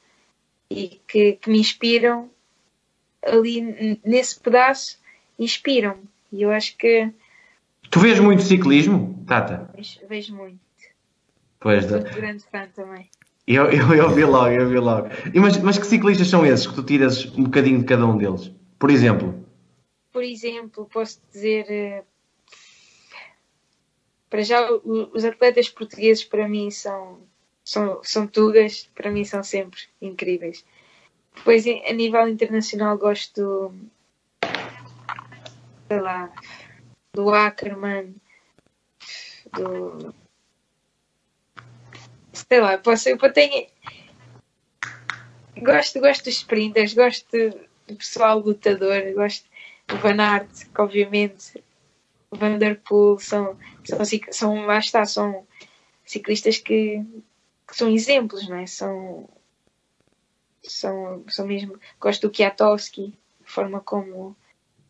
e 0.71 1.01
que, 1.07 1.33
que 1.33 1.51
me 1.51 1.59
inspiram 1.59 2.31
ali 3.25 3.99
nesse 4.05 4.39
pedaço, 4.41 4.99
inspiram-me. 5.39 6.05
E 6.33 6.43
eu 6.43 6.51
acho 6.51 6.77
que 6.77 7.11
Tu 7.91 8.01
vês 8.01 8.19
muito 8.19 8.43
ciclismo, 8.43 9.23
Tata? 9.27 9.71
vejo, 9.77 10.01
vejo 10.09 10.35
muito. 10.35 10.59
Pois, 11.61 11.85
Sou 11.85 12.01
grande 12.01 12.43
fã 12.51 12.67
também. 12.75 13.09
eu, 13.47 13.67
eu, 13.71 13.95
eu 13.95 14.11
vi 14.11 14.25
logo, 14.25 14.49
eu 14.49 14.69
vi 14.69 14.79
logo. 14.79 15.09
E 15.33 15.39
mas, 15.39 15.59
mas 15.59 15.79
que 15.79 15.87
ciclistas 15.87 16.27
são 16.29 16.45
esses 16.47 16.67
que 16.67 16.75
tu 16.75 16.83
tiras 16.83 17.27
um 17.37 17.45
bocadinho 17.45 17.79
de 17.81 17.85
cada 17.85 18.07
um 18.07 18.17
deles? 18.17 18.51
Por 18.79 18.91
exemplo, 18.91 19.45
Por 20.11 20.25
exemplo, 20.25 20.89
posso 20.93 21.21
dizer. 21.33 22.05
Para 24.33 24.43
já, 24.43 24.67
os 24.73 25.27
atletas 25.27 25.69
portugueses 25.69 26.25
para 26.25 26.49
mim 26.49 26.71
são, 26.71 27.21
são, 27.63 28.03
são 28.03 28.27
tugas, 28.27 28.89
para 28.95 29.11
mim 29.11 29.27
são 29.27 29.43
sempre 29.43 29.83
incríveis. 30.01 30.65
Depois, 31.37 31.67
a 31.67 31.93
nível 31.93 32.27
internacional, 32.27 32.97
gosto 32.97 33.71
do. 34.41 34.49
sei 35.87 36.01
lá. 36.01 36.33
do 37.13 37.29
Ackerman, 37.29 38.15
do 39.53 40.15
sei 42.33 42.59
lá, 42.59 42.79
posso, 42.79 43.11
eu 43.11 43.33
tenho 43.35 43.67
gosto, 45.59 46.01
gosto 46.01 46.25
dos 46.25 46.37
sprinters, 46.37 46.95
gosto 46.95 47.29
do 47.87 47.97
pessoal 47.97 48.39
lutador, 48.39 49.13
gosto 49.13 49.47
do 49.89 49.99
Van 49.99 50.23
Aert, 50.23 50.71
obviamente 50.79 51.63
Vanderpool 52.37 53.19
são, 53.19 53.57
são, 53.85 53.99
são 54.31 54.67
lá 54.67 54.79
está, 54.79 55.05
são 55.05 55.47
ciclistas 56.05 56.59
que, 56.59 57.05
que 57.67 57.77
são 57.77 57.89
exemplos, 57.91 58.49
não 58.49 58.57
é? 58.57 58.67
São, 58.67 59.29
são, 60.63 61.25
são 61.29 61.47
mesmo, 61.47 61.79
gosto 62.01 62.29
do 62.29 62.35
Kwiatkowski, 62.35 63.15
a 63.45 63.51
forma 63.51 63.81
como, 63.81 64.37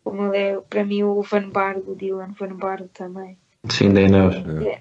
como 0.05 0.35
ele 0.35 0.37
é, 0.37 0.61
para 0.61 0.85
mim, 0.85 1.03
o 1.03 1.23
Van 1.23 1.49
Bardo, 1.49 1.93
o 1.93 1.97
Dylan 1.97 2.35
Van 2.39 2.55
Bardo 2.55 2.89
também. 2.93 3.37
Sim, 3.69 3.93
da 3.93 4.01
Ineos. 4.01 4.35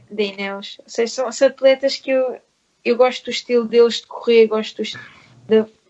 Da 0.10 0.24
Ineos. 0.24 0.78
Ou 0.80 0.90
seja, 0.90 1.14
são, 1.14 1.32
são 1.32 1.48
atletas 1.48 1.98
que 1.98 2.12
eu, 2.12 2.40
eu 2.84 2.98
gosto 2.98 3.26
do 3.26 3.32
estilo 3.32 3.66
deles 3.66 4.02
de 4.02 4.08
correr, 4.08 4.48
gosto 4.48 4.82
de... 4.84 4.96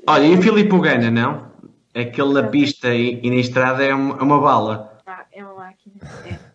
Olha, 0.07 0.26
e 0.26 0.38
o 0.38 0.41
Filipe 0.41 0.78
Gana, 0.80 1.09
não? 1.09 1.51
Aquele 1.93 2.34
na 2.34 2.43
pista 2.43 2.93
e, 2.93 3.19
e 3.22 3.30
na 3.30 3.38
estrada 3.38 3.84
é 3.84 3.93
uma, 3.93 4.17
é 4.17 4.24
uma 4.24 4.39
bala. 4.39 4.99
Ah, 5.05 5.26
é 5.32 5.43
uma 5.43 5.55
máquina, 5.55 5.95
é. 6.26 6.51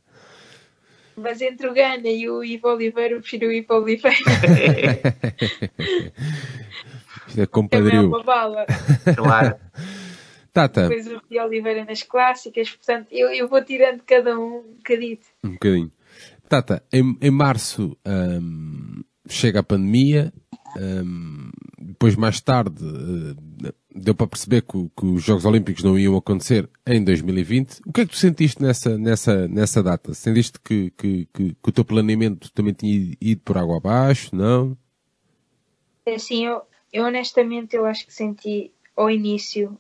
Mas 1.16 1.40
entre 1.40 1.66
o 1.66 1.72
Gana 1.72 2.08
e 2.08 2.28
o 2.28 2.44
Ivo 2.44 2.68
Oliveira, 2.68 3.14
eu 3.14 3.20
prefiro 3.20 3.48
o 3.48 3.52
Ivo 3.52 3.74
Oliveira. 3.74 4.16
Isto 7.26 7.40
é 7.40 7.46
compadrio. 7.46 8.00
É 8.00 8.06
uma 8.06 8.22
bala. 8.22 8.66
Claro. 9.16 9.56
Tata. 10.52 10.88
Depois 10.88 11.06
o 11.06 11.20
Rui 11.28 11.38
Oliveira 11.38 11.84
nas 11.84 12.02
clássicas, 12.02 12.70
portanto, 12.70 13.08
eu, 13.10 13.28
eu 13.28 13.46
vou 13.46 13.62
tirando 13.62 14.02
cada 14.06 14.38
um 14.38 14.58
um 14.58 14.76
bocadito. 14.76 15.26
Um 15.44 15.52
bocadinho. 15.52 15.92
Tata, 16.48 16.82
em, 16.92 17.16
em 17.20 17.30
março 17.30 17.96
hum, 18.06 19.02
chega 19.28 19.60
a 19.60 19.62
pandemia, 19.62 20.32
hum, 20.78 21.50
depois 21.78 22.16
mais 22.16 22.40
tarde 22.40 22.82
uh, 22.82 23.36
deu 23.96 24.14
para 24.14 24.26
perceber 24.26 24.62
que, 24.62 24.90
que, 24.96 25.06
os 25.06 25.22
Jogos 25.22 25.44
Olímpicos 25.44 25.82
não 25.82 25.98
iam 25.98 26.16
acontecer 26.16 26.68
em 26.86 27.02
2020. 27.02 27.80
O 27.86 27.92
que 27.92 28.02
é 28.02 28.04
que 28.04 28.12
tu 28.12 28.16
sentiste 28.16 28.62
nessa, 28.62 28.96
nessa, 28.98 29.48
nessa 29.48 29.82
data? 29.82 30.14
Sentiste 30.14 30.60
que, 30.60 30.90
que, 30.90 31.28
que, 31.32 31.54
que 31.54 31.68
o 31.68 31.72
teu 31.72 31.84
planeamento 31.84 32.52
também 32.52 32.72
tinha 32.72 33.16
ido 33.20 33.40
por 33.42 33.56
água 33.56 33.78
abaixo? 33.78 34.34
Não? 34.34 34.76
É 36.04 36.14
assim, 36.14 36.46
eu, 36.46 36.62
eu 36.92 37.04
honestamente 37.04 37.74
eu 37.74 37.86
acho 37.86 38.06
que 38.06 38.14
senti 38.14 38.72
ao 38.94 39.10
início 39.10 39.78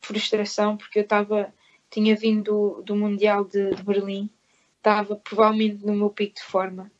frustração 0.00 0.76
porque 0.76 0.98
eu 0.98 1.02
estava 1.02 1.52
tinha 1.90 2.14
vindo 2.14 2.42
do, 2.44 2.82
do 2.82 2.96
Mundial 2.96 3.44
de, 3.44 3.74
de 3.74 3.82
Berlim 3.82 4.30
estava 4.76 5.16
provavelmente 5.16 5.84
no 5.84 5.94
meu 5.94 6.10
pico 6.10 6.36
de 6.36 6.42
forma 6.42 6.90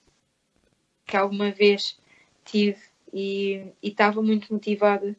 que 1.06 1.16
alguma 1.16 1.50
vez 1.50 1.98
tive 2.44 2.80
e 3.12 3.72
estava 3.82 4.22
muito 4.22 4.52
motivada 4.52 5.16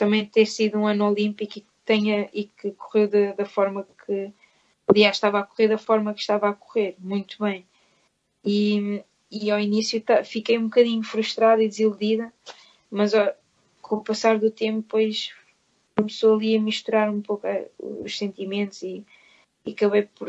também 0.00 0.24
ter 0.24 0.46
sido 0.46 0.78
um 0.78 0.86
ano 0.86 1.06
olímpico 1.06 1.58
e 1.58 1.60
que, 1.60 1.66
tenha, 1.84 2.26
e 2.32 2.44
que 2.44 2.70
correu 2.70 3.06
da, 3.06 3.32
da 3.32 3.44
forma 3.44 3.86
que 4.06 4.32
aliás 4.88 5.16
estava 5.16 5.40
a 5.40 5.42
correr 5.42 5.68
da 5.68 5.76
forma 5.76 6.14
que 6.14 6.20
estava 6.20 6.48
a 6.48 6.54
correr, 6.54 6.96
muito 6.98 7.36
bem. 7.38 7.66
E, 8.42 9.04
e 9.30 9.50
ao 9.50 9.60
início 9.60 10.02
fiquei 10.24 10.56
um 10.56 10.64
bocadinho 10.64 11.02
frustrada 11.02 11.62
e 11.62 11.68
desiludida, 11.68 12.32
mas 12.90 13.12
ó, 13.12 13.30
com 13.82 13.96
o 13.96 14.02
passar 14.02 14.38
do 14.38 14.50
tempo 14.50 14.80
depois 14.80 15.34
começou 15.94 16.34
ali 16.34 16.56
a 16.56 16.62
misturar 16.62 17.10
um 17.10 17.20
pouco 17.20 17.46
eh, 17.46 17.68
os 17.78 18.16
sentimentos 18.16 18.82
e, 18.82 19.04
e 19.66 19.72
acabei 19.72 20.08
por, 20.14 20.28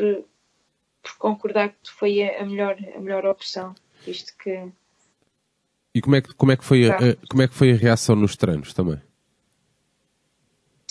por 1.02 1.16
concordar 1.16 1.70
que 1.70 1.90
foi 1.90 2.22
a 2.22 2.44
melhor, 2.44 2.76
a 2.94 3.00
melhor 3.00 3.24
opção, 3.24 3.74
visto 4.04 4.36
que 4.36 4.70
e 5.94 6.00
como 6.02 6.16
é 6.16 6.20
que, 6.20 6.34
como 6.34 6.52
é 6.52 6.56
que, 6.56 6.64
foi, 6.64 6.90
a, 6.90 6.96
como 7.28 7.42
é 7.42 7.48
que 7.48 7.54
foi 7.54 7.72
a 7.72 7.76
reação 7.76 8.16
nos 8.16 8.36
treinos 8.36 8.72
também? 8.72 9.00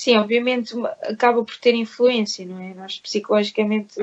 Sim, 0.01 0.17
obviamente 0.17 0.73
acaba 1.03 1.45
por 1.45 1.55
ter 1.57 1.75
influência, 1.75 2.43
não 2.43 2.59
é? 2.59 2.73
Nós 2.73 2.97
psicologicamente 2.97 3.99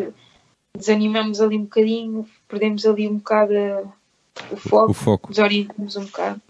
desanimamos 0.73 1.41
ali 1.41 1.57
um 1.57 1.65
bocadinho, 1.65 2.25
perdemos 2.47 2.87
ali 2.87 3.09
um 3.09 3.17
bocado 3.17 3.53
o 4.49 4.57
foco, 4.57 4.93
o 4.93 4.95
foco. 4.95 5.29
desorientamos 5.31 5.97
um 5.97 6.05
bocado 6.05 6.41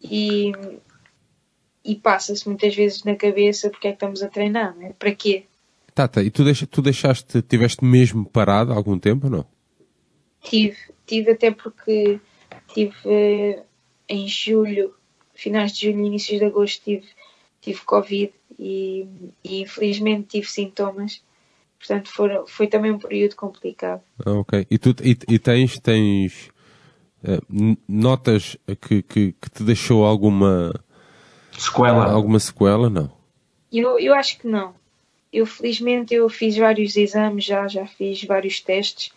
e, 0.00 0.52
e 1.84 1.96
passa-se 1.96 2.46
muitas 2.46 2.72
vezes 2.72 3.02
na 3.02 3.16
cabeça 3.16 3.70
porque 3.70 3.88
é 3.88 3.90
que 3.90 3.96
estamos 3.96 4.22
a 4.22 4.28
treinar, 4.28 4.76
não 4.76 4.86
é? 4.86 4.92
Para 4.92 5.16
quê? 5.16 5.46
Tata, 5.92 6.22
e 6.22 6.30
tu, 6.30 6.44
deixa, 6.44 6.64
tu 6.64 6.80
deixaste, 6.80 7.42
tiveste 7.42 7.84
mesmo 7.84 8.24
parado 8.24 8.72
algum 8.72 8.96
tempo 8.96 9.28
não? 9.28 9.44
Tive, 10.44 10.76
tive 11.04 11.32
até 11.32 11.50
porque 11.50 12.20
tive 12.72 13.64
em 14.08 14.28
julho, 14.28 14.94
finais 15.34 15.72
de 15.72 15.90
julho, 15.90 16.06
inícios 16.06 16.38
de 16.38 16.44
agosto, 16.44 16.84
tive, 16.84 17.08
tive 17.60 17.80
Covid 17.80 18.32
e, 18.60 19.06
e 19.42 19.62
infelizmente 19.62 20.28
tive 20.28 20.46
sintomas. 20.46 21.22
Portanto, 21.78 22.10
foi, 22.12 22.28
foi 22.46 22.66
também 22.66 22.92
um 22.92 22.98
período 22.98 23.34
complicado. 23.34 24.02
Ah, 24.24 24.32
ok. 24.32 24.66
E, 24.70 24.78
tu, 24.78 24.94
e, 25.02 25.16
e 25.26 25.38
tens, 25.38 25.78
tens 25.78 26.50
uh, 27.24 27.76
notas 27.88 28.58
que, 28.82 29.02
que, 29.02 29.32
que, 29.32 29.50
te 29.50 29.62
deixou 29.62 30.04
alguma 30.04 30.74
sequela? 31.56 32.12
Alguma 32.12 32.38
sequela, 32.38 32.90
não? 32.90 33.10
Eu, 33.72 33.98
eu 33.98 34.12
acho 34.12 34.38
que 34.38 34.46
não. 34.46 34.74
Eu, 35.32 35.46
felizmente, 35.46 36.12
eu 36.12 36.28
fiz 36.28 36.54
vários 36.54 36.96
exames 36.96 37.44
já, 37.46 37.66
já 37.66 37.86
fiz 37.86 38.22
vários 38.24 38.60
testes 38.60 39.10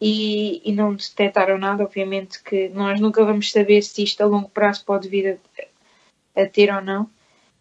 e, 0.00 0.68
e 0.68 0.72
não 0.72 0.94
detectaram 0.94 1.58
nada. 1.58 1.84
Obviamente 1.84 2.42
que 2.42 2.68
nós 2.70 2.98
nunca 2.98 3.24
vamos 3.24 3.52
saber 3.52 3.82
se 3.82 4.02
isto 4.02 4.20
a 4.20 4.26
longo 4.26 4.48
prazo 4.48 4.84
pode 4.84 5.08
vir 5.08 5.38
a, 6.36 6.42
a 6.42 6.46
ter 6.46 6.74
ou 6.74 6.82
não, 6.82 7.08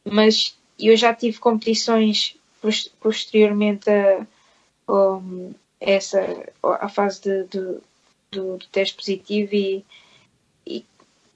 mas 0.04 0.58
eu 0.88 0.96
já 0.96 1.14
tive 1.14 1.38
competições 1.40 2.36
posteriormente 3.00 3.90
a, 3.90 4.26
essa 5.80 6.20
a 6.64 6.90
fase 6.90 7.22
de, 7.22 7.44
de, 7.46 7.78
do, 8.32 8.58
do, 8.58 8.68
teste 8.72 8.96
positivo 8.96 9.56
e, 9.56 9.86
e 10.66 10.86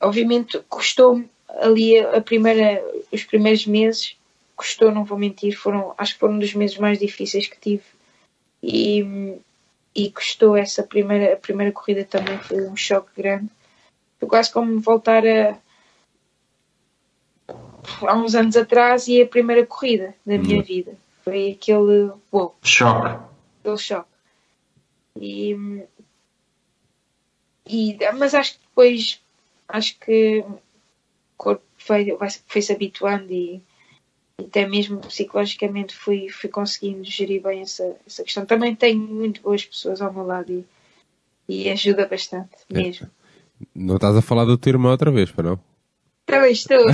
obviamente 0.01 0.59
custou 0.69 1.23
ali 1.47 1.97
a 1.99 2.21
primeira 2.21 2.83
os 3.11 3.23
primeiros 3.23 3.65
meses 3.65 4.17
custou 4.55 4.91
não 4.91 5.05
vou 5.05 5.17
mentir 5.17 5.57
foram 5.57 5.93
acho 5.97 6.13
que 6.13 6.19
foram 6.19 6.35
um 6.35 6.39
dos 6.39 6.53
meses 6.53 6.77
mais 6.77 6.99
difíceis 6.99 7.47
que 7.47 7.59
tive 7.59 7.83
e 8.61 9.39
e 9.95 10.09
custou 10.11 10.57
essa 10.57 10.81
primeira, 10.83 11.33
a 11.33 11.37
primeira 11.37 11.71
corrida 11.71 12.03
também, 12.03 12.37
foi 12.39 12.67
um 12.67 12.75
choque 12.75 13.09
grande. 13.15 13.49
Foi 14.19 14.27
quase 14.27 14.51
como 14.51 14.79
voltar 14.79 15.25
a 15.25 15.57
há 18.01 18.15
uns 18.15 18.35
anos 18.35 18.55
atrás 18.55 19.07
e 19.07 19.21
a 19.21 19.27
primeira 19.27 19.65
corrida 19.65 20.15
da 20.25 20.37
minha 20.37 20.57
uhum. 20.57 20.63
vida. 20.63 20.97
Foi 21.23 21.51
aquele 21.51 22.11
wow, 22.31 22.55
choque. 22.61 23.23
Aquele 23.61 23.77
choque. 23.77 24.09
E, 25.19 25.85
e, 27.65 27.97
mas 28.17 28.33
acho 28.33 28.53
que 28.53 28.59
depois 28.67 29.21
acho 29.67 29.97
que 29.99 30.39
o 30.39 30.59
corpo 31.37 31.63
foi, 31.77 32.17
foi 32.47 32.61
se 32.61 32.71
habituando 32.71 33.31
e 33.31 33.61
até 34.37 34.67
mesmo 34.67 34.99
psicologicamente 34.99 35.95
fui, 35.95 36.29
fui 36.29 36.49
conseguindo 36.49 37.03
gerir 37.03 37.41
bem 37.41 37.61
essa, 37.61 37.95
essa 38.05 38.23
questão. 38.23 38.45
Também 38.45 38.75
tenho 38.75 38.99
muito 38.99 39.41
boas 39.41 39.65
pessoas 39.65 40.01
ao 40.01 40.13
meu 40.13 40.25
lado 40.25 40.51
e, 40.51 40.65
e 41.47 41.69
ajuda 41.69 42.07
bastante, 42.07 42.55
é. 42.69 42.73
mesmo. 42.73 43.09
Não 43.73 43.95
estás 43.95 44.15
a 44.15 44.21
falar 44.21 44.45
do 44.45 44.57
teu 44.57 44.71
irmão 44.71 44.91
outra 44.91 45.11
vez, 45.11 45.31
para 45.31 45.51
não? 45.51 45.72
Também 46.25 46.51
estou. 46.51 46.79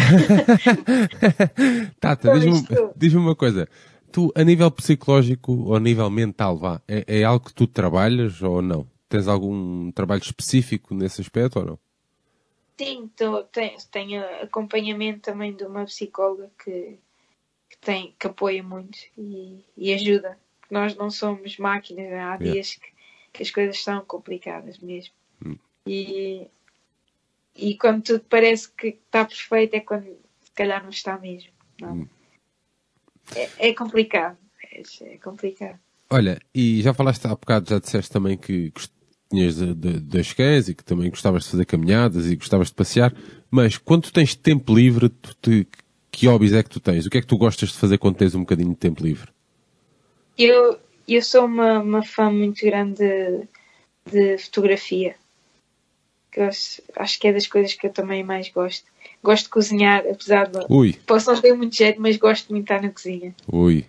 Tata, 1.99 2.39
diz-me 2.39 2.63
diz 2.95 3.13
uma 3.13 3.36
coisa. 3.36 3.67
Tu, 4.11 4.32
a 4.36 4.43
nível 4.43 4.71
psicológico 4.71 5.53
ou 5.53 5.75
a 5.75 5.80
nível 5.80 6.09
mental, 6.09 6.57
vá, 6.57 6.82
é, 6.88 7.19
é 7.19 7.23
algo 7.23 7.45
que 7.45 7.53
tu 7.53 7.67
trabalhas 7.67 8.41
ou 8.41 8.61
não? 8.61 8.88
Tens 9.07 9.27
algum 9.27 9.91
trabalho 9.91 10.21
específico 10.21 10.95
nesse 10.95 11.21
aspecto 11.21 11.59
ou 11.59 11.65
não? 11.65 11.80
Sim, 12.77 13.09
tô, 13.15 13.43
tenho, 13.43 13.77
tenho 13.91 14.23
acompanhamento 14.41 15.19
também 15.19 15.53
de 15.53 15.63
uma 15.65 15.86
psicóloga 15.86 16.49
que, 16.63 16.97
tem, 17.82 18.15
que 18.17 18.27
apoia 18.27 18.63
muito 18.63 18.97
e, 19.17 19.63
e 19.77 19.93
ajuda. 19.93 20.38
Nós 20.71 20.95
não 20.95 21.11
somos 21.11 21.57
máquinas, 21.57 22.09
né? 22.09 22.19
há 22.19 22.36
yeah. 22.36 22.51
dias 22.51 22.75
que, 22.75 22.88
que, 23.34 23.43
as 23.43 23.51
coisas 23.51 23.84
são 23.84 24.03
complicadas 24.05 24.80
mesmo. 24.80 25.13
Hum. 25.45 25.57
E, 25.86 26.47
e 27.60 27.78
quando 27.78 28.03
tudo 28.03 28.24
parece 28.30 28.72
que 28.72 28.88
está 28.88 29.26
perfeito 29.26 29.76
é 29.76 29.80
quando 29.80 30.05
se 30.05 30.51
calhar 30.55 30.82
não 30.82 30.89
está 30.89 31.18
mesmo. 31.18 31.51
Não? 31.82 31.93
Hum. 31.93 32.07
É, 33.36 33.70
é, 33.70 33.74
complicado. 33.74 34.38
É, 34.72 34.82
é, 35.01 35.18
complicado. 35.18 35.80
Olha, 36.10 36.39
e 36.53 36.82
já 36.82 36.93
falaste 36.93 37.26
há 37.26 37.30
bocado, 37.30 37.70
já 37.70 37.80
disseste 37.80 38.12
também 38.12 38.38
que 38.38 38.72
tinhas 39.32 39.57
dois 39.57 40.34
cães 40.34 40.68
e 40.68 40.74
que 40.74 40.84
também 40.84 41.10
gostavas 41.10 41.43
de 41.43 41.51
fazer 41.51 41.66
caminhadas 41.66 42.26
e 42.26 42.36
gostavas 42.36 42.70
de 42.70 42.74
passear, 42.74 43.14
mas 43.51 43.78
quando 43.78 44.03
tu 44.03 44.14
tens 44.14 44.34
tempo 44.34 44.74
livre, 44.74 45.07
tu 45.10 45.36
te, 45.36 45.68
que 46.12 46.28
hobbies 46.28 46.53
é 46.53 46.64
que 46.64 46.70
tu 46.70 46.80
tens? 46.80 47.05
O 47.05 47.10
que 47.12 47.20
é 47.20 47.22
que 47.22 47.28
tu 47.28 47.38
gostas 47.38 47.70
de 47.70 47.78
fazer 47.78 47.99
quando 47.99 48.16
tens 48.16 48.34
um 48.34 48.39
bocadinho 48.39 48.72
de 48.72 48.78
tempo 48.78 49.03
livre? 49.03 49.30
Eu, 50.36 50.80
eu 51.07 51.22
sou 51.22 51.45
uma, 51.45 51.80
uma 51.80 52.01
fã 52.01 52.32
muito 52.32 52.66
grande 52.66 52.97
de, 52.97 53.47
de 54.12 54.38
fotografia 54.39 55.16
acho, 56.43 56.81
acho 56.95 57.19
que 57.19 57.27
é 57.27 57.33
das 57.33 57.47
coisas 57.47 57.73
que 57.73 57.87
eu 57.87 57.91
também 57.91 58.23
mais 58.23 58.49
gosto. 58.49 58.85
Gosto 59.23 59.45
de 59.45 59.49
cozinhar, 59.49 60.03
apesar 60.09 60.47
de 60.47 60.59
Ui, 60.69 60.93
posso 61.05 61.31
não 61.31 61.39
ter 61.39 61.53
muito 61.53 61.75
jeito, 61.75 62.01
mas 62.01 62.17
gosto 62.17 62.49
muito 62.49 62.65
de 62.65 62.73
estar 62.73 62.85
na 62.85 62.91
cozinha. 62.93 63.35
ui. 63.51 63.85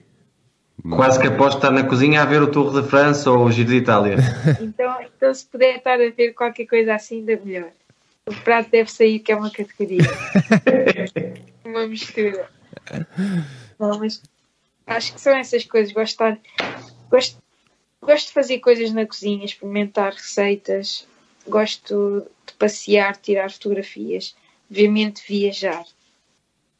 Quase 0.89 1.21
que 1.21 1.27
aposto 1.27 1.57
estar 1.59 1.71
na 1.71 1.85
cozinha 1.85 2.23
a 2.23 2.25
ver 2.25 2.43
o 2.43 2.51
Torre 2.51 2.81
de 2.81 2.89
França 2.89 3.31
ou 3.31 3.45
o 3.45 3.53
Giro 3.53 3.69
de 3.69 3.77
Itália. 3.77 4.17
Então, 4.61 4.97
então 5.03 5.35
se 5.35 5.45
puder 5.47 5.77
estar 5.77 6.01
a 6.01 6.11
ver 6.11 6.33
qualquer 6.33 6.67
coisa 6.67 6.95
assim, 6.95 7.19
ainda 7.19 7.39
melhor. 7.45 7.71
O 8.27 8.35
prato 8.43 8.71
deve 8.71 8.91
sair, 8.91 9.19
que 9.19 9.33
é 9.33 9.37
uma 9.37 9.51
categoria. 9.51 10.01
uma 11.65 11.87
mistura. 11.87 12.49
Não, 13.79 13.99
mas 13.99 14.23
acho 14.87 15.15
que 15.15 15.21
são 15.21 15.37
essas 15.37 15.65
coisas. 15.65 15.93
Gosto 15.93 16.07
de, 16.07 16.13
estar, 16.13 16.41
gosto, 17.11 17.39
gosto 18.03 18.27
de 18.29 18.33
fazer 18.33 18.59
coisas 18.61 18.93
na 18.93 19.07
cozinha, 19.07 19.45
experimentar 19.45 20.13
receitas. 20.13 21.07
Gosto 21.47 22.27
passear, 22.61 23.17
tirar 23.17 23.51
fotografias. 23.51 24.37
Obviamente 24.71 25.25
viajar. 25.27 25.85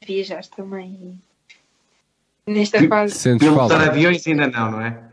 Viajar 0.07 0.47
também. 0.47 1.21
Nesta 2.47 2.87
fase, 2.87 3.15
Sentes 3.15 3.49
Pilotar 3.49 3.69
falta? 3.69 3.91
aviões 3.91 4.27
ainda 4.27 4.47
não, 4.47 4.71
não 4.71 4.81
é? 4.81 5.11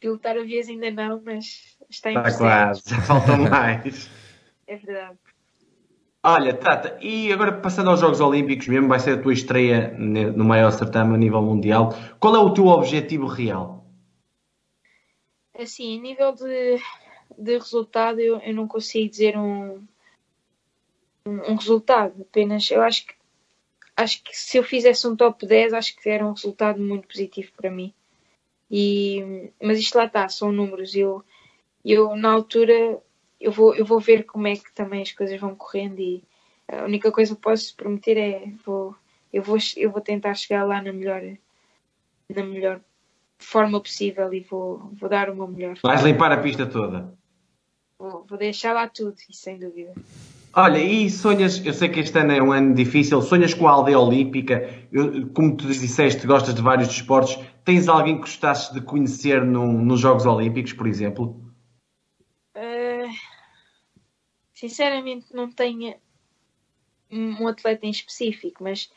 pilotar 0.00 0.36
aviões 0.36 0.68
ainda 0.68 0.90
não, 0.90 1.20
mas 1.24 1.76
está 1.88 2.12
em 2.12 2.16
Está 2.16 2.38
quase, 2.38 2.82
já 2.86 3.00
faltam 3.00 3.38
mais. 3.48 4.10
É 4.66 4.76
verdade. 4.76 5.18
Olha, 6.22 6.54
Tata, 6.54 6.98
e 7.00 7.32
agora 7.32 7.52
passando 7.52 7.90
aos 7.90 8.00
Jogos 8.00 8.20
Olímpicos 8.20 8.66
mesmo, 8.68 8.88
vai 8.88 8.98
ser 8.98 9.18
a 9.18 9.22
tua 9.22 9.32
estreia 9.32 9.94
no 9.96 10.44
maior 10.44 10.70
certame 10.72 11.14
a 11.14 11.18
nível 11.18 11.40
mundial. 11.42 11.94
Qual 12.18 12.34
é 12.34 12.38
o 12.38 12.52
teu 12.52 12.66
objetivo 12.66 13.26
real? 13.26 13.86
Assim, 15.58 15.98
a 15.98 16.02
nível 16.02 16.34
de, 16.34 16.78
de 17.36 17.58
resultado, 17.58 18.20
eu, 18.20 18.38
eu 18.38 18.54
não 18.54 18.66
consigo 18.66 19.08
dizer 19.08 19.36
um, 19.36 19.82
um, 21.26 21.54
resultado. 21.54 22.22
Apenas, 22.22 22.70
eu 22.70 22.82
acho 22.82 23.06
que, 23.06 23.14
acho 23.96 24.22
que 24.22 24.36
se 24.36 24.56
eu 24.56 24.62
fizesse 24.62 25.06
um 25.06 25.16
top 25.16 25.46
10, 25.46 25.72
acho 25.72 25.96
que 25.96 26.08
era 26.08 26.26
um 26.26 26.32
resultado 26.32 26.80
muito 26.80 27.08
positivo 27.08 27.50
para 27.56 27.70
mim. 27.70 27.92
E, 28.70 29.50
mas 29.62 29.78
isto 29.78 29.96
lá 29.96 30.04
está, 30.04 30.28
são 30.28 30.52
números. 30.52 30.94
Eu, 30.94 31.24
eu 31.84 32.14
na 32.16 32.32
altura, 32.32 33.00
eu 33.40 33.52
vou, 33.52 33.74
eu 33.74 33.84
vou 33.84 34.00
ver 34.00 34.24
como 34.24 34.46
é 34.46 34.56
que 34.56 34.72
também 34.74 35.02
as 35.02 35.12
coisas 35.12 35.40
vão 35.40 35.54
correndo 35.54 36.00
e 36.00 36.22
a 36.68 36.84
única 36.84 37.10
coisa 37.10 37.34
que 37.34 37.40
posso 37.40 37.74
prometer 37.74 38.18
é 38.18 38.52
vou, 38.64 38.94
eu, 39.32 39.42
vou, 39.42 39.56
eu 39.76 39.90
vou 39.90 40.02
tentar 40.02 40.34
chegar 40.34 40.64
lá 40.64 40.82
na 40.82 40.92
melhor, 40.92 41.22
na 42.28 42.42
melhor 42.42 42.80
forma 43.38 43.80
possível 43.80 44.32
e 44.34 44.40
vou, 44.40 44.90
vou 44.92 45.08
dar 45.08 45.30
o 45.30 45.34
meu 45.34 45.48
melhor. 45.48 45.76
Vais 45.82 46.02
limpar 46.02 46.32
a 46.32 46.42
pista 46.42 46.66
toda. 46.66 47.16
Vou, 47.98 48.24
vou 48.24 48.38
deixar 48.38 48.72
lá 48.72 48.88
tudo, 48.88 49.16
isso 49.28 49.42
sem 49.42 49.58
dúvida. 49.58 49.92
Olha, 50.54 50.78
e 50.78 51.10
sonhas, 51.10 51.64
eu 51.64 51.72
sei 51.74 51.88
que 51.88 52.00
este 52.00 52.18
ano 52.18 52.32
é 52.32 52.42
um 52.42 52.52
ano 52.52 52.74
difícil, 52.74 53.20
sonhas 53.20 53.52
com 53.54 53.68
a 53.68 53.72
aldeia 53.72 53.98
olímpica, 53.98 54.86
eu, 54.90 55.28
como 55.30 55.56
tu 55.56 55.66
disseste, 55.66 56.26
gostas 56.26 56.54
de 56.54 56.62
vários 56.62 56.88
desportos, 56.88 57.38
tens 57.64 57.86
alguém 57.88 58.14
que 58.14 58.22
gostasses 58.22 58.72
de 58.72 58.80
conhecer 58.80 59.44
num- 59.44 59.84
nos 59.84 60.00
Jogos 60.00 60.26
Olímpicos, 60.26 60.72
por 60.72 60.86
exemplo? 60.86 61.44
Ah, 62.54 63.08
sinceramente, 64.54 65.26
não 65.34 65.50
tenho 65.50 65.94
um 67.10 67.46
atleta 67.46 67.86
em 67.86 67.90
específico, 67.90 68.62
mas 68.62 68.90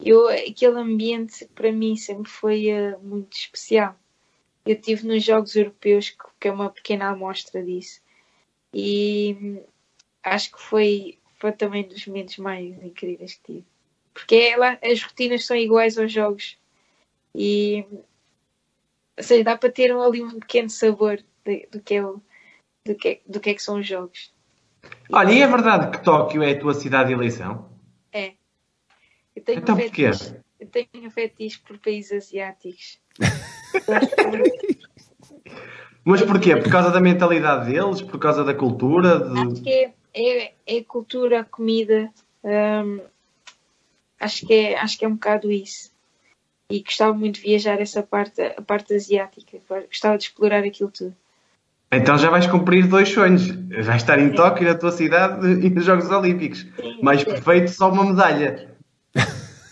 eu, 0.00 0.28
aquele 0.28 0.78
ambiente 0.78 1.46
para 1.54 1.70
mim 1.70 1.96
sempre 1.96 2.30
foi 2.30 2.70
ah, 2.70 2.98
muito 3.02 3.36
especial. 3.36 3.94
Eu 4.66 4.74
estive 4.74 5.06
nos 5.06 5.22
Jogos 5.22 5.54
Europeus, 5.54 6.16
que 6.40 6.48
é 6.48 6.52
uma 6.52 6.70
pequena 6.70 7.10
amostra 7.10 7.62
disso, 7.62 8.00
e 8.74 9.62
acho 10.22 10.52
que 10.52 10.60
foi, 10.60 11.18
foi 11.38 11.52
também 11.52 11.86
dos 11.86 12.06
momentos 12.06 12.36
mais 12.38 12.66
incríveis 12.82 13.34
que 13.34 13.42
tive. 13.52 13.64
Porque 14.12 14.56
lá, 14.56 14.78
as 14.82 15.02
rotinas 15.02 15.44
são 15.46 15.56
iguais 15.56 15.96
aos 15.98 16.12
jogos, 16.12 16.58
e 17.34 17.84
ou 19.16 19.22
seja, 19.22 19.44
dá 19.44 19.56
para 19.56 19.70
ter 19.70 19.92
ali 19.92 20.22
um 20.22 20.40
pequeno 20.40 20.68
sabor 20.68 21.22
de- 21.44 21.68
do 21.70 21.80
que 21.80 21.94
é 21.94 22.04
o, 22.04 22.20
do 22.84 22.94
que, 22.96 23.08
é- 23.08 23.20
do 23.26 23.38
que 23.40 23.50
é 23.50 23.54
que 23.54 23.62
são 23.62 23.78
os 23.78 23.86
jogos. 23.86 24.32
Olha, 25.12 25.32
e 25.32 25.40
é 25.40 25.46
verdade 25.46 25.96
que 25.96 26.04
Tóquio 26.04 26.42
é 26.42 26.50
a 26.52 26.58
tua 26.58 26.74
cidade 26.74 27.08
de 27.08 27.14
eleição? 27.14 27.70
É. 28.12 28.34
Eu 29.36 29.42
tenho 29.42 29.60
Então 29.60 29.76
um 29.76 29.78
porquê? 29.78 30.12
fetiche, 30.12 30.34
eu 30.60 30.66
tenho 30.68 30.88
um 30.96 31.10
fetiche 31.10 31.58
por 31.60 31.78
países 31.78 32.12
asiáticos. 32.12 33.00
Mas 36.04 36.20
porquê? 36.22 36.56
Por 36.56 36.70
causa 36.70 36.90
da 36.90 37.00
mentalidade 37.00 37.72
deles? 37.72 38.02
Por 38.02 38.18
causa 38.18 38.44
da 38.44 38.52
cultura? 38.54 39.26
acho 39.32 39.54
De... 39.54 39.60
que 39.62 39.70
é, 39.70 39.92
é, 40.14 40.52
é 40.66 40.78
a 40.78 40.84
cultura, 40.84 41.40
a 41.40 41.44
comida. 41.44 42.10
hum, 42.44 43.00
acho, 44.20 44.46
que 44.46 44.52
é, 44.52 44.78
acho 44.78 44.98
que 44.98 45.04
é 45.04 45.08
um 45.08 45.14
bocado 45.14 45.50
isso. 45.50 45.90
E 46.70 46.82
gostava 46.82 47.14
muito 47.14 47.36
de 47.36 47.42
viajar 47.42 47.80
essa 47.80 48.02
parte, 48.02 48.42
a 48.42 48.60
parte 48.60 48.94
asiática. 48.94 49.58
Gostava 49.88 50.18
de 50.18 50.24
explorar 50.24 50.62
aquilo 50.62 50.90
tudo. 50.90 51.14
Então 51.90 52.18
já 52.18 52.28
vais 52.28 52.46
cumprir 52.46 52.86
dois 52.86 53.08
sonhos. 53.08 53.46
Vais 53.46 54.02
estar 54.02 54.18
em 54.18 54.32
Tóquio, 54.32 54.66
na 54.66 54.74
tua 54.74 54.92
cidade, 54.92 55.46
e 55.64 55.70
nos 55.70 55.84
Jogos 55.84 56.10
Olímpicos. 56.10 56.66
Sim, 56.76 57.00
Mais 57.02 57.24
perfeito, 57.24 57.70
só 57.70 57.90
uma 57.90 58.04
medalha. 58.04 58.74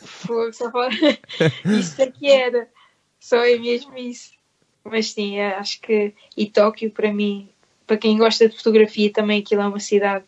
Fogo, 0.04 0.52
só 0.52 0.70
fala... 0.70 0.90
Isso 1.64 2.00
é 2.00 2.10
que 2.10 2.30
era. 2.30 2.68
Só 3.18 3.36
é 3.44 3.58
mesmo 3.58 3.96
isso. 3.98 4.32
Mas 4.84 5.12
sim, 5.12 5.38
é, 5.38 5.54
acho 5.54 5.80
que. 5.80 6.12
E 6.36 6.46
Tóquio, 6.46 6.90
para 6.90 7.12
mim, 7.12 7.48
para 7.86 7.96
quem 7.96 8.18
gosta 8.18 8.48
de 8.48 8.56
fotografia, 8.56 9.12
também 9.12 9.40
aquilo 9.40 9.62
é 9.62 9.66
uma 9.66 9.80
cidade 9.80 10.24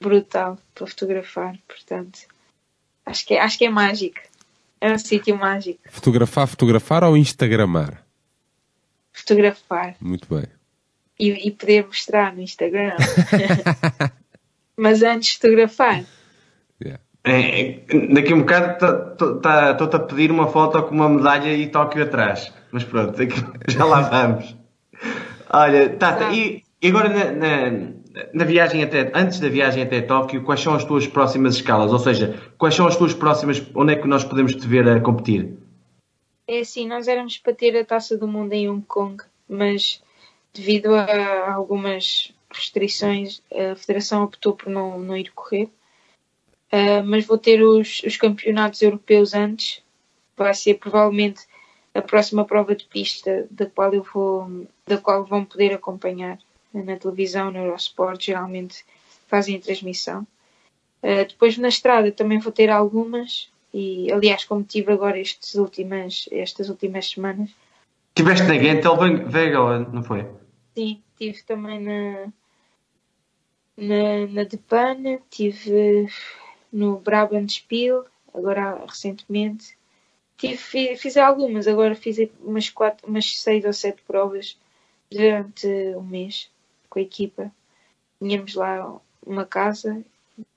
brutal 0.00 0.58
para 0.74 0.86
fotografar. 0.86 1.56
Portanto, 1.66 2.20
acho 3.04 3.26
que 3.26 3.34
é, 3.34 3.40
acho 3.40 3.58
que 3.58 3.64
é 3.64 3.70
mágico. 3.70 4.20
É 4.80 4.92
um 4.92 4.98
sítio 4.98 5.36
mágico. 5.36 5.80
Fotografar, 5.88 6.46
fotografar 6.46 7.04
ou 7.04 7.16
instagramar? 7.16 8.04
Fotografar. 9.12 9.96
Muito 10.00 10.28
bem. 10.32 10.44
E, 11.18 11.48
e 11.48 11.50
poder 11.50 11.86
mostrar 11.86 12.34
no 12.34 12.42
Instagram. 12.42 12.94
Mas 14.76 15.02
antes 15.02 15.30
de 15.30 15.36
fotografar. 15.36 16.04
Yeah. 16.82 17.02
É, 17.24 17.80
daqui 18.12 18.32
a 18.32 18.36
um 18.36 18.40
bocado 18.40 19.12
estou-te 19.12 19.40
tá, 19.40 19.70
a 19.70 19.98
pedir 20.00 20.30
uma 20.30 20.48
foto 20.48 20.82
com 20.82 20.94
uma 20.94 21.08
medalha 21.08 21.54
e 21.54 21.68
Tóquio 21.68 22.02
atrás. 22.02 22.52
Mas 22.76 22.84
pronto, 22.84 23.16
daqui- 23.16 23.42
já 23.72 23.86
lá 23.86 24.02
vamos. 24.02 24.54
Olha, 25.50 25.88
Tata, 25.96 26.30
e, 26.30 26.62
e 26.82 26.88
agora 26.88 27.08
na, 27.08 27.30
na- 27.32 27.92
na 28.34 28.44
viagem 28.44 28.82
até, 28.82 29.10
antes 29.14 29.40
da 29.40 29.48
viagem 29.48 29.82
até 29.82 30.02
Tóquio, 30.02 30.42
quais 30.42 30.60
são 30.60 30.74
as 30.74 30.84
tuas 30.84 31.06
próximas 31.06 31.54
escalas? 31.54 31.90
Ou 31.90 31.98
seja, 31.98 32.38
quais 32.58 32.74
são 32.74 32.86
as 32.86 32.94
tuas 32.94 33.14
próximas, 33.14 33.62
onde 33.74 33.94
é 33.94 33.96
que 33.96 34.06
nós 34.06 34.24
podemos 34.24 34.54
te 34.54 34.66
ver 34.68 34.86
a 34.86 35.00
competir? 35.00 35.56
É 36.46 36.60
assim, 36.60 36.86
nós 36.86 37.08
éramos 37.08 37.38
para 37.38 37.54
ter 37.54 37.74
a 37.78 37.82
taça 37.84 38.14
do 38.18 38.28
mundo 38.28 38.52
em 38.52 38.68
Hong 38.68 38.84
Kong, 38.86 39.24
mas 39.48 40.02
devido 40.52 40.94
a 40.94 41.54
algumas 41.54 42.30
restrições, 42.50 43.40
a 43.50 43.74
Federação 43.74 44.22
optou 44.24 44.52
por 44.54 44.68
não, 44.68 44.98
não 44.98 45.16
ir 45.16 45.32
correr. 45.32 45.70
Ah, 46.70 47.02
mas 47.02 47.24
vou 47.24 47.38
ter 47.38 47.62
os, 47.62 48.02
os 48.06 48.18
campeonatos 48.18 48.82
europeus 48.82 49.32
antes. 49.32 49.82
Vai 50.36 50.52
ser 50.52 50.74
provavelmente 50.74 51.40
a 51.96 52.02
próxima 52.02 52.44
prova 52.44 52.74
de 52.74 52.84
pista 52.84 53.46
da 53.50 53.66
qual 53.66 53.92
eu 53.92 54.02
vou, 54.02 54.66
da 54.86 54.98
qual 54.98 55.24
vão 55.24 55.44
poder 55.44 55.72
acompanhar 55.72 56.38
na 56.72 56.96
televisão, 56.96 57.50
no 57.50 57.58
Eurosport, 57.58 58.22
geralmente 58.22 58.84
fazem 59.28 59.56
a 59.56 59.60
transmissão. 59.60 60.26
Ah, 61.02 61.24
depois 61.24 61.56
na 61.58 61.68
estrada 61.68 62.10
também 62.12 62.38
vou 62.38 62.52
ter 62.52 62.70
algumas 62.70 63.50
e 63.72 64.10
aliás 64.10 64.44
como 64.44 64.62
tive 64.62 64.92
agora 64.92 65.18
estes 65.18 65.54
últimas, 65.54 66.28
estas 66.30 66.68
últimas 66.68 67.10
semanas, 67.10 67.50
Tiveste 68.14 68.46
na 68.46 68.54
Vega, 68.54 69.78
não 69.92 70.02
foi? 70.02 70.26
sim, 70.74 71.02
tive 71.18 71.42
também 71.42 71.78
na 71.80 72.32
na, 73.76 74.26
na 74.26 74.44
Depan, 74.44 75.18
tive 75.28 76.08
no 76.72 76.98
Brabant 76.98 77.50
Spiel, 77.50 78.06
agora 78.32 78.82
recentemente. 78.86 79.75
Tive, 80.36 80.56
fi- 80.56 80.96
fiz 80.96 81.16
algumas, 81.16 81.66
agora 81.66 81.94
fiz 81.94 82.18
umas, 82.40 82.68
quatro, 82.68 83.08
umas 83.08 83.38
seis 83.38 83.64
ou 83.64 83.72
sete 83.72 84.02
provas 84.02 84.58
durante 85.10 85.66
um 85.96 86.02
mês 86.02 86.50
com 86.90 86.98
a 86.98 87.02
equipa. 87.02 87.50
Tínhamos 88.18 88.54
lá 88.54 89.00
uma 89.24 89.46
casa, 89.46 90.04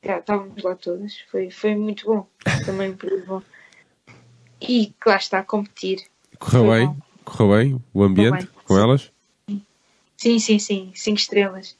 já 0.04 0.20
estávamos 0.20 0.62
lá 0.64 0.76
todas. 0.76 1.20
Foi, 1.32 1.50
foi 1.50 1.76
muito 1.76 2.06
bom, 2.06 2.28
também 2.66 2.90
muito 2.90 3.26
bom. 3.26 3.42
E 4.62 4.94
lá 5.06 5.16
está 5.16 5.40
a 5.40 5.44
competir. 5.44 6.06
Correu 6.38 6.66
Foi 6.66 6.78
bem? 6.80 6.88
bom. 6.88 6.98
Correu 7.24 7.58
bem 7.58 7.84
o 7.94 8.04
ambiente 8.04 8.38
bem, 8.38 8.48
com 8.66 8.78
elas? 8.78 9.12
Sim, 10.18 10.38
sim, 10.40 10.60
sim, 10.60 10.92
cinco 10.94 11.20
estrelas. 11.20 11.78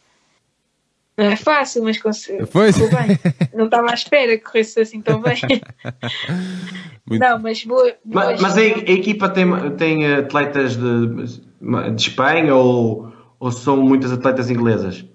Não 1.20 1.26
é 1.32 1.36
fácil, 1.36 1.84
mas 1.84 1.98
consegui. 2.02 2.46
Pois. 2.48 2.78
bem. 2.78 3.20
Não 3.54 3.66
estava 3.66 3.92
à 3.92 3.94
espera 3.94 4.38
que 4.38 4.44
corresse 4.46 4.80
assim 4.80 5.02
tão 5.02 5.22
bem. 5.22 5.36
Muito- 7.06 7.22
Não, 7.22 7.40
mas 7.40 7.64
boa. 7.66 7.96
boa 8.06 8.26
Mas, 8.32 8.42
mas 8.42 8.58
a, 8.58 8.62
a 8.62 8.64
equipa 8.66 9.28
tem, 9.30 9.46
tem 9.78 10.06
atletas 10.14 10.76
de, 10.78 11.08
de 11.96 12.02
Espanha 12.02 12.56
ou, 12.56 13.12
ou 13.40 13.52
são 13.52 13.78
muitas 13.78 14.12
atletas 14.12 14.50
inglesas? 14.50 15.06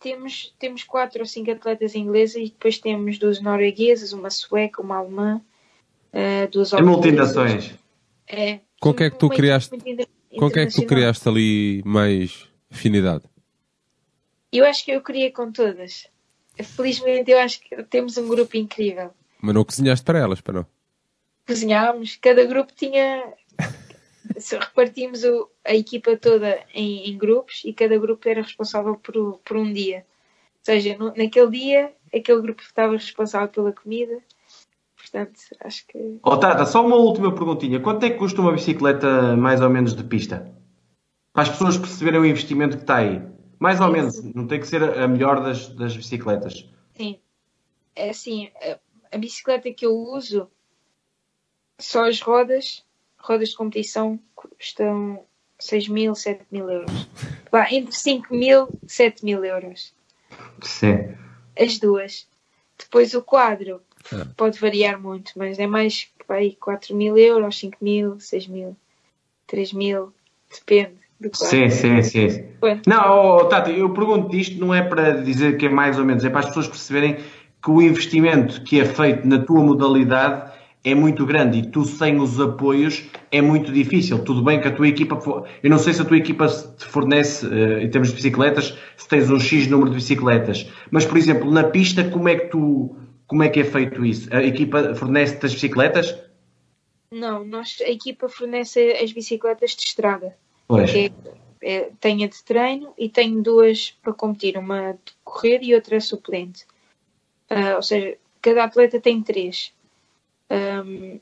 temos, 0.00 0.54
temos 0.58 0.84
quatro 0.84 1.20
ou 1.20 1.26
cinco 1.26 1.50
atletas 1.50 1.94
inglesas 1.94 2.36
e 2.36 2.44
depois 2.44 2.78
temos 2.78 3.18
duas 3.18 3.40
norueguesas, 3.40 4.12
uma 4.12 4.28
sueca, 4.28 4.82
uma 4.82 4.98
alemã, 4.98 5.40
uh, 6.12 6.50
duas 6.52 6.74
É 6.74 6.82
multinações. 6.82 7.74
É. 8.28 8.60
Com 8.80 8.92
que 8.92 9.04
é 9.04 9.10
que 9.10 9.16
tu 9.18 9.30
criaste- 9.30 9.74
Com 10.38 10.50
que 10.50 10.60
é 10.60 10.66
que 10.66 10.74
tu 10.74 10.84
criaste 10.86 11.26
ali 11.26 11.82
mais 11.86 12.46
afinidade? 12.70 13.22
Eu 14.58 14.64
acho 14.66 14.84
que 14.84 14.92
eu 14.92 15.00
queria 15.02 15.32
com 15.32 15.50
todas. 15.50 16.06
Felizmente 16.62 17.30
eu 17.30 17.38
acho 17.40 17.60
que 17.60 17.82
temos 17.84 18.16
um 18.16 18.28
grupo 18.28 18.56
incrível. 18.56 19.10
Mas 19.42 19.54
não 19.54 19.64
cozinhaste 19.64 20.04
para 20.04 20.18
elas, 20.20 20.40
para 20.40 20.54
não? 20.54 20.66
Cozinhámos, 21.46 22.16
cada 22.22 22.44
grupo 22.44 22.72
tinha. 22.74 23.32
se 24.38 24.56
Repartimos 24.56 25.22
o- 25.24 25.50
a 25.64 25.74
equipa 25.74 26.16
toda 26.16 26.62
em, 26.72 27.10
em 27.10 27.18
grupos 27.18 27.62
e 27.64 27.72
cada 27.72 27.98
grupo 27.98 28.26
era 28.28 28.40
responsável 28.42 28.96
por, 28.96 29.38
por 29.44 29.56
um 29.56 29.70
dia. 29.72 29.98
Ou 29.98 30.64
seja, 30.64 30.96
no- 30.96 31.12
naquele 31.14 31.50
dia, 31.50 31.92
aquele 32.14 32.40
grupo 32.40 32.62
estava 32.62 32.92
responsável 32.92 33.48
pela 33.48 33.72
comida. 33.72 34.18
Portanto, 34.96 35.38
acho 35.60 35.86
que. 35.86 36.18
Oh, 36.22 36.36
Tata, 36.38 36.64
só 36.64 36.84
uma 36.86 36.96
última 36.96 37.34
perguntinha. 37.34 37.80
Quanto 37.80 38.06
é 38.06 38.10
que 38.10 38.16
custa 38.16 38.40
uma 38.40 38.52
bicicleta 38.52 39.36
mais 39.36 39.60
ou 39.60 39.68
menos 39.68 39.94
de 39.94 40.02
pista? 40.04 40.50
Para 41.32 41.42
as 41.42 41.50
pessoas 41.50 41.76
perceberem 41.76 42.20
o 42.20 42.24
investimento 42.24 42.76
que 42.76 42.84
está 42.84 42.96
aí. 42.98 43.20
Mais 43.58 43.80
ou 43.80 43.90
menos. 43.90 44.22
Não 44.34 44.46
tem 44.46 44.60
que 44.60 44.66
ser 44.66 44.82
a 44.82 45.08
melhor 45.08 45.42
das, 45.42 45.68
das 45.68 45.96
bicicletas. 45.96 46.68
Sim. 46.96 47.18
É 47.94 48.10
assim, 48.10 48.50
a, 48.60 48.78
a 49.12 49.18
bicicleta 49.18 49.72
que 49.72 49.86
eu 49.86 49.94
uso, 49.94 50.50
só 51.78 52.08
as 52.08 52.20
rodas, 52.20 52.84
rodas 53.18 53.50
de 53.50 53.56
competição, 53.56 54.18
custam 54.34 55.24
6 55.58 55.88
mil, 55.88 56.14
7 56.14 56.44
mil 56.50 56.68
euros. 56.68 57.08
Vá, 57.50 57.70
entre 57.70 57.94
5 57.94 58.34
mil 58.34 58.68
e 58.82 58.90
7 58.90 59.24
mil 59.24 59.44
euros. 59.44 59.94
Sim. 60.62 61.14
As 61.58 61.78
duas. 61.78 62.26
Depois 62.78 63.14
o 63.14 63.22
quadro 63.22 63.80
Ah. 64.12 64.26
pode 64.36 64.58
variar 64.58 65.00
muito, 65.00 65.32
mas 65.36 65.58
é 65.58 65.66
mais 65.66 66.08
vai, 66.28 66.50
4 66.60 66.94
mil 66.94 67.16
euros, 67.16 67.58
5 67.58 67.78
mil, 67.80 68.18
6 68.20 68.48
mil, 68.48 68.76
3 69.46 69.72
mil, 69.72 70.12
depende 70.50 71.03
Sim, 71.32 71.70
sim, 71.70 72.02
sim. 72.02 72.44
Quanto? 72.60 72.88
Não, 72.88 73.38
oh, 73.38 73.70
eu 73.70 73.90
pergunto 73.90 74.34
isto 74.36 74.58
não 74.58 74.74
é 74.74 74.82
para 74.82 75.22
dizer 75.22 75.56
que 75.56 75.66
é 75.66 75.68
mais 75.68 75.98
ou 75.98 76.04
menos, 76.04 76.24
é 76.24 76.30
para 76.30 76.40
as 76.40 76.46
pessoas 76.46 76.68
perceberem 76.68 77.16
que 77.62 77.70
o 77.70 77.80
investimento 77.80 78.62
que 78.62 78.80
é 78.80 78.84
feito 78.84 79.26
na 79.26 79.38
tua 79.38 79.62
modalidade 79.62 80.52
é 80.84 80.94
muito 80.94 81.24
grande 81.24 81.58
e 81.58 81.66
tu 81.66 81.84
sem 81.84 82.20
os 82.20 82.38
apoios 82.38 83.08
é 83.32 83.40
muito 83.40 83.72
difícil. 83.72 84.22
Tudo 84.22 84.42
bem 84.42 84.60
que 84.60 84.68
a 84.68 84.70
tua 84.70 84.86
equipa, 84.86 85.18
eu 85.62 85.70
não 85.70 85.78
sei 85.78 85.94
se 85.94 86.02
a 86.02 86.04
tua 86.04 86.18
equipa 86.18 86.46
te 86.46 86.84
fornece, 86.84 87.46
eh, 87.46 87.84
em 87.84 87.90
termos 87.90 88.10
de 88.10 88.16
bicicletas, 88.16 88.76
se 88.96 89.08
tens 89.08 89.30
um 89.30 89.40
X 89.40 89.66
número 89.66 89.88
de 89.90 89.96
bicicletas, 89.96 90.70
mas 90.90 91.06
por 91.06 91.16
exemplo, 91.16 91.50
na 91.50 91.64
pista, 91.64 92.04
como 92.04 92.28
é 92.28 92.36
que 92.36 92.48
tu, 92.48 92.94
como 93.26 93.42
é 93.42 93.48
que 93.48 93.60
é 93.60 93.64
feito 93.64 94.04
isso? 94.04 94.28
A 94.30 94.42
equipa 94.42 94.94
fornece-te 94.94 95.46
as 95.46 95.54
bicicletas? 95.54 96.14
Não, 97.10 97.44
nós, 97.44 97.78
a 97.80 97.90
equipa 97.90 98.28
fornece 98.28 98.92
as 99.02 99.10
bicicletas 99.10 99.70
de 99.70 99.82
estrada. 99.82 100.36
Pois. 100.66 100.90
que 100.90 101.12
é, 101.60 101.76
é, 101.76 101.90
tenho 102.00 102.24
a 102.24 102.28
de 102.28 102.42
treino 102.44 102.92
e 102.98 103.08
tenho 103.08 103.42
duas 103.42 103.90
para 104.02 104.12
competir, 104.12 104.56
uma 104.58 104.92
de 104.92 105.12
correr 105.22 105.60
e 105.62 105.74
outra 105.74 106.00
suplente. 106.00 106.66
Ah, 107.50 107.76
ou 107.76 107.82
seja, 107.82 108.16
cada 108.40 108.64
atleta 108.64 109.00
tem 109.00 109.22
três. 109.22 109.72
Ahm, 110.50 111.18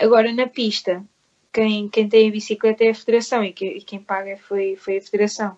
agora, 0.00 0.32
na 0.32 0.46
pista, 0.46 1.04
quem, 1.52 1.88
quem 1.88 2.08
tem 2.08 2.28
a 2.28 2.32
bicicleta 2.32 2.84
é 2.84 2.90
a 2.90 2.94
federação 2.94 3.44
e, 3.44 3.52
que- 3.52 3.66
e 3.78 3.82
quem 3.82 4.00
paga 4.00 4.36
foi, 4.36 4.76
foi 4.76 4.98
a 4.98 5.02
federação. 5.02 5.56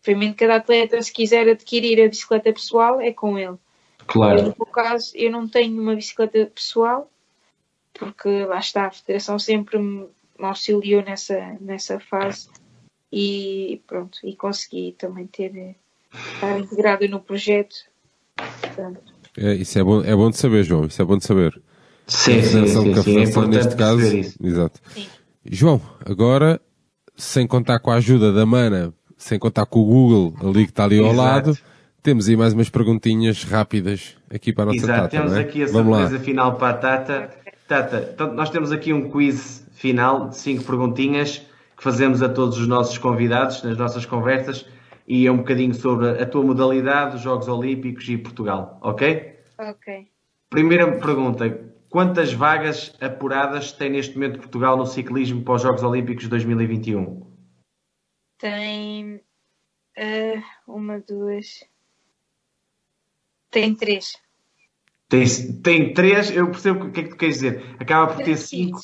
Obviamente, 0.00 0.36
cada 0.36 0.56
atleta, 0.56 1.00
se 1.02 1.12
quiser 1.12 1.48
adquirir 1.48 2.00
a 2.02 2.08
bicicleta 2.08 2.52
pessoal, 2.52 3.00
é 3.00 3.12
com 3.12 3.36
ele. 3.38 3.48
Eu, 3.48 3.58
Claro. 4.06 4.42
no 4.42 4.54
meu 4.56 4.66
caso, 4.72 5.12
eu 5.16 5.30
não 5.30 5.46
tenho 5.48 5.80
uma 5.80 5.94
bicicleta 5.94 6.46
pessoal, 6.46 7.10
porque 7.92 8.44
lá 8.46 8.58
está, 8.58 8.86
a 8.86 8.90
Federação 8.90 9.38
sempre 9.38 9.78
me 9.78 10.08
me 10.38 10.46
auxiliou 10.46 11.02
nessa, 11.02 11.56
nessa 11.60 11.98
fase 11.98 12.48
e 13.12 13.80
pronto, 13.86 14.18
e 14.24 14.34
consegui 14.36 14.94
também 14.98 15.26
ter, 15.26 15.76
estar 16.34 16.58
integrada 16.58 17.06
no 17.08 17.20
projeto. 17.20 17.76
Portanto, 18.36 19.00
É, 19.36 19.54
isso 19.54 19.78
é 19.78 19.82
bom, 19.84 20.02
é 20.02 20.14
bom 20.14 20.30
de 20.30 20.36
saber, 20.36 20.62
João. 20.64 20.86
Isso 20.86 21.00
é 21.00 21.04
bom 21.04 21.16
de 21.16 21.24
saber. 21.24 21.60
Sim, 22.06 22.42
sim, 22.42 22.66
sim, 22.66 22.92
que 22.92 22.98
a 22.98 23.02
sim. 23.02 23.18
É 23.18 23.22
importante 23.24 23.56
neste 23.56 23.76
caso. 23.76 24.16
isso. 24.16 24.36
Exato. 24.42 24.80
Sim. 24.94 25.06
João, 25.50 25.80
agora, 26.04 26.60
sem 27.16 27.46
contar 27.46 27.78
com 27.80 27.90
a 27.90 27.96
ajuda 27.96 28.32
da 28.32 28.46
Mana, 28.46 28.92
sem 29.16 29.38
contar 29.38 29.66
com 29.66 29.80
o 29.80 29.84
Google 29.84 30.34
ali 30.48 30.64
que 30.64 30.70
está 30.70 30.84
ali 30.84 30.98
ao 30.98 31.06
Exato. 31.12 31.18
lado, 31.18 31.58
temos 32.02 32.28
aí 32.28 32.36
mais 32.36 32.52
umas 32.54 32.70
perguntinhas 32.70 33.44
rápidas 33.44 34.16
aqui 34.30 34.52
para 34.52 34.64
a 34.64 34.66
nossa 34.66 34.78
Exato, 34.78 35.00
Tata. 35.02 35.08
temos 35.10 35.32
não 35.32 35.38
é? 35.38 35.42
aqui 35.42 35.62
a 35.62 35.66
Vamos 35.66 35.92
lá. 35.92 36.00
surpresa 36.02 36.24
final 36.24 36.56
para 36.56 36.68
a 36.70 36.74
Tata. 36.78 37.30
Tata, 37.66 38.10
então, 38.14 38.32
nós 38.32 38.48
temos 38.50 38.72
aqui 38.72 38.92
um 38.92 39.10
quiz 39.10 39.66
final 39.72 40.28
de 40.30 40.38
cinco 40.38 40.64
perguntinhas 40.64 41.42
que 41.78 41.84
fazemos 41.84 42.20
a 42.22 42.28
todos 42.28 42.58
os 42.58 42.66
nossos 42.66 42.98
convidados 42.98 43.62
nas 43.62 43.78
nossas 43.78 44.04
conversas 44.04 44.66
e 45.06 45.26
é 45.26 45.32
um 45.32 45.38
bocadinho 45.38 45.72
sobre 45.72 46.20
a 46.20 46.26
tua 46.26 46.42
modalidade, 46.42 47.16
os 47.16 47.22
Jogos 47.22 47.46
Olímpicos 47.46 48.08
e 48.08 48.18
Portugal, 48.18 48.78
ok? 48.82 49.38
ok. 49.56 50.08
Primeira 50.50 50.98
pergunta: 50.98 51.48
quantas 51.88 52.32
vagas 52.32 52.94
apuradas 53.00 53.70
tem 53.70 53.90
neste 53.90 54.14
momento 54.16 54.40
Portugal 54.40 54.76
no 54.76 54.84
ciclismo 54.84 55.42
para 55.44 55.54
os 55.54 55.62
Jogos 55.62 55.82
Olímpicos 55.84 56.24
de 56.24 56.30
2021? 56.30 57.26
Tem 58.38 59.20
eh, 59.96 60.42
uma, 60.66 61.00
duas. 61.00 61.64
Tem 63.50 63.74
três. 63.74 64.14
Tem, 65.08 65.24
tem 65.62 65.94
três, 65.94 66.30
eu 66.30 66.50
percebo 66.50 66.86
o 66.86 66.92
que 66.92 67.00
é 67.00 67.02
que 67.04 67.10
tu 67.10 67.16
queres 67.16 67.36
dizer. 67.36 67.76
Acaba 67.78 68.12
por 68.12 68.24
ter 68.24 68.36
cinco. 68.36 68.80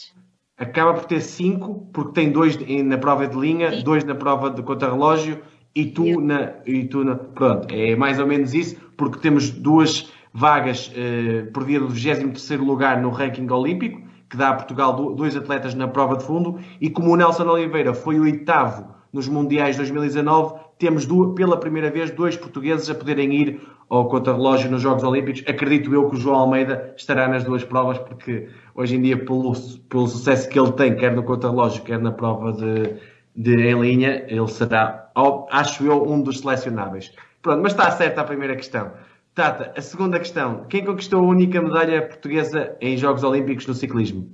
Acaba 0.57 0.95
por 0.95 1.05
ter 1.07 1.21
cinco, 1.21 1.89
porque 1.93 2.13
tem 2.13 2.31
dois 2.31 2.57
na 2.85 2.97
prova 2.97 3.27
de 3.27 3.37
linha, 3.37 3.73
Sim. 3.73 3.83
dois 3.83 4.05
na 4.05 4.15
prova 4.15 4.51
de 4.51 4.63
contrarrelógio 4.63 5.41
e 5.75 5.87
tu 5.87 6.05
Yeah. 6.05 6.25
na. 6.25 6.53
E 6.65 6.85
tu 6.85 7.03
na 7.05 7.17
pronto, 7.17 7.67
é 7.75 7.97
mais 7.97 8.21
ou 8.21 8.27
menos 8.27 8.55
isso, 8.55 8.77
porque 8.97 9.19
temos 9.19 9.51
duas 9.51 10.13
vagas 10.33 10.93
eh, 10.95 11.47
por 11.53 11.65
via 11.65 11.81
do 11.81 11.89
23 11.89 12.61
lugar 12.61 13.01
no 13.03 13.11
ranking 13.11 13.51
olímpico, 13.51 14.01
que 14.31 14.37
dá 14.37 14.51
a 14.51 14.55
Portugal 14.55 14.93
do- 14.95 15.15
dois 15.15 15.37
atletas 15.37 15.75
na 15.75 15.89
prova 15.89 16.17
de 16.17 16.25
fundo, 16.25 16.59
e 16.81 16.89
como 16.89 17.11
o 17.13 17.17
Nelson 17.17 17.49
Oliveira 17.49 17.93
foi 17.93 18.21
o 18.21 18.23
oitavo 18.23 18.95
nos 19.13 19.27
Mundiais 19.29 19.77
2019, 19.77 20.55
temos 20.79 21.07
du- 21.07 21.33
pela 21.35 21.59
primeira 21.59 21.91
vez 21.91 22.11
dois 22.11 22.37
portugueses 22.37 22.89
a 22.91 22.95
poderem 22.95 23.33
ir 23.35 23.61
ao 23.89 24.09
contrarrelógio 24.09 24.71
nos 24.71 24.83
Jogos 24.83 25.05
Olímpicos. 25.05 25.43
Acredito 25.47 25.93
eu 25.95 26.09
que 26.09 26.17
o 26.17 26.19
João 26.19 26.37
Almeida 26.37 26.95
estará 26.97 27.29
nas 27.29 27.45
duas 27.45 27.63
provas, 27.65 27.99
porque 27.99 28.49
hoje 28.75 28.97
em 28.97 29.03
dia, 29.03 29.17
pelo, 29.25 29.53
pelo 29.89 30.07
sucesso 30.07 30.49
que 30.49 30.59
ele 30.59 30.73
tem, 30.73 30.97
quer 30.97 31.15
no 31.15 31.23
contrarrelógio, 31.23 31.83
quer 31.85 31.99
na 31.99 32.11
prova 32.13 32.53
de, 32.53 32.95
de 33.37 33.55
em 33.69 33.81
linha, 33.81 34.25
ele 34.29 34.49
será, 34.49 35.11
acho 35.51 35.85
eu, 35.85 36.03
um 36.09 36.21
dos 36.21 36.41
selecionáveis. 36.41 37.13
Pronto, 37.43 37.63
mas 37.63 37.73
está 37.73 37.91
certa 37.91 38.23
a 38.23 38.25
primeira 38.25 38.57
questão. 38.57 38.93
Tata, 39.35 39.73
a 39.77 39.81
segunda 39.83 40.19
questão. 40.19 40.65
Quem 40.69 40.85
conquistou 40.85 41.21
a 41.21 41.27
única 41.29 41.61
medalha 41.61 42.03
portuguesa 42.07 42.77
em 42.81 42.97
Jogos 42.97 43.23
Olímpicos 43.25 43.67
no 43.67 43.75
ciclismo? 43.75 44.31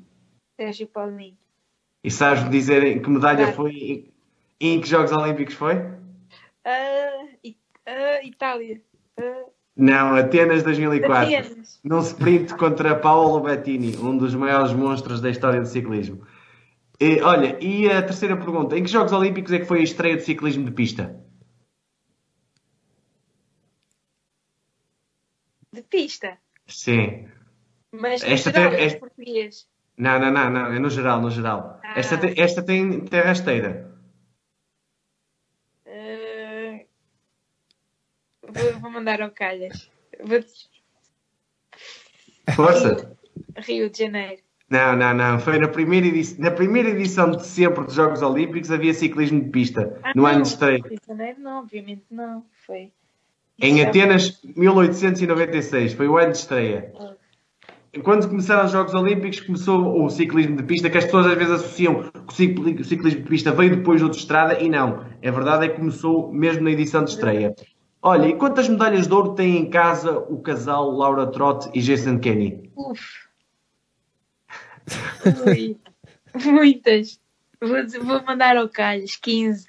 Sérgio 0.56 0.86
Paulinho. 0.86 1.34
E 2.04 2.10
sabes 2.10 2.48
dizer 2.50 2.82
em 2.84 3.00
que 3.00 3.10
medalha 3.10 3.48
foi? 3.52 3.72
Em, 3.72 4.10
em 4.60 4.80
que 4.80 4.86
Jogos 4.86 5.10
Olímpicos 5.10 5.54
foi? 5.54 5.82
Ah, 7.86 8.20
Itália. 8.24 8.80
Ah, 9.18 9.44
Não, 9.76 10.14
Atenas 10.14 10.62
2004. 10.62 11.16
Atenas. 11.36 11.80
Num 11.82 12.00
sprint 12.00 12.54
contra 12.54 12.94
Paolo 12.94 13.40
Bettini, 13.40 13.96
um 13.96 14.16
dos 14.16 14.34
maiores 14.34 14.72
monstros 14.72 15.20
da 15.20 15.30
história 15.30 15.60
do 15.60 15.66
ciclismo. 15.66 16.26
E, 17.00 17.20
olha, 17.22 17.56
e 17.64 17.90
a 17.90 18.02
terceira 18.02 18.36
pergunta: 18.36 18.76
em 18.76 18.82
que 18.84 18.90
Jogos 18.90 19.12
Olímpicos 19.12 19.52
é 19.52 19.58
que 19.58 19.64
foi 19.64 19.80
a 19.80 19.84
estreia 19.84 20.16
de 20.16 20.22
ciclismo 20.22 20.64
de 20.64 20.70
pista? 20.72 21.18
De 25.72 25.82
pista. 25.82 26.36
Sim. 26.66 27.28
Mas 27.92 28.22
Esta 28.22 28.50
geral, 28.52 28.70
tem- 28.70 28.80
é 28.80 28.84
esta- 28.84 28.98
português. 29.00 29.66
Não, 29.96 30.18
não, 30.18 30.30
não, 30.30 30.50
não, 30.50 30.66
é 30.72 30.78
no 30.78 30.88
geral, 30.90 31.20
no 31.20 31.30
geral. 31.30 31.80
Ah. 31.82 31.98
Esta, 31.98 32.16
tem, 32.18 32.34
esta 32.36 32.62
tem 32.62 33.00
terra 33.00 33.32
esteira. 33.32 33.89
Vou, 38.52 38.80
vou 38.80 38.90
mandar 38.90 39.20
ao 39.22 39.30
calhas. 39.30 39.90
Vou 40.22 40.40
Força! 42.54 43.16
Rio 43.56 43.88
de 43.90 43.98
Janeiro. 43.98 44.42
Não, 44.68 44.96
não, 44.96 45.12
não. 45.14 45.38
Foi 45.40 45.58
na 45.58 45.68
primeira, 45.68 46.06
edição, 46.06 46.38
na 46.44 46.50
primeira 46.50 46.90
edição 46.90 47.30
de 47.30 47.44
sempre 47.44 47.84
dos 47.84 47.94
Jogos 47.94 48.22
Olímpicos 48.22 48.70
havia 48.70 48.94
ciclismo 48.94 49.42
de 49.42 49.50
pista, 49.50 49.98
Ah, 50.02 50.12
no 50.14 50.22
não, 50.22 50.28
ano 50.30 50.42
de 50.42 50.48
estreia. 50.48 50.78
Rio 50.78 50.98
de 51.00 51.06
Janeiro 51.06 51.40
não, 51.40 51.60
obviamente 51.60 52.04
não. 52.10 52.44
Foi. 52.66 52.92
Em 53.58 53.80
é- 53.80 53.86
Atenas, 53.86 54.40
1896, 54.56 55.92
foi 55.94 56.08
o 56.08 56.16
ano 56.16 56.32
de 56.32 56.38
estreia. 56.38 56.92
Quando 58.04 58.28
começaram 58.28 58.64
os 58.64 58.70
Jogos 58.70 58.94
Olímpicos, 58.94 59.40
começou 59.40 60.04
o 60.04 60.08
ciclismo 60.08 60.56
de 60.56 60.62
pista, 60.62 60.88
que 60.88 60.96
as 60.96 61.04
pessoas 61.04 61.26
às 61.26 61.36
vezes 61.36 61.54
associam 61.54 62.04
que 62.04 62.80
o 62.80 62.84
ciclismo 62.84 63.20
de 63.20 63.28
pista 63.28 63.50
veio 63.50 63.76
depois 63.76 64.00
do 64.00 64.08
de 64.08 64.16
estrada, 64.16 64.60
e 64.60 64.68
não. 64.68 65.04
A 65.22 65.30
verdade 65.30 65.64
é 65.66 65.68
que 65.68 65.76
começou 65.76 66.32
mesmo 66.32 66.62
na 66.62 66.70
edição 66.70 67.02
de 67.02 67.10
estreia. 67.10 67.54
Olha, 68.02 68.28
e 68.28 68.34
quantas 68.36 68.68
medalhas 68.68 69.06
de 69.06 69.12
ouro 69.14 69.34
tem 69.34 69.58
em 69.58 69.68
casa 69.68 70.18
o 70.18 70.40
casal 70.40 70.90
Laura 70.90 71.26
Trott 71.26 71.68
e 71.74 71.80
Jason 71.80 72.18
Kenny? 72.18 72.70
Uf. 72.76 73.00
Ui. 75.46 75.76
Muitas. 76.44 77.20
Vou, 77.60 77.82
dizer- 77.84 78.00
vou 78.00 78.22
mandar 78.24 78.56
ao 78.56 78.68
calhas. 78.68 79.16
15. 79.16 79.66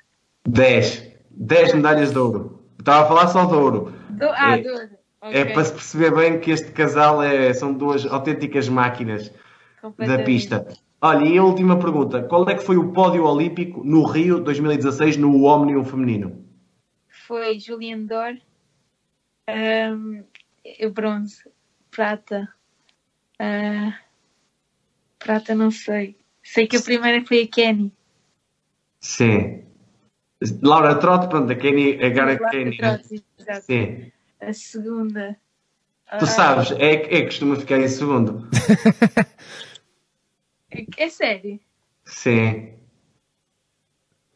10. 0.47 1.11
10 1.29 1.73
medalhas 1.73 2.11
de 2.11 2.17
ouro. 2.19 2.63
Estava 2.79 3.03
a 3.03 3.07
falar 3.07 3.27
só 3.27 3.45
de 3.45 3.53
ouro. 3.55 3.93
Do, 4.09 4.25
ah, 4.29 4.57
É- 4.57 4.61
duas. 4.61 4.89
É 5.23 5.41
Ok. 5.43 5.53
para 5.53 5.65
se 5.65 5.71
perceber 5.73 6.15
bem 6.15 6.39
que 6.39 6.49
este 6.49 6.71
casal 6.71 7.21
é, 7.21 7.53
são 7.53 7.71
duas 7.71 8.07
autênticas 8.07 8.67
máquinas 8.67 9.31
da 9.99 10.17
pista. 10.23 10.65
Olha, 10.99 11.25
e 11.25 11.37
a 11.37 11.43
última 11.43 11.77
pergunta. 11.77 12.23
Qual 12.23 12.47
é 12.49 12.55
que 12.55 12.63
foi 12.63 12.75
o 12.77 12.91
pódio 12.91 13.23
olímpico 13.25 13.83
no 13.83 14.03
Rio 14.03 14.39
2016 14.39 15.17
no 15.17 15.43
Omnium 15.43 15.83
feminino? 15.85 16.43
Foi 17.31 17.57
Julian 17.57 18.07
Dor. 18.07 18.37
Eu 20.65 20.91
bronze. 20.91 21.49
Prata. 21.89 22.53
Ah, 23.39 23.97
prata 25.17 25.55
não 25.55 25.71
sei. 25.71 26.17
Sei 26.43 26.67
que 26.67 26.75
a 26.75 26.81
primeira 26.81 27.25
foi 27.25 27.43
a 27.43 27.47
Kenny. 27.47 27.93
Sim. 28.99 29.63
Laura 30.61 30.99
Trott, 30.99 31.29
pronto, 31.29 31.53
a 31.53 31.55
Kenny, 31.55 32.03
agora 32.03 32.33
a 32.33 32.49
Kenny. 32.49 32.75
trote, 32.75 33.23
exato. 33.39 33.61
Sim. 33.61 34.11
A 34.41 34.51
segunda. 34.51 35.39
Tu 36.19 36.25
ah, 36.25 36.25
sabes, 36.25 36.71
é, 36.71 36.95
é 36.95 36.99
que 36.99 37.25
costuma 37.27 37.55
ficar 37.55 37.79
em 37.79 37.87
segundo. 37.87 38.49
É, 40.73 40.85
é 41.03 41.09
sério. 41.09 41.59
Sim. 42.05 42.75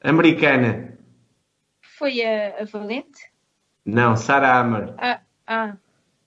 Americana. 0.01 0.94
Foi 1.97 2.21
a, 2.23 2.61
a 2.61 2.65
Valente? 2.65 3.21
Não, 3.85 4.15
Sarah 4.15 4.59
Hammer. 4.59 4.93
Ah, 4.97 5.19
ah. 5.47 5.73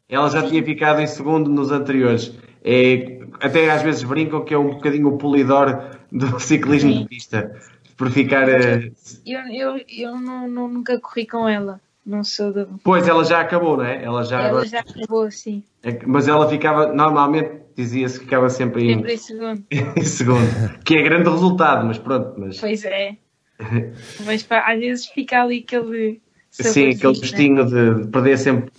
Ela 0.09 0.31
já 0.31 0.43
tinha 0.49 0.62
ficado 0.64 1.01
em 1.01 1.07
segundo 1.07 1.51
nos 1.51 1.71
anteriores. 1.71 2.35
É, 2.64 3.19
até 3.41 3.71
às 3.71 3.83
vezes 3.83 4.03
brincam 4.03 4.45
que 4.45 4.55
é 4.55 4.59
um 4.59 4.71
bocadinho 4.71 5.09
o 5.09 5.19
polidor 5.19 5.91
do 6.11 6.39
ciclismo 6.41 6.93
Sim. 6.93 7.03
de 7.03 7.09
pista. 7.09 7.55
Por 7.97 8.11
ficar. 8.11 8.49
eh, 8.49 8.91
Eu, 9.27 9.41
eu, 9.53 9.85
eu 9.89 10.16
não, 10.21 10.49
não- 10.49 10.69
nunca 10.69 10.99
corri 11.01 11.27
com 11.27 11.49
ela. 11.49 11.81
Não 12.07 12.25
sou. 12.25 12.55
Pois, 12.83 13.07
ela 13.07 13.23
já 13.25 13.41
acabou, 13.41 13.77
não 13.77 13.85
é? 13.85 14.03
Ela 14.03 14.23
já. 14.25 14.41
Ela 14.41 14.64
já 14.64 14.81
acabou 14.81 15.25
assim. 15.25 15.62
É 15.83 15.99
Mas 16.07 16.27
ela 16.27 16.49
ficava, 16.49 16.91
normalmente 16.91 17.51
dizia-se 17.77 18.19
que 18.19 18.25
ficava 18.25 18.49
sempre 18.49 18.85
em, 18.91 18.95
Sempre 18.95 19.12
em 19.12 19.16
segundo. 19.19 19.64
em 19.97 20.03
segundo. 20.05 20.79
Que 20.85 20.97
é 20.97 21.03
grande 21.03 21.29
resultado, 21.29 21.85
mas 21.87 21.99
pronto. 21.99 22.33
Mas, 22.39 22.59
Pois 22.59 22.83
é. 22.85 23.16
Mas 24.25 24.43
pá, 24.43 24.73
às 24.73 24.79
vezes 24.79 25.07
fica 25.07 25.43
ali 25.43 25.65
aquele. 25.67 26.21
sim, 26.51 26.91
aquele 26.91 26.95
né? 26.95 27.21
gostinho 27.21 27.65
de, 27.67 28.05
de 28.05 28.09
perder 28.09 28.39
sempre. 28.39 28.73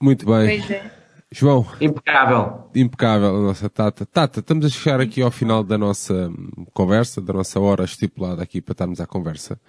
Muito 0.00 0.26
bem. 0.26 0.60
Pois 0.60 0.70
é. 0.70 0.96
João, 1.30 1.66
Impecável. 1.80 2.70
impecável 2.74 3.36
a 3.36 3.40
nossa 3.40 3.68
Tata. 3.68 4.06
Tata, 4.06 4.40
estamos 4.40 4.64
a 4.64 4.68
chegar 4.68 5.00
aqui 5.00 5.20
ao 5.20 5.30
final 5.30 5.64
da 5.64 5.76
nossa 5.76 6.28
hum, 6.28 6.64
conversa, 6.72 7.20
da 7.20 7.32
nossa 7.32 7.58
hora 7.58 7.84
estipulada 7.84 8.42
aqui 8.42 8.60
para 8.60 8.72
estarmos 8.72 9.00
à 9.00 9.06
conversa. 9.06 9.60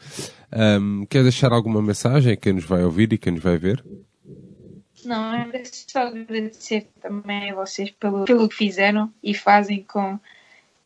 Hum, 0.80 1.06
queres 1.10 1.26
deixar 1.26 1.52
alguma 1.52 1.82
mensagem 1.82 2.34
a 2.34 2.38
quem 2.38 2.54
nos 2.54 2.64
vai 2.64 2.84
ouvir 2.84 3.12
e 3.12 3.18
quem 3.18 3.34
nos 3.34 3.42
vai 3.42 3.58
ver? 3.58 3.84
Não, 5.04 5.34
é 5.34 5.64
só 5.66 6.08
agradecer 6.08 6.88
também 7.02 7.52
a 7.52 7.56
vocês 7.56 7.90
pelo, 7.92 8.26
pelo 8.26 8.48
que 8.48 8.56
fizeram 8.56 9.12
e 9.24 9.34
fazem 9.34 9.84
com, 9.84 10.20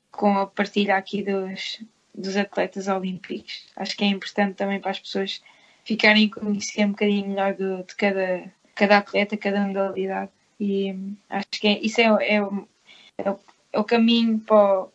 com 0.09 0.37
a 0.37 0.47
partilha 0.47 0.95
aqui 0.95 1.21
dos, 1.21 1.81
dos 2.13 2.35
atletas 2.37 2.87
olímpicos. 2.87 3.65
Acho 3.75 3.95
que 3.95 4.03
é 4.03 4.07
importante 4.07 4.55
também 4.55 4.79
para 4.79 4.91
as 4.91 4.99
pessoas 4.99 5.41
ficarem 5.83 6.27
a 6.27 6.39
conhecer 6.39 6.85
um 6.85 6.91
bocadinho 6.91 7.29
melhor 7.29 7.53
do- 7.53 7.83
de 7.83 7.95
cada, 7.95 8.43
cada 8.75 8.97
atleta, 8.97 9.37
cada 9.37 9.61
modalidade. 9.65 10.31
E 10.59 10.91
hum, 10.91 11.15
acho 11.29 11.47
que 11.59 11.67
é, 11.67 11.79
isso 11.79 12.01
é, 12.01 12.05
é, 12.05 12.35
é, 12.35 12.41
o, 13.31 13.39
é 13.73 13.79
o 13.79 13.83
caminho 13.83 14.39
para, 14.39 14.85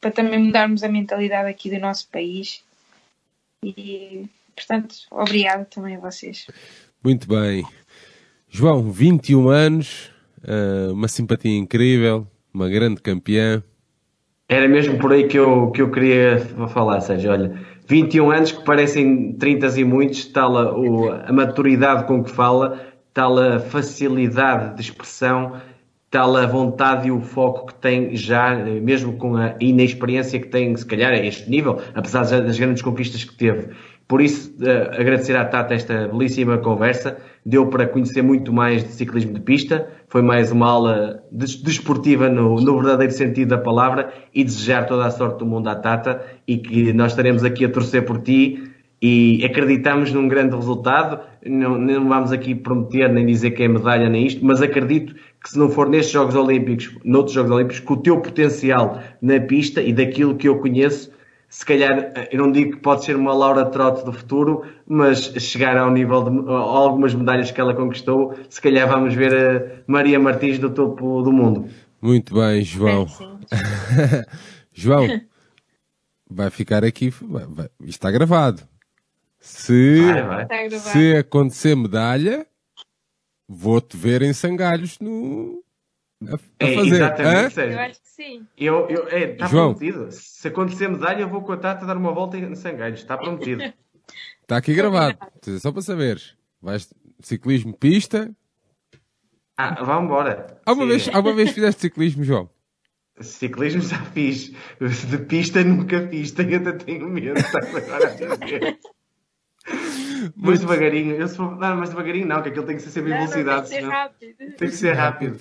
para 0.00 0.10
também 0.10 0.38
mudarmos 0.38 0.82
a 0.82 0.88
mentalidade 0.88 1.48
aqui 1.48 1.70
do 1.70 1.78
nosso 1.78 2.08
país. 2.08 2.62
E, 3.64 4.26
portanto, 4.54 4.94
obrigada 5.10 5.64
também 5.64 5.96
a 5.96 6.00
vocês. 6.00 6.46
Muito 7.02 7.28
bem. 7.28 7.64
João, 8.48 8.90
21 8.90 9.48
anos, 9.48 10.10
ah, 10.42 10.92
uma 10.92 11.08
simpatia 11.08 11.56
incrível, 11.56 12.26
uma 12.52 12.68
grande 12.68 13.00
campeã. 13.00 13.62
Era 14.50 14.66
mesmo 14.66 14.98
por 14.98 15.12
aí 15.12 15.28
que 15.28 15.38
eu, 15.38 15.70
que 15.70 15.80
eu 15.80 15.90
queria 15.92 16.40
falar, 16.68 17.00
Sérgio. 17.00 17.30
Olha, 17.30 17.52
21 17.86 18.30
anos 18.32 18.50
que 18.50 18.64
parecem 18.64 19.32
30 19.34 19.66
e 19.78 19.84
muitos, 19.84 20.24
tal 20.26 20.56
a, 20.58 20.76
o- 20.76 21.08
a 21.12 21.32
maturidade 21.32 22.04
com 22.04 22.24
que 22.24 22.30
fala, 22.30 22.80
tal 23.14 23.38
a 23.38 23.60
facilidade 23.60 24.74
de 24.74 24.80
expressão, 24.82 25.52
tal 26.10 26.36
a 26.36 26.46
vontade 26.46 27.06
e 27.06 27.12
o 27.12 27.20
foco 27.20 27.66
que 27.68 27.74
tem 27.76 28.16
já, 28.16 28.52
eh, 28.58 28.80
mesmo 28.80 29.12
com 29.16 29.36
a 29.36 29.54
inexperiência 29.60 30.40
que 30.40 30.48
tem, 30.48 30.76
se 30.76 30.84
calhar, 30.84 31.12
a 31.12 31.24
este 31.24 31.48
nível, 31.48 31.78
apesar 31.94 32.22
das 32.22 32.30
das 32.32 32.58
grandes 32.58 32.82
conquistas 32.82 33.22
que 33.22 33.36
teve. 33.36 33.68
Por 34.10 34.20
isso, 34.20 34.52
eh, 34.60 34.90
agradecer 35.00 35.36
à 35.36 35.44
Tata 35.44 35.72
esta 35.72 36.08
belíssima 36.08 36.58
conversa. 36.58 37.16
Deu 37.46 37.68
para 37.68 37.86
conhecer 37.86 38.22
muito 38.22 38.52
mais 38.52 38.82
de 38.82 38.90
ciclismo 38.90 39.32
de 39.32 39.40
pista. 39.40 39.86
Foi 40.08 40.20
mais 40.20 40.50
uma 40.50 40.66
aula 40.66 41.22
des- 41.30 41.54
desportiva 41.62 42.28
no, 42.28 42.56
no 42.56 42.74
verdadeiro 42.80 43.12
sentido 43.12 43.50
da 43.50 43.58
palavra 43.58 44.12
e 44.34 44.42
desejar 44.42 44.84
toda 44.88 45.06
a 45.06 45.12
sorte 45.12 45.38
do 45.38 45.46
mundo 45.46 45.68
à 45.68 45.76
Tata 45.76 46.26
e 46.44 46.56
que 46.56 46.92
nós 46.92 47.12
estaremos 47.12 47.44
aqui 47.44 47.64
a 47.64 47.68
torcer 47.68 48.04
por 48.04 48.20
ti 48.20 48.60
e 49.00 49.44
acreditamos 49.44 50.12
num 50.12 50.26
grande 50.26 50.56
resultado. 50.56 51.20
Não, 51.46 51.78
não 51.78 52.08
vamos 52.08 52.32
aqui 52.32 52.52
prometer 52.52 53.08
nem 53.12 53.24
dizer 53.24 53.52
que 53.52 53.62
é 53.62 53.68
medalha 53.68 54.08
nem 54.10 54.26
isto, 54.26 54.44
mas 54.44 54.60
acredito 54.60 55.14
que 55.40 55.50
se 55.50 55.56
não 55.56 55.68
for 55.70 55.88
nestes 55.88 56.12
Jogos 56.12 56.34
Olímpicos, 56.34 56.98
noutros 57.04 57.32
Jogos 57.36 57.52
Olímpicos, 57.52 57.78
com 57.78 57.94
o 57.94 57.96
teu 57.96 58.20
potencial 58.20 59.00
na 59.22 59.38
pista 59.38 59.80
e 59.80 59.92
daquilo 59.92 60.34
que 60.34 60.48
eu 60.48 60.58
conheço, 60.58 61.12
se 61.50 61.66
calhar, 61.66 62.12
eu 62.30 62.38
não 62.38 62.50
digo 62.52 62.76
que 62.76 62.80
pode 62.80 63.04
ser 63.04 63.16
uma 63.16 63.34
Laura 63.34 63.66
Trott 63.66 64.04
do 64.04 64.12
futuro, 64.12 64.64
mas 64.86 65.24
chegar 65.38 65.76
ao 65.76 65.90
nível 65.90 66.22
de 66.22 66.48
a 66.48 66.52
algumas 66.54 67.12
medalhas 67.12 67.50
que 67.50 67.60
ela 67.60 67.74
conquistou, 67.74 68.34
se 68.48 68.60
calhar 68.62 68.88
vamos 68.88 69.12
ver 69.14 69.34
a 69.34 69.82
Maria 69.86 70.18
Martins 70.20 70.58
do 70.60 70.70
topo 70.70 71.20
do 71.22 71.32
mundo. 71.32 71.68
Muito 72.00 72.32
bem, 72.34 72.62
João. 72.62 73.08
Sim. 73.08 73.38
João, 74.72 75.06
vai 76.30 76.48
ficar 76.50 76.84
aqui, 76.84 77.10
vai- 77.10 77.46
vai- 77.46 77.70
isto 77.80 77.88
está 77.90 78.10
gravado. 78.10 78.62
Se, 79.40 80.00
Vai, 80.28 80.46
vai. 80.46 80.70
Se 80.70 81.16
acontecer 81.16 81.74
medalha, 81.74 82.46
vou-te 83.48 83.96
ver 83.96 84.22
em 84.22 84.32
sangalhos 84.32 84.98
no, 85.00 85.64
a, 86.28 86.34
a 86.34 86.38
É, 86.68 86.74
fazer. 86.74 86.94
exatamente, 86.94 87.60
Sim. 88.20 88.46
Eu, 88.54 88.86
eu, 88.90 89.08
é, 89.08 89.32
está 89.32 89.46
João. 89.46 89.72
prometido. 89.72 90.12
Se 90.12 90.46
acontecer 90.48 90.88
medalha, 90.88 91.22
eu 91.22 91.28
vou 91.28 91.40
com 91.40 91.52
a 91.52 91.56
Tata 91.56 91.86
dar 91.86 91.96
uma 91.96 92.12
volta 92.12 92.36
em 92.36 92.54
Sangalhos. 92.54 93.00
Está 93.00 93.16
prometido. 93.16 93.62
Está 94.42 94.58
aqui 94.58 94.74
gravado. 94.74 95.16
Só 95.58 95.72
para 95.72 95.80
saberes. 95.80 96.36
Vais 96.60 96.92
ciclismo 97.20 97.74
pista. 97.74 98.30
Ah, 99.56 99.82
vamos 99.82 100.04
embora. 100.04 100.60
Alguma 100.66 100.86
vez, 100.88 101.08
alguma 101.08 101.34
vez 101.34 101.50
fizeste 101.52 101.80
ciclismo, 101.80 102.22
João? 102.22 102.50
Ciclismo 103.22 103.80
já 103.80 104.02
fiz. 104.04 104.52
De 105.08 105.18
pista 105.18 105.64
nunca 105.64 106.06
fiz. 106.08 106.30
Tenho, 106.32 106.58
ainda 106.58 106.74
tenho 106.74 107.08
medo. 107.08 107.38
Estás 107.38 107.74
agora 107.74 108.06
a 108.06 108.36
dizer. 108.36 108.78
Mas 110.36 110.60
devagarinho. 110.60 111.14
Eu 111.16 111.28
se 111.28 111.36
for, 111.36 111.56
não, 111.58 111.76
mas 111.76 111.90
devagarinho 111.90 112.26
não, 112.26 112.42
que 112.42 112.48
aquilo 112.48 112.66
tem 112.66 112.76
que 112.76 112.82
ser 112.82 112.90
sempre 112.90 113.10
em 113.10 113.14
Não, 113.14 113.20
não, 113.24 113.30
tem 113.32 113.44
velocidade. 113.44 113.62
que 113.62 113.68
ser 113.68 113.80
senão- 113.80 113.90
rápido. 113.90 114.56
Tem 114.56 114.68
que 114.68 114.76
ser 114.76 114.92
rápido. 114.92 115.38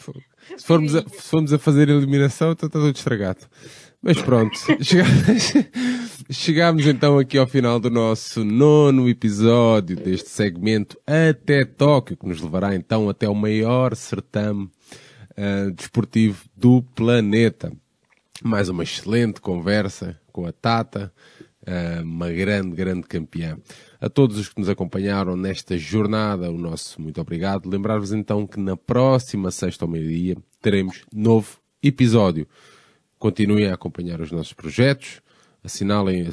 Se 0.57 0.65
formos 0.65 0.95
a, 0.95 1.01
se 1.01 1.21
formos 1.29 1.53
a 1.53 1.59
fazer 1.59 1.89
eliminação, 1.89 2.51
então 2.51 2.67
está 2.67 2.79
tudo 2.79 2.95
estragado. 2.95 3.39
Mas 4.01 4.21
pronto, 4.21 4.57
chegámos, 4.81 5.53
chegámos 6.31 6.85
então 6.87 7.19
aqui 7.19 7.37
ao 7.37 7.45
final 7.45 7.79
do 7.79 7.89
nosso 7.89 8.45
nono 8.45 9.09
episódio 9.09 9.97
deste 9.97 10.29
segmento 10.29 10.97
até 11.05 11.65
Tóquio, 11.65 12.15
que 12.15 12.25
nos 12.25 12.41
levará 12.41 12.73
então 12.75 13.09
até 13.09 13.27
o 13.27 13.35
maior 13.35 13.95
certame 13.97 14.69
ah, 15.35 15.69
desportivo 15.75 16.43
do 16.55 16.81
planeta. 16.95 17.71
Mais 18.41 18.69
uma 18.69 18.83
excelente 18.83 19.41
conversa 19.41 20.17
com 20.31 20.45
a 20.45 20.51
Tata, 20.53 21.11
ah, 21.67 22.01
uma 22.01 22.31
grande, 22.31 22.73
grande 22.75 23.01
campeã. 23.05 23.57
A 24.01 24.09
todos 24.09 24.37
os 24.37 24.47
que 24.47 24.59
nos 24.59 24.69
acompanharam 24.69 25.35
nesta 25.35 25.77
jornada, 25.77 26.49
o 26.49 26.57
nosso 26.57 27.01
muito 27.01 27.19
obrigado. 27.19 27.69
Lembrar-vos 27.69 28.13
então 28.13 28.47
que 28.47 28.57
na 28.57 28.77
próxima 28.77 29.51
sexta 29.51 29.83
ao 29.83 29.89
meio-dia 29.89 30.37
teremos 30.61 31.03
novo 31.13 31.57
episódio. 31.83 32.47
Continuem 33.17 33.67
a 33.67 33.73
acompanhar 33.73 34.21
os 34.21 34.31
nossos 34.31 34.53
projetos, 34.53 35.21
assinalem 35.61 36.25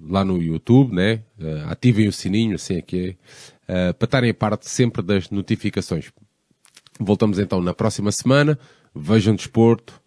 lá 0.00 0.24
no 0.24 0.40
YouTube, 0.40 0.94
né? 0.94 1.24
Uh, 1.36 1.68
ativem 1.68 2.06
o 2.06 2.12
sininho, 2.12 2.54
assim 2.54 2.76
é 2.76 2.82
que 2.82 3.16
é, 3.66 3.90
uh, 3.90 3.94
para 3.94 4.06
estarem 4.06 4.30
a 4.30 4.34
parte 4.34 4.70
sempre 4.70 5.02
das 5.02 5.28
notificações. 5.28 6.12
Voltamos 7.00 7.40
então 7.40 7.60
na 7.60 7.74
próxima 7.74 8.12
semana. 8.12 8.56
Vejam 8.94 9.34
desporto 9.34 10.00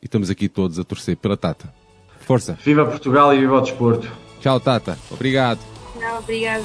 e 0.00 0.04
estamos 0.04 0.30
aqui 0.30 0.48
todos 0.48 0.78
a 0.78 0.84
torcer 0.84 1.16
pela 1.16 1.36
Tata. 1.36 1.74
Força. 2.20 2.56
Viva 2.64 2.86
Portugal 2.86 3.34
e 3.34 3.40
viva 3.40 3.56
o 3.56 3.60
desporto. 3.60 4.27
Tchau, 4.40 4.60
Tata. 4.60 4.96
Obrigado. 5.10 5.60
Tchau, 5.98 6.18
obrigada. 6.18 6.64